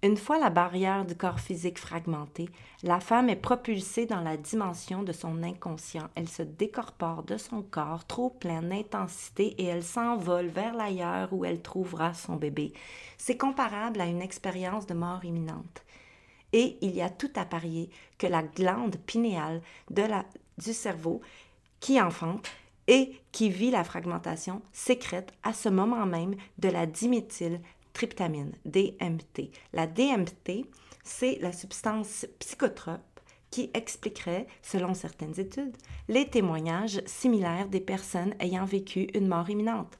Une 0.03 0.17
fois 0.17 0.39
la 0.39 0.49
barrière 0.49 1.05
du 1.05 1.15
corps 1.15 1.41
physique 1.41 1.79
fragmentée, 1.79 2.49
la 2.83 3.01
femme 3.01 3.29
est 3.29 3.37
propulsée 3.37 4.07
dans 4.07 4.23
la 4.23 4.39
dimension 4.39 5.03
de 5.03 5.13
son 5.13 5.43
inconscient. 5.43 6.09
Elle 6.15 6.29
se 6.29 6.43
décorpore 6.43 7.23
de 7.23 7.37
son 7.37 7.61
corps 7.61 8.07
trop 8.07 8.31
plein 8.31 8.63
d'intensité 8.63 9.49
et 9.59 9.65
elle 9.67 9.85
s'envole 9.85 10.47
vers 10.47 10.75
l'ailleurs 10.75 11.35
où 11.35 11.45
elle 11.45 11.61
trouvera 11.61 12.15
son 12.15 12.37
bébé. 12.37 12.73
C'est 13.19 13.37
comparable 13.37 14.01
à 14.01 14.07
une 14.07 14.23
expérience 14.23 14.87
de 14.87 14.95
mort 14.95 15.23
imminente. 15.23 15.85
Et 16.55 16.79
il 16.81 16.93
y 16.93 17.03
a 17.03 17.11
tout 17.11 17.31
à 17.37 17.45
parier 17.45 17.91
que 18.17 18.27
la 18.27 18.43
glande 18.43 18.97
pinéale 19.05 19.61
du 19.91 20.73
cerveau 20.73 21.21
qui 21.79 22.01
enfante 22.01 22.49
et 22.87 23.21
qui 23.33 23.51
vit 23.51 23.71
la 23.71 23.85
fragmentation 23.85 24.63
sécrète 24.73 25.35
à 25.43 25.53
ce 25.53 25.69
moment 25.69 26.07
même 26.07 26.37
de 26.59 26.71
la 26.71 26.87
diméthyle 26.87 27.61
tryptamine, 27.93 28.53
DMT. 28.65 29.51
La 29.73 29.87
DMT, 29.87 30.67
c'est 31.05 31.39
la 31.41 31.53
substance 31.53 32.27
psychotrope 32.39 33.01
qui 33.51 33.71
expliquerait, 33.75 34.47
selon 34.63 34.95
certaines 34.95 35.39
études, 35.41 35.77
les 36.09 36.29
témoignages 36.29 37.03
similaires 37.07 37.69
des 37.69 37.81
personnes 37.81 38.35
ayant 38.39 38.65
vécu 38.65 39.09
une 39.15 39.27
mort 39.27 39.51
imminente. 39.51 39.99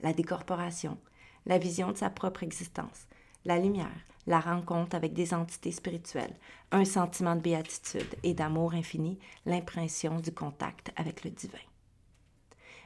La 0.00 0.12
décorporation, 0.12 0.98
la 1.46 1.58
vision 1.58 1.92
de 1.92 1.96
sa 1.96 2.10
propre 2.10 2.42
existence, 2.42 3.06
la 3.44 3.58
lumière, 3.58 4.06
la 4.26 4.40
rencontre 4.40 4.94
avec 4.94 5.14
des 5.14 5.34
entités 5.34 5.72
spirituelles, 5.72 6.36
un 6.70 6.84
sentiment 6.84 7.34
de 7.34 7.40
béatitude 7.40 8.14
et 8.22 8.34
d'amour 8.34 8.74
infini, 8.74 9.18
l'impression 9.46 10.20
du 10.20 10.32
contact 10.32 10.92
avec 10.96 11.24
le 11.24 11.30
divin. 11.30 11.58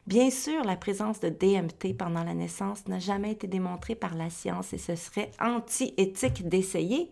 Bien 0.06 0.30
sûr, 0.30 0.64
la 0.64 0.76
présence 0.76 1.20
de 1.20 1.28
DMT 1.28 1.96
pendant 1.96 2.24
la 2.24 2.34
naissance 2.34 2.88
n'a 2.88 2.98
jamais 2.98 3.32
été 3.32 3.46
démontrée 3.46 3.94
par 3.94 4.16
la 4.16 4.30
science 4.30 4.72
et 4.72 4.78
ce 4.78 4.96
serait 4.96 5.30
anti-éthique 5.40 6.48
d'essayer. 6.48 7.10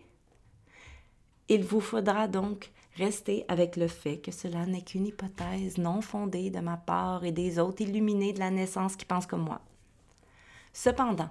Il 1.47 1.63
vous 1.63 1.79
faudra 1.79 2.27
donc 2.27 2.71
rester 2.95 3.45
avec 3.47 3.77
le 3.77 3.87
fait 3.87 4.17
que 4.17 4.31
cela 4.31 4.65
n'est 4.65 4.81
qu'une 4.81 5.07
hypothèse 5.07 5.77
non 5.77 6.01
fondée 6.01 6.49
de 6.49 6.59
ma 6.59 6.75
part 6.75 7.23
et 7.23 7.31
des 7.31 7.59
autres 7.59 7.81
illuminés 7.81 8.33
de 8.33 8.39
la 8.39 8.51
naissance 8.51 8.97
qui 8.97 9.05
pensent 9.05 9.25
comme 9.25 9.43
moi. 9.43 9.61
Cependant, 10.73 11.29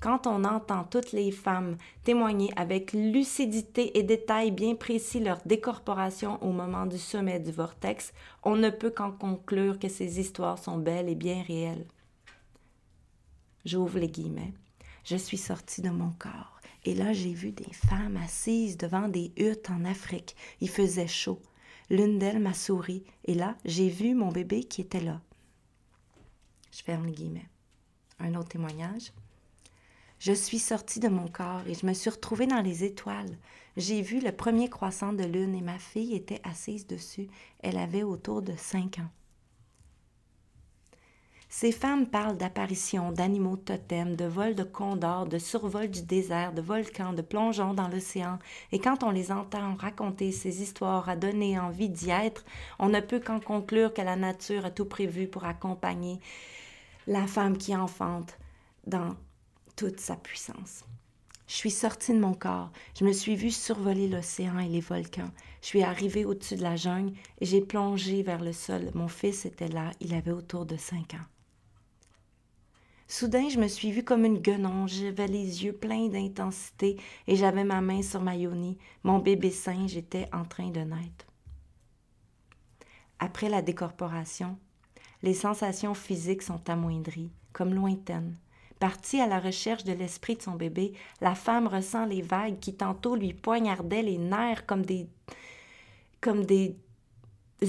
quand 0.00 0.26
on 0.28 0.44
entend 0.44 0.84
toutes 0.84 1.12
les 1.12 1.32
femmes 1.32 1.76
témoigner 2.04 2.52
avec 2.56 2.92
lucidité 2.92 3.98
et 3.98 4.04
détails 4.04 4.52
bien 4.52 4.76
précis 4.76 5.18
leur 5.18 5.40
décorporation 5.44 6.42
au 6.42 6.52
moment 6.52 6.86
du 6.86 6.98
sommet 6.98 7.40
du 7.40 7.50
vortex, 7.50 8.12
on 8.44 8.54
ne 8.54 8.70
peut 8.70 8.90
qu'en 8.90 9.10
conclure 9.10 9.78
que 9.78 9.88
ces 9.88 10.20
histoires 10.20 10.58
sont 10.58 10.78
belles 10.78 11.08
et 11.08 11.16
bien 11.16 11.42
réelles. 11.42 11.86
J'ouvre 13.64 13.98
les 13.98 14.08
guillemets. 14.08 14.54
Je 15.04 15.16
suis 15.16 15.36
sortie 15.36 15.82
de 15.82 15.90
mon 15.90 16.10
corps 16.18 16.60
et 16.84 16.94
là 16.94 17.12
j'ai 17.12 17.32
vu 17.32 17.50
des 17.50 17.72
femmes 17.72 18.18
assises 18.18 18.76
devant 18.76 19.08
des 19.08 19.32
huttes 19.36 19.68
en 19.70 19.84
Afrique. 19.84 20.36
Il 20.60 20.68
faisait 20.68 21.08
chaud. 21.08 21.42
L'une 21.90 22.18
d'elles 22.18 22.38
m'a 22.38 22.54
souri 22.54 23.04
et 23.24 23.34
là 23.34 23.56
j'ai 23.64 23.88
vu 23.88 24.14
mon 24.14 24.30
bébé 24.30 24.62
qui 24.62 24.80
était 24.80 25.00
là. 25.00 25.20
Je 26.70 26.82
ferme 26.82 27.06
les 27.06 27.12
guillemets. 27.12 27.48
Un 28.20 28.34
autre 28.34 28.50
témoignage. 28.50 29.12
Je 30.18 30.32
suis 30.32 30.58
sortie 30.58 30.98
de 30.98 31.08
mon 31.08 31.28
corps 31.28 31.62
et 31.66 31.74
je 31.74 31.86
me 31.86 31.92
suis 31.92 32.10
retrouvée 32.10 32.46
dans 32.46 32.60
les 32.60 32.82
étoiles. 32.82 33.38
J'ai 33.76 34.02
vu 34.02 34.20
le 34.20 34.32
premier 34.32 34.68
croissant 34.68 35.12
de 35.12 35.22
lune 35.22 35.54
et 35.54 35.62
ma 35.62 35.78
fille 35.78 36.14
était 36.14 36.40
assise 36.42 36.86
dessus. 36.86 37.28
Elle 37.60 37.78
avait 37.78 38.02
autour 38.02 38.42
de 38.42 38.54
cinq 38.56 38.98
ans. 38.98 39.10
Ces 41.50 41.72
femmes 41.72 42.06
parlent 42.06 42.36
d'apparitions, 42.36 43.10
d'animaux 43.10 43.56
totems, 43.56 44.16
de 44.16 44.26
vols 44.26 44.54
de 44.54 44.64
condors, 44.64 45.26
de 45.26 45.38
survol 45.38 45.88
du 45.88 46.02
désert, 46.02 46.52
de 46.52 46.60
volcans, 46.60 47.14
de 47.14 47.22
plongeons 47.22 47.72
dans 47.72 47.88
l'océan, 47.88 48.38
et 48.70 48.78
quand 48.78 49.02
on 49.02 49.10
les 49.10 49.32
entend 49.32 49.74
raconter 49.76 50.30
ces 50.30 50.60
histoires 50.60 51.08
à 51.08 51.16
donner 51.16 51.58
envie 51.58 51.88
d'y 51.88 52.10
être, 52.10 52.44
on 52.78 52.90
ne 52.90 53.00
peut 53.00 53.18
qu'en 53.18 53.40
conclure 53.40 53.94
que 53.94 54.02
la 54.02 54.16
nature 54.16 54.66
a 54.66 54.70
tout 54.70 54.84
prévu 54.84 55.26
pour 55.26 55.46
accompagner 55.46 56.20
la 57.06 57.26
femme 57.26 57.56
qui 57.56 57.74
enfante 57.74 58.36
dans 58.86 59.16
toute 59.78 60.00
sa 60.00 60.16
puissance. 60.16 60.84
Je 61.46 61.54
suis 61.54 61.70
sortie 61.70 62.12
de 62.12 62.18
mon 62.18 62.34
corps, 62.34 62.72
je 62.98 63.04
me 63.04 63.12
suis 63.12 63.36
vue 63.36 63.52
survoler 63.52 64.08
l'océan 64.08 64.58
et 64.58 64.68
les 64.68 64.80
volcans. 64.80 65.30
Je 65.62 65.68
suis 65.68 65.84
arrivée 65.84 66.24
au-dessus 66.24 66.56
de 66.56 66.64
la 66.64 66.74
jungle 66.74 67.12
et 67.40 67.46
j'ai 67.46 67.60
plongé 67.60 68.24
vers 68.24 68.42
le 68.42 68.52
sol. 68.52 68.90
Mon 68.94 69.06
fils 69.06 69.46
était 69.46 69.68
là, 69.68 69.92
il 70.00 70.14
avait 70.14 70.32
autour 70.32 70.66
de 70.66 70.76
cinq 70.76 71.14
ans. 71.14 71.26
Soudain, 73.06 73.48
je 73.48 73.60
me 73.60 73.68
suis 73.68 73.92
vue 73.92 74.02
comme 74.02 74.24
une 74.24 74.40
guenonge, 74.40 74.94
j'avais 74.94 75.28
les 75.28 75.64
yeux 75.64 75.72
pleins 75.72 76.08
d'intensité 76.08 76.96
et 77.28 77.36
j'avais 77.36 77.64
ma 77.64 77.80
main 77.80 78.02
sur 78.02 78.20
ma 78.20 78.34
yoni. 78.34 78.78
Mon 79.04 79.20
bébé 79.20 79.52
singe 79.52 79.96
était 79.96 80.28
en 80.32 80.44
train 80.44 80.70
de 80.70 80.80
naître. 80.80 81.26
Après 83.20 83.48
la 83.48 83.62
décorporation, 83.62 84.58
les 85.22 85.34
sensations 85.34 85.94
physiques 85.94 86.42
sont 86.42 86.68
amoindries, 86.68 87.30
comme 87.52 87.74
lointaines. 87.74 88.36
Partie 88.78 89.20
à 89.20 89.26
la 89.26 89.40
recherche 89.40 89.84
de 89.84 89.92
l'esprit 89.92 90.36
de 90.36 90.42
son 90.42 90.54
bébé, 90.54 90.92
la 91.20 91.34
femme 91.34 91.66
ressent 91.66 92.04
les 92.04 92.22
vagues 92.22 92.60
qui 92.60 92.74
tantôt 92.74 93.16
lui 93.16 93.34
poignardaient 93.34 94.02
les 94.02 94.18
nerfs 94.18 94.66
comme 94.66 94.86
des, 94.86 95.08
comme 96.20 96.44
des 96.44 96.76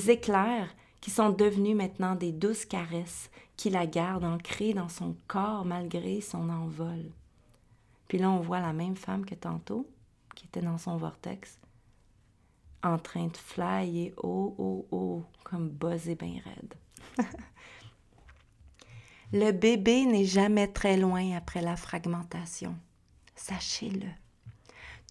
éclairs 0.08 0.70
qui 1.02 1.10
sont 1.10 1.30
devenus 1.30 1.76
maintenant 1.76 2.16
des 2.16 2.32
douces 2.32 2.66
caresses 2.66 3.30
qui 3.58 3.70
la 3.70 3.88
gardent 3.88 4.26
ancrée 4.26 4.74
dans 4.74 4.90
son 4.90 5.16
corps 5.28 5.66
malgré 5.66 6.22
son 6.22 6.50
envol. 6.50 7.12
Puis 8.08 8.18
là, 8.18 8.30
on 8.30 8.40
voit 8.40 8.60
la 8.60 8.74
même 8.74 8.96
femme 8.96 9.26
que 9.26 9.36
tantôt, 9.36 9.88
qui 10.36 10.46
était 10.46 10.62
dans 10.62 10.78
son 10.78 10.98
vortex, 10.98 11.60
en 12.84 12.98
train 12.98 13.28
de 13.28 13.38
flyer 13.38 14.14
haut, 14.18 14.56
haut, 14.58 14.88
haut, 14.92 15.24
comme 15.44 15.70
buzzé 15.70 16.16
bien 16.16 16.42
raide. 16.44 16.76
Le 19.32 19.52
bébé 19.52 20.06
n'est 20.06 20.26
jamais 20.26 20.68
très 20.68 20.98
loin 20.98 21.38
après 21.38 21.62
la 21.62 21.76
fragmentation. 21.76 22.76
Sachez-le. 23.36 24.08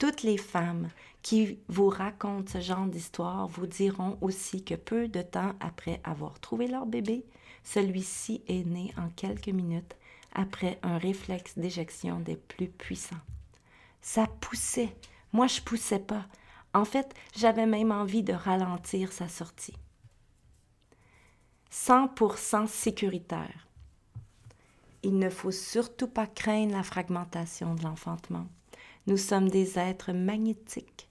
Toutes 0.00 0.24
les 0.24 0.38
femmes 0.38 0.90
qui 1.22 1.60
vous 1.68 1.88
racontent 1.88 2.50
ce 2.52 2.60
genre 2.60 2.86
d'histoire 2.86 3.46
vous 3.46 3.68
diront 3.68 4.18
aussi 4.20 4.64
que 4.64 4.74
peu 4.74 5.06
de 5.06 5.22
temps 5.22 5.52
après 5.60 6.00
avoir 6.02 6.40
trouvé 6.40 6.66
leur 6.66 6.84
bébé, 6.84 7.24
celui-ci 7.62 8.42
est 8.48 8.66
né 8.66 8.92
en 8.96 9.08
quelques 9.10 9.50
minutes 9.50 9.94
après 10.34 10.80
un 10.82 10.98
réflexe 10.98 11.56
d'éjection 11.56 12.18
des 12.18 12.36
plus 12.36 12.68
puissants. 12.68 13.16
Ça 14.00 14.26
poussait. 14.40 14.96
Moi, 15.32 15.46
je 15.46 15.60
poussais 15.60 16.00
pas. 16.00 16.26
En 16.74 16.84
fait, 16.84 17.14
j'avais 17.36 17.66
même 17.66 17.92
envie 17.92 18.24
de 18.24 18.32
ralentir 18.32 19.12
sa 19.12 19.28
sortie. 19.28 19.76
100% 21.70 22.66
sécuritaire. 22.66 23.67
Il 25.02 25.18
ne 25.18 25.30
faut 25.30 25.52
surtout 25.52 26.08
pas 26.08 26.26
craindre 26.26 26.72
la 26.72 26.82
fragmentation 26.82 27.74
de 27.74 27.82
l'enfantement. 27.82 28.46
Nous 29.06 29.16
sommes 29.16 29.48
des 29.48 29.78
êtres 29.78 30.12
magnétiques. 30.12 31.08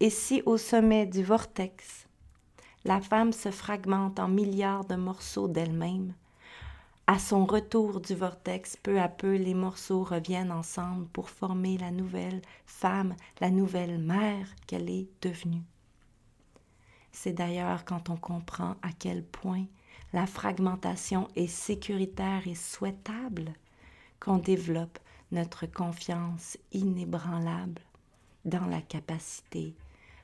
Et 0.00 0.10
si 0.10 0.42
au 0.46 0.56
sommet 0.56 1.06
du 1.06 1.22
vortex, 1.22 2.06
la 2.84 3.00
femme 3.00 3.32
se 3.32 3.50
fragmente 3.50 4.18
en 4.18 4.28
milliards 4.28 4.84
de 4.84 4.96
morceaux 4.96 5.48
d'elle-même, 5.48 6.14
à 7.06 7.18
son 7.18 7.44
retour 7.44 8.00
du 8.00 8.14
vortex, 8.14 8.78
peu 8.78 8.98
à 8.98 9.08
peu, 9.08 9.36
les 9.36 9.52
morceaux 9.52 10.04
reviennent 10.04 10.50
ensemble 10.52 11.06
pour 11.08 11.28
former 11.28 11.76
la 11.76 11.90
nouvelle 11.90 12.40
femme, 12.64 13.14
la 13.40 13.50
nouvelle 13.50 13.98
mère 13.98 14.48
qu'elle 14.66 14.88
est 14.88 15.06
devenue. 15.20 15.62
C'est 17.12 17.34
d'ailleurs 17.34 17.84
quand 17.84 18.08
on 18.08 18.16
comprend 18.16 18.76
à 18.80 18.88
quel 18.98 19.22
point 19.22 19.66
la 20.14 20.28
fragmentation 20.28 21.26
est 21.34 21.48
sécuritaire 21.48 22.46
et 22.46 22.54
souhaitable, 22.54 23.52
qu'on 24.20 24.38
développe 24.38 25.00
notre 25.32 25.66
confiance 25.66 26.56
inébranlable 26.70 27.82
dans 28.44 28.64
la 28.66 28.80
capacité 28.80 29.74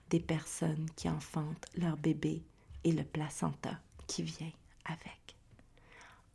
des 0.09 0.21
personnes 0.21 0.87
qui 0.95 1.09
enfantent 1.09 1.67
leur 1.77 1.97
bébé 1.97 2.41
et 2.85 2.93
le 2.93 3.03
placenta 3.03 3.81
qui 4.07 4.23
vient 4.23 4.53
avec. 4.85 5.35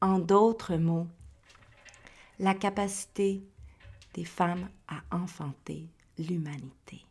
En 0.02 0.20
d'autres 0.20 0.76
mots, 0.76 1.08
la 2.40 2.56
capacité 2.56 3.42
des 4.16 4.26
femmes 4.26 4.68
à 4.90 5.16
enfanter 5.16 5.88
l'humanité. 6.18 7.06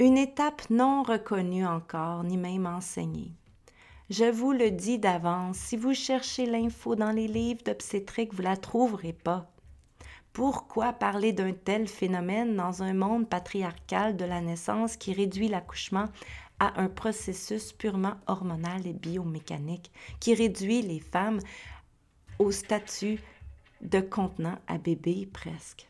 Une 0.00 0.18
étape 0.18 0.68
non 0.70 1.04
reconnue 1.04 1.66
encore, 1.66 2.24
ni 2.24 2.36
même 2.36 2.66
enseignée, 2.66 3.32
Je 4.10 4.24
vous 4.24 4.50
le 4.50 4.72
dis 4.72 4.98
d'avance, 4.98 5.56
si 5.56 5.76
vous 5.76 5.94
cherchez 5.94 6.44
l'info 6.44 6.96
dans 6.96 7.12
les 7.12 7.28
livres 7.28 7.62
d'obstétrique, 7.62 8.34
vous 8.34 8.42
la 8.42 8.56
trouverez 8.56 9.12
pas. 9.12 9.48
Pourquoi 10.32 10.92
parler 10.92 11.32
d'un 11.32 11.52
tel 11.52 11.86
phénomène 11.86 12.56
dans 12.56 12.82
un 12.82 12.92
monde 12.92 13.28
patriarcal 13.28 14.16
de 14.16 14.24
la 14.24 14.40
naissance 14.40 14.96
qui 14.96 15.12
réduit 15.12 15.46
l'accouchement 15.46 16.06
à 16.58 16.80
un 16.80 16.88
processus 16.88 17.72
purement 17.72 18.14
hormonal 18.26 18.84
et 18.84 18.92
biomécanique, 18.92 19.92
qui 20.18 20.34
réduit 20.34 20.82
les 20.82 20.98
femmes 20.98 21.38
au 22.40 22.50
statut 22.50 23.20
de 23.80 24.00
contenant 24.00 24.58
à 24.66 24.78
bébé 24.78 25.28
presque? 25.32 25.89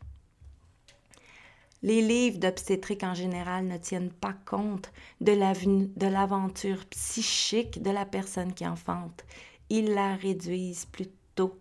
Les 1.83 2.01
livres 2.01 2.37
d'obstétrique 2.37 3.03
en 3.03 3.15
général 3.15 3.65
ne 3.65 3.77
tiennent 3.77 4.11
pas 4.11 4.33
compte 4.45 4.91
de 5.19 6.05
l'aventure 6.05 6.85
psychique 6.85 7.81
de 7.81 7.89
la 7.89 8.05
personne 8.05 8.53
qui 8.53 8.67
enfante. 8.67 9.25
Ils 9.69 9.93
la 9.93 10.15
réduisent 10.15 10.85
plutôt 10.85 11.59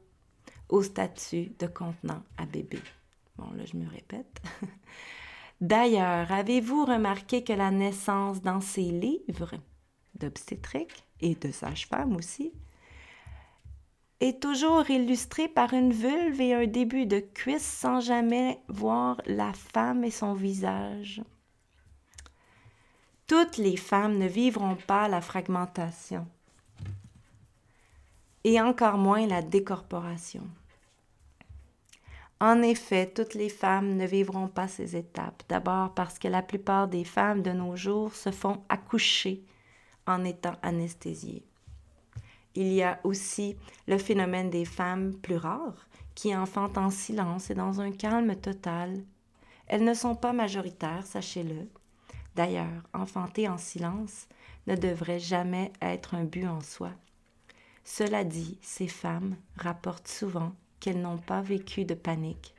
au 0.69 0.83
statut 0.83 1.53
de 1.59 1.67
contenant 1.67 2.23
à 2.37 2.45
bébé. 2.45 2.81
Bon, 3.39 3.51
là, 3.57 3.65
je 3.65 3.77
me 3.77 3.89
répète. 3.89 4.43
D'ailleurs, 5.61 6.31
avez-vous 6.31 6.85
remarqué 6.85 7.43
que 7.43 7.53
la 7.53 7.71
naissance 7.71 8.43
dans 8.43 8.61
ces 8.61 8.83
livres 8.83 9.55
d'obstétrique 10.15 11.05
et 11.21 11.35
de 11.35 11.51
sage-femme 11.51 12.17
aussi 12.17 12.53
est 14.21 14.43
toujours 14.43 14.91
illustrée 14.91 15.49
par 15.49 15.73
une 15.73 15.93
vulve 15.93 16.41
et 16.41 16.55
un 16.55 16.67
début 16.67 17.07
de 17.07 17.21
cuisse 17.21 17.67
sans 17.67 18.01
jamais 18.01 18.61
voir 18.69 19.21
la 19.27 19.53
femme 19.53 20.05
et 20.05 20.11
son 20.11 20.35
visage. 20.35 21.23
Toutes 23.27 23.57
les 23.57 23.77
femmes 23.77 24.19
ne 24.19 24.27
vivront 24.27 24.77
pas 24.77 25.09
la 25.09 25.21
fragmentation 25.21 26.27
et 28.45 28.61
encore 28.61 28.99
moins 28.99 29.27
la 29.27 29.43
décorporation. 29.43 30.43
En 32.41 32.63
effet, 32.63 33.07
toutes 33.07 33.35
les 33.35 33.51
femmes 33.51 33.97
ne 33.97 34.07
vivront 34.07 34.49
pas 34.49 34.67
ces 34.67 34.97
étapes. 34.97 35.43
D'abord 35.49 35.95
parce 35.95 36.19
que 36.19 36.29
la 36.29 36.43
plupart 36.43 36.89
des 36.89 37.05
femmes 37.05 37.43
de 37.43 37.51
nos 37.51 37.77
jours 37.77 38.15
se 38.15 38.31
font 38.31 38.63
accoucher 38.71 39.45
en 40.07 40.25
étant 40.25 40.57
anesthésiées. 40.63 41.50
Il 42.55 42.73
y 42.73 42.83
a 42.83 42.99
aussi 43.05 43.57
le 43.87 43.99
phénomène 43.99 44.51
des 44.51 44.65
femmes 44.65 45.15
plus 45.15 45.37
rares 45.37 45.87
qui 46.15 46.35
enfantent 46.35 46.79
en 46.79 46.91
silence 46.91 47.51
et 47.51 47.55
dans 47.55 47.81
un 47.81 47.93
calme 47.93 48.35
total. 48.37 49.05
Elles 49.67 49.85
ne 49.85 49.95
sont 49.95 50.17
pas 50.17 50.33
majoritaires, 50.33 51.07
sachez-le. 51.07 51.69
D'ailleurs, 52.35 52.83
enfanter 52.93 53.49
en 53.49 53.59
silence 53.59 54.27
ne 54.67 54.75
devrait 54.75 55.21
jamais 55.21 55.73
être 55.81 56.15
un 56.15 56.25
but 56.25 56.47
en 56.47 56.61
soi. 56.61 56.91
Cela 57.85 58.25
dit, 58.25 58.59
ces 58.63 58.89
femmes 58.89 59.37
rapportent 59.57 60.09
souvent 60.09 60.53
qu'elles 60.81 61.01
n'ont 61.01 61.19
pas 61.19 61.43
vécu 61.43 61.85
de 61.85 61.95
panique. 61.95 62.55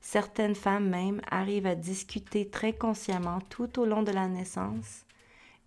Certaines 0.00 0.54
femmes 0.54 0.88
même 0.88 1.20
arrivent 1.30 1.66
à 1.66 1.74
discuter 1.74 2.48
très 2.48 2.72
consciemment 2.72 3.40
tout 3.50 3.78
au 3.80 3.84
long 3.84 4.02
de 4.02 4.12
la 4.12 4.28
naissance 4.28 5.04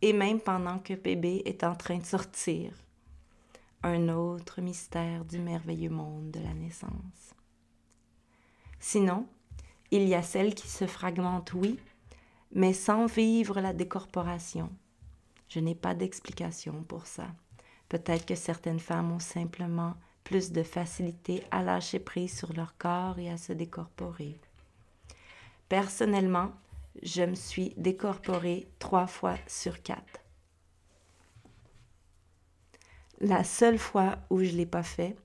et 0.02 0.14
même 0.14 0.40
pendant 0.40 0.80
que 0.80 0.94
bébé 0.94 1.42
est 1.46 1.64
en 1.64 1.76
train 1.76 1.98
de 1.98 2.06
sortir. 2.06 2.72
Un 3.82 4.10
autre 4.10 4.60
mystère 4.60 5.24
du 5.24 5.40
merveilleux 5.40 5.90
monde 5.90 6.32
de 6.32 6.42
la 6.42 6.54
naissance. 6.54 7.34
Sinon, 8.78 9.26
il 9.90 10.06
y 10.06 10.16
a 10.16 10.22
celles 10.22 10.54
qui 10.54 10.68
se 10.68 10.86
fragmentent, 10.86 11.54
oui, 11.54 11.80
mais 12.52 12.74
sans 12.74 13.06
vivre 13.06 13.62
la 13.62 13.72
décorporation. 13.72 14.70
Je 15.48 15.62
n'ai 15.62 15.76
pas 15.76 15.96
d'explication 15.96 16.84
pour 16.84 17.08
ça. 17.08 17.28
Peut-être 17.88 18.26
que 18.26 18.36
certaines 18.36 18.82
femmes 18.82 19.14
ont 19.14 19.20
simplement 19.20 19.96
plus 20.26 20.52
de 20.52 20.62
facilité 20.62 21.44
à 21.50 21.64
lâcher 21.64 22.00
prise 22.00 22.38
sur 22.38 22.52
leur 22.52 22.78
corps 22.78 23.18
et 23.18 23.30
à 23.30 23.38
se 23.38 23.54
décorporer. 23.54 24.38
Personnellement, 25.70 26.52
je 27.02 27.24
me 27.24 27.36
suis 27.36 27.74
décorporée 27.78 28.68
trois 28.78 29.08
fois 29.08 29.38
sur 29.48 29.82
quatre. 29.82 30.19
La 33.22 33.44
seule 33.44 33.78
fois 33.78 34.18
où 34.30 34.42
je 34.42 34.52
ne 34.52 34.58
l'ai 34.58 34.66
pas 34.66 34.84
fait, 34.84 35.18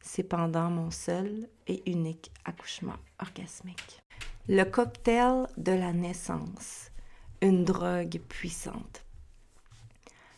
c'est 0.00 0.22
pendant 0.22 0.70
mon 0.70 0.90
seul 0.90 1.46
et 1.66 1.90
unique 1.90 2.32
accouchement 2.46 2.96
orgasmique. 3.20 4.02
Le 4.48 4.64
cocktail 4.64 5.46
de 5.58 5.72
la 5.72 5.92
naissance, 5.92 6.90
une 7.42 7.64
drogue 7.64 8.18
puissante. 8.30 9.04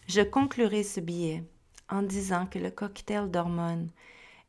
Je 0.09 0.21
conclurai 0.21 0.83
ce 0.83 0.99
billet 0.99 1.45
en 1.89 2.03
disant 2.03 2.47
que 2.47 2.59
le 2.59 2.73
cocktail 2.73 3.31
d'hormones 3.31 3.91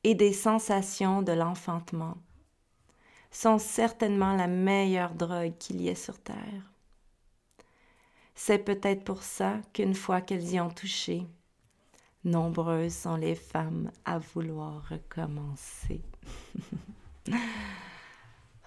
et 0.03 0.15
des 0.15 0.33
sensations 0.33 1.21
de 1.21 1.33
l'enfantement 1.33 2.17
sont 3.29 3.59
certainement 3.59 4.35
la 4.35 4.47
meilleure 4.47 5.13
drogue 5.13 5.53
qu'il 5.59 5.79
y 5.79 5.89
ait 5.89 5.95
sur 5.95 6.17
Terre. 6.17 6.71
C'est 8.33 8.59
peut-être 8.59 9.03
pour 9.03 9.21
ça 9.21 9.59
qu'une 9.73 9.93
fois 9.93 10.21
qu'elles 10.21 10.53
y 10.53 10.59
ont 10.59 10.71
touché, 10.71 11.27
nombreuses 12.27 12.93
sont 12.93 13.15
les 13.15 13.35
femmes 13.35 13.91
à 14.05 14.19
vouloir 14.19 14.87
recommencer. 14.89 16.01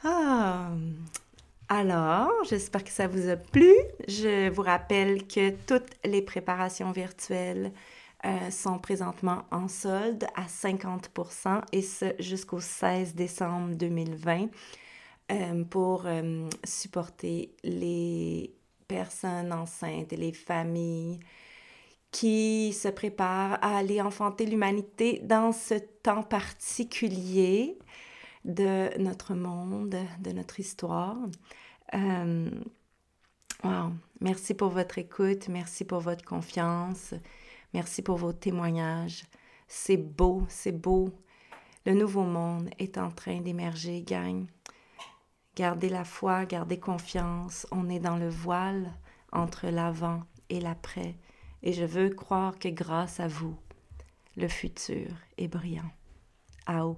ah. 0.05 0.71
Alors, 1.69 2.33
j'espère 2.49 2.83
que 2.83 2.91
ça 2.91 3.07
vous 3.07 3.29
a 3.29 3.37
plu. 3.37 3.73
Je 4.09 4.49
vous 4.51 4.63
rappelle 4.63 5.29
que 5.29 5.51
toutes 5.51 5.93
les 6.05 6.21
préparations 6.21 6.91
virtuelles 6.91 7.71
euh, 8.25 8.51
sont 8.51 8.79
présentement 8.79 9.45
en 9.53 9.69
solde 9.69 10.27
à 10.35 10.47
50% 10.47 11.63
et 11.73 11.81
ce 11.81 12.07
jusqu'au 12.19 12.61
16 12.61 13.15
décembre 13.15 13.77
2020 13.77 14.49
euh, 15.31 15.65
pour 15.65 16.07
euh, 16.07 16.49
supporter 16.65 17.55
les 17.63 18.53
personnes 18.89 19.53
enceintes 19.53 20.13
et 20.13 20.17
les 20.17 20.33
familles 20.33 21.21
qui 22.11 22.73
se 22.73 22.89
préparent 22.89 23.59
à 23.63 23.79
aller 23.79 24.01
enfanter 24.01 24.47
l'humanité 24.47 25.21
dans 25.23 25.53
ce 25.53 25.75
temps 25.75 26.23
particulier 26.23 27.79
de 28.45 28.97
notre 28.99 29.35
monde, 29.35 29.97
de 30.21 30.33
notre 30.33 30.61
histoire. 30.61 31.17
wow. 31.93 33.93
Merci 34.21 34.55
pour 34.55 34.69
votre 34.69 34.99
écoute, 34.99 35.49
merci 35.49 35.85
pour 35.85 36.01
votre 36.01 36.25
confiance. 36.25 37.15
Merci 37.73 38.03
pour 38.03 38.17
vos 38.17 38.33
témoignages. 38.33 39.25
C'est 39.69 39.97
beau, 39.97 40.43
c'est 40.49 40.73
beau. 40.73 41.11
Le 41.87 41.95
nouveau 41.95 42.25
monde 42.25 42.69
est 42.79 42.99
en 42.99 43.11
train 43.11 43.41
d'émerger, 43.41 44.03
gang. 44.03 44.47
Gardez 45.57 45.89
la 45.89 46.05
foi, 46.05 46.45
gardez 46.45 46.79
confiance. 46.79 47.67
On 47.71 47.89
est 47.89 48.01
dans 48.01 48.17
le 48.17 48.29
voile 48.29 48.93
entre 49.33 49.69
l'avant 49.69 50.23
et 50.49 50.61
l'après 50.61 51.17
et 51.63 51.73
je 51.73 51.85
veux 51.85 52.11
croire 52.11 52.59
que 52.59 52.69
grâce 52.69 53.21
à 53.21 53.29
vous, 53.29 53.57
le 54.37 54.49
futur 54.49 55.09
est 55.39 55.49
brillant. 55.49 55.91
Ao. 56.67 56.97